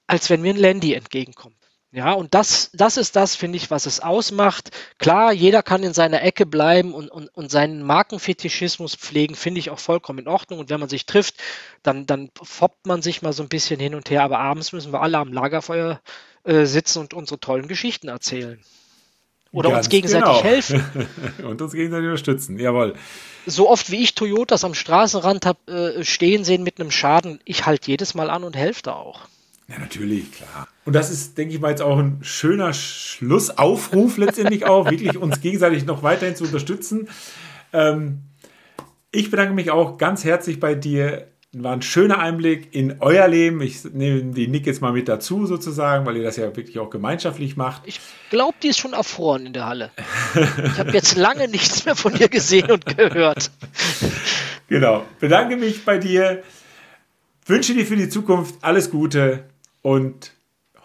als 0.08 0.30
wenn 0.30 0.42
mir 0.42 0.54
ein 0.54 0.60
Landy 0.60 0.94
entgegenkommt. 0.94 1.56
Ja, 1.92 2.14
und 2.14 2.36
das, 2.36 2.70
das 2.74 2.98
ist 2.98 3.16
das, 3.16 3.36
finde 3.36 3.58
ich, 3.58 3.72
was 3.72 3.88
es 3.88 4.00
ausmacht. 4.00 4.70
Klar, 5.00 5.34
jeder 5.34 5.64
kann 5.64 5.82
in 5.82 5.94
seiner 5.94 6.22
Ecke 6.22 6.46
bleiben 6.46 6.94
und, 6.94 7.10
und, 7.10 7.30
und 7.30 7.50
seinen 7.50 7.82
Markenfetischismus 7.82 8.96
pflegen, 8.96 9.34
finde 9.34 9.60
ich 9.60 9.72
auch 9.72 9.80
vollkommen 9.80 10.20
in 10.20 10.28
Ordnung. 10.28 10.60
Und 10.60 10.70
wenn 10.70 10.80
man 10.80 10.90
sich 10.90 11.08
trifft, 11.08 11.36
dann, 11.82 12.06
dann 12.06 12.30
foppt 12.40 12.86
man 12.86 13.02
sich 13.02 13.24
mal 13.24 13.34
so 13.34 13.42
ein 13.42 13.50
bisschen 13.50 13.80
hin 13.80 13.96
und 13.96 14.12
her. 14.12 14.22
Aber 14.22 14.38
abends 14.38 14.72
müssen 14.72 14.94
wir 14.94 15.02
alle 15.02 15.18
am 15.18 15.34
Lagerfeuer 15.34 16.00
äh, 16.44 16.66
sitzen 16.66 17.00
und 17.00 17.16
unsere 17.16 17.40
tollen 17.40 17.68
Geschichten 17.68 18.08
erzählen. 18.08 18.60
Oder 19.52 19.70
Ganz 19.72 19.88
uns 19.88 19.90
gegenseitig 19.90 20.28
genau. 20.28 20.44
helfen. 20.44 20.86
und 21.44 21.60
uns 21.60 21.74
gegenseitig 21.74 22.06
unterstützen, 22.06 22.60
jawohl. 22.60 22.94
So 23.48 23.68
oft 23.68 23.90
wie 23.90 24.04
ich 24.04 24.14
Toyotas 24.14 24.64
am 24.64 24.76
Straßenrand 24.76 25.48
hab, 25.48 25.68
äh, 25.68 26.04
stehen 26.04 26.44
sehen 26.44 26.62
mit 26.62 26.80
einem 26.80 26.92
Schaden, 26.92 27.40
ich 27.46 27.66
halte 27.66 27.90
jedes 27.90 28.14
Mal 28.14 28.30
an 28.30 28.44
und 28.44 28.56
helfe 28.56 28.84
da 28.84 28.94
auch. 28.94 29.22
Ja, 29.68 29.80
natürlich, 29.80 30.32
klar. 30.32 30.68
Und 30.90 30.94
das 30.94 31.12
ist, 31.12 31.38
denke 31.38 31.54
ich 31.54 31.62
mal, 31.62 31.70
jetzt 31.70 31.84
auch 31.84 32.00
ein 32.00 32.18
schöner 32.24 32.74
Schlussaufruf 32.74 34.18
letztendlich 34.18 34.66
auch, 34.66 34.90
wirklich 34.90 35.18
uns 35.18 35.40
gegenseitig 35.40 35.86
noch 35.86 36.02
weiterhin 36.02 36.36
zu 36.36 36.46
unterstützen. 36.46 37.08
Ähm, 37.74 38.22
ich 39.12 39.30
bedanke 39.30 39.54
mich 39.54 39.70
auch 39.70 40.00
ganz 40.00 40.24
herzlich 40.24 40.60
bei 40.60 40.74
dir. 40.74 41.28
War 41.52 41.74
ein 41.74 41.84
schöner 41.84 42.18
Einblick 42.18 42.74
in 42.74 43.02
euer 43.02 43.28
Leben. 43.28 43.62
Ich 43.62 43.84
nehme 43.84 44.34
die 44.34 44.48
Nick 44.48 44.66
jetzt 44.66 44.82
mal 44.82 44.92
mit 44.92 45.08
dazu 45.08 45.46
sozusagen, 45.46 46.08
weil 46.08 46.18
ihr 46.18 46.24
das 46.24 46.38
ja 46.38 46.46
wirklich 46.58 46.80
auch 46.80 46.90
gemeinschaftlich 46.90 47.56
macht. 47.56 47.84
Ich 47.86 48.00
glaube, 48.32 48.58
die 48.64 48.70
ist 48.70 48.80
schon 48.80 48.94
erfroren 48.94 49.46
in 49.46 49.54
der 49.54 49.68
Halle. 49.68 49.92
Ich 50.34 50.80
habe 50.80 50.90
jetzt 50.90 51.16
lange 51.18 51.50
nichts 51.50 51.86
mehr 51.86 51.96
von 51.96 52.16
ihr 52.18 52.30
gesehen 52.30 52.72
und 52.72 52.88
gehört. 52.98 53.52
Genau. 54.70 55.06
Bedanke 55.20 55.56
mich 55.56 55.86
bei 55.86 56.00
dir. 56.00 56.42
Wünsche 57.46 57.76
dir 57.76 57.86
für 57.86 57.96
die 57.96 58.10
Zukunft 58.10 58.56
alles 58.62 58.90
Gute 58.90 59.44
und 59.84 60.32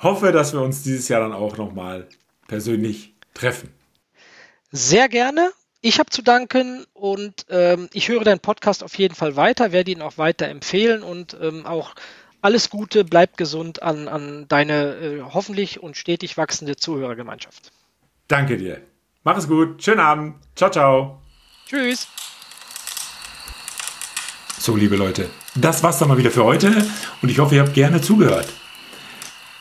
hoffe, 0.04 0.30
dass 0.30 0.52
wir 0.52 0.60
uns 0.60 0.82
dieses 0.82 1.08
Jahr 1.08 1.20
dann 1.20 1.32
auch 1.32 1.56
nochmal 1.56 2.06
persönlich 2.46 3.14
treffen. 3.34 3.70
Sehr 4.70 5.08
gerne. 5.08 5.50
ich 5.80 5.98
habe 5.98 6.08
zu 6.08 6.22
danken 6.22 6.86
und 6.94 7.44
ähm, 7.50 7.90
ich 7.92 8.08
höre 8.08 8.24
deinen 8.24 8.40
Podcast 8.40 8.82
auf 8.82 8.96
jeden 8.96 9.14
Fall 9.14 9.36
weiter, 9.36 9.70
werde 9.70 9.90
ihn 9.90 10.00
auch 10.00 10.16
weiter 10.16 10.48
empfehlen 10.48 11.02
und 11.02 11.36
ähm, 11.40 11.66
auch 11.66 11.94
alles 12.40 12.70
Gute, 12.70 13.04
bleib 13.04 13.36
gesund 13.36 13.82
an, 13.82 14.08
an 14.08 14.46
deine 14.48 14.94
äh, 14.94 15.22
hoffentlich 15.22 15.82
und 15.82 15.96
stetig 15.96 16.36
wachsende 16.36 16.76
Zuhörergemeinschaft. 16.76 17.72
Danke 18.28 18.56
dir. 18.56 18.80
Mach 19.24 19.36
es 19.36 19.46
gut. 19.46 19.82
Schönen 19.82 20.00
Abend. 20.00 20.36
Ciao, 20.54 20.70
ciao. 20.70 21.22
Tschüss. 21.66 22.08
So, 24.58 24.76
liebe 24.76 24.96
Leute, 24.96 25.28
das 25.54 25.82
war's 25.82 25.98
dann 25.98 26.08
mal 26.08 26.16
wieder 26.18 26.30
für 26.30 26.44
heute 26.44 26.86
und 27.20 27.28
ich 27.28 27.38
hoffe, 27.38 27.56
ihr 27.56 27.62
habt 27.62 27.74
gerne 27.74 28.00
zugehört. 28.00 28.48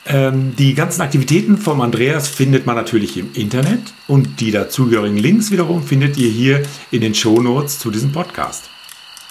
Ähm, 0.06 0.54
die 0.56 0.74
ganzen 0.74 1.00
Aktivitäten 1.00 1.56
vom 1.56 1.80
Andreas 1.80 2.28
findet 2.28 2.66
man 2.66 2.76
natürlich 2.76 3.16
im 3.16 3.32
Internet 3.32 3.94
und 4.06 4.38
die 4.40 4.50
dazugehörigen 4.50 5.16
Links 5.16 5.50
wiederum 5.50 5.82
findet 5.82 6.18
ihr 6.18 6.28
hier 6.28 6.62
in 6.90 7.00
den 7.00 7.14
Shownotes 7.14 7.78
zu 7.78 7.90
diesem 7.90 8.12
Podcast. 8.12 8.68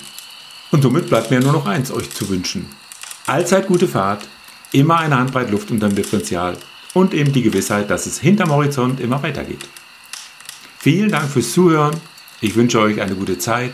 Und 0.71 0.82
somit 0.82 1.07
bleibt 1.07 1.32
mir 1.32 1.39
nur 1.39 1.53
noch 1.53 1.67
eins 1.67 1.91
euch 1.91 2.09
zu 2.09 2.28
wünschen. 2.28 2.65
Allzeit 3.28 3.67
gute 3.67 3.88
Fahrt, 3.88 4.28
immer 4.71 4.97
eine 4.97 5.17
Handbreit 5.17 5.51
Luft 5.51 5.71
unterm 5.71 5.95
Differential 5.95 6.57
und 6.93 7.13
eben 7.13 7.32
die 7.32 7.43
Gewissheit, 7.43 7.89
dass 7.89 8.07
es 8.07 8.19
hinterm 8.19 8.49
Horizont 8.49 8.99
immer 8.99 9.21
weitergeht. 9.23 9.65
Vielen 10.80 11.11
Dank 11.11 11.30
fürs 11.30 11.53
Zuhören. 11.53 11.95
Ich 12.41 12.55
wünsche 12.55 12.80
euch 12.80 12.99
eine 12.99 13.15
gute 13.15 13.38
Zeit 13.38 13.73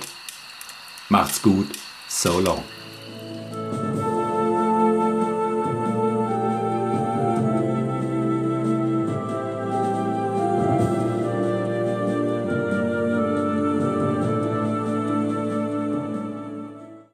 Macht's 1.11 1.41
gut. 1.41 1.67
So 2.07 2.39
long. 2.39 2.63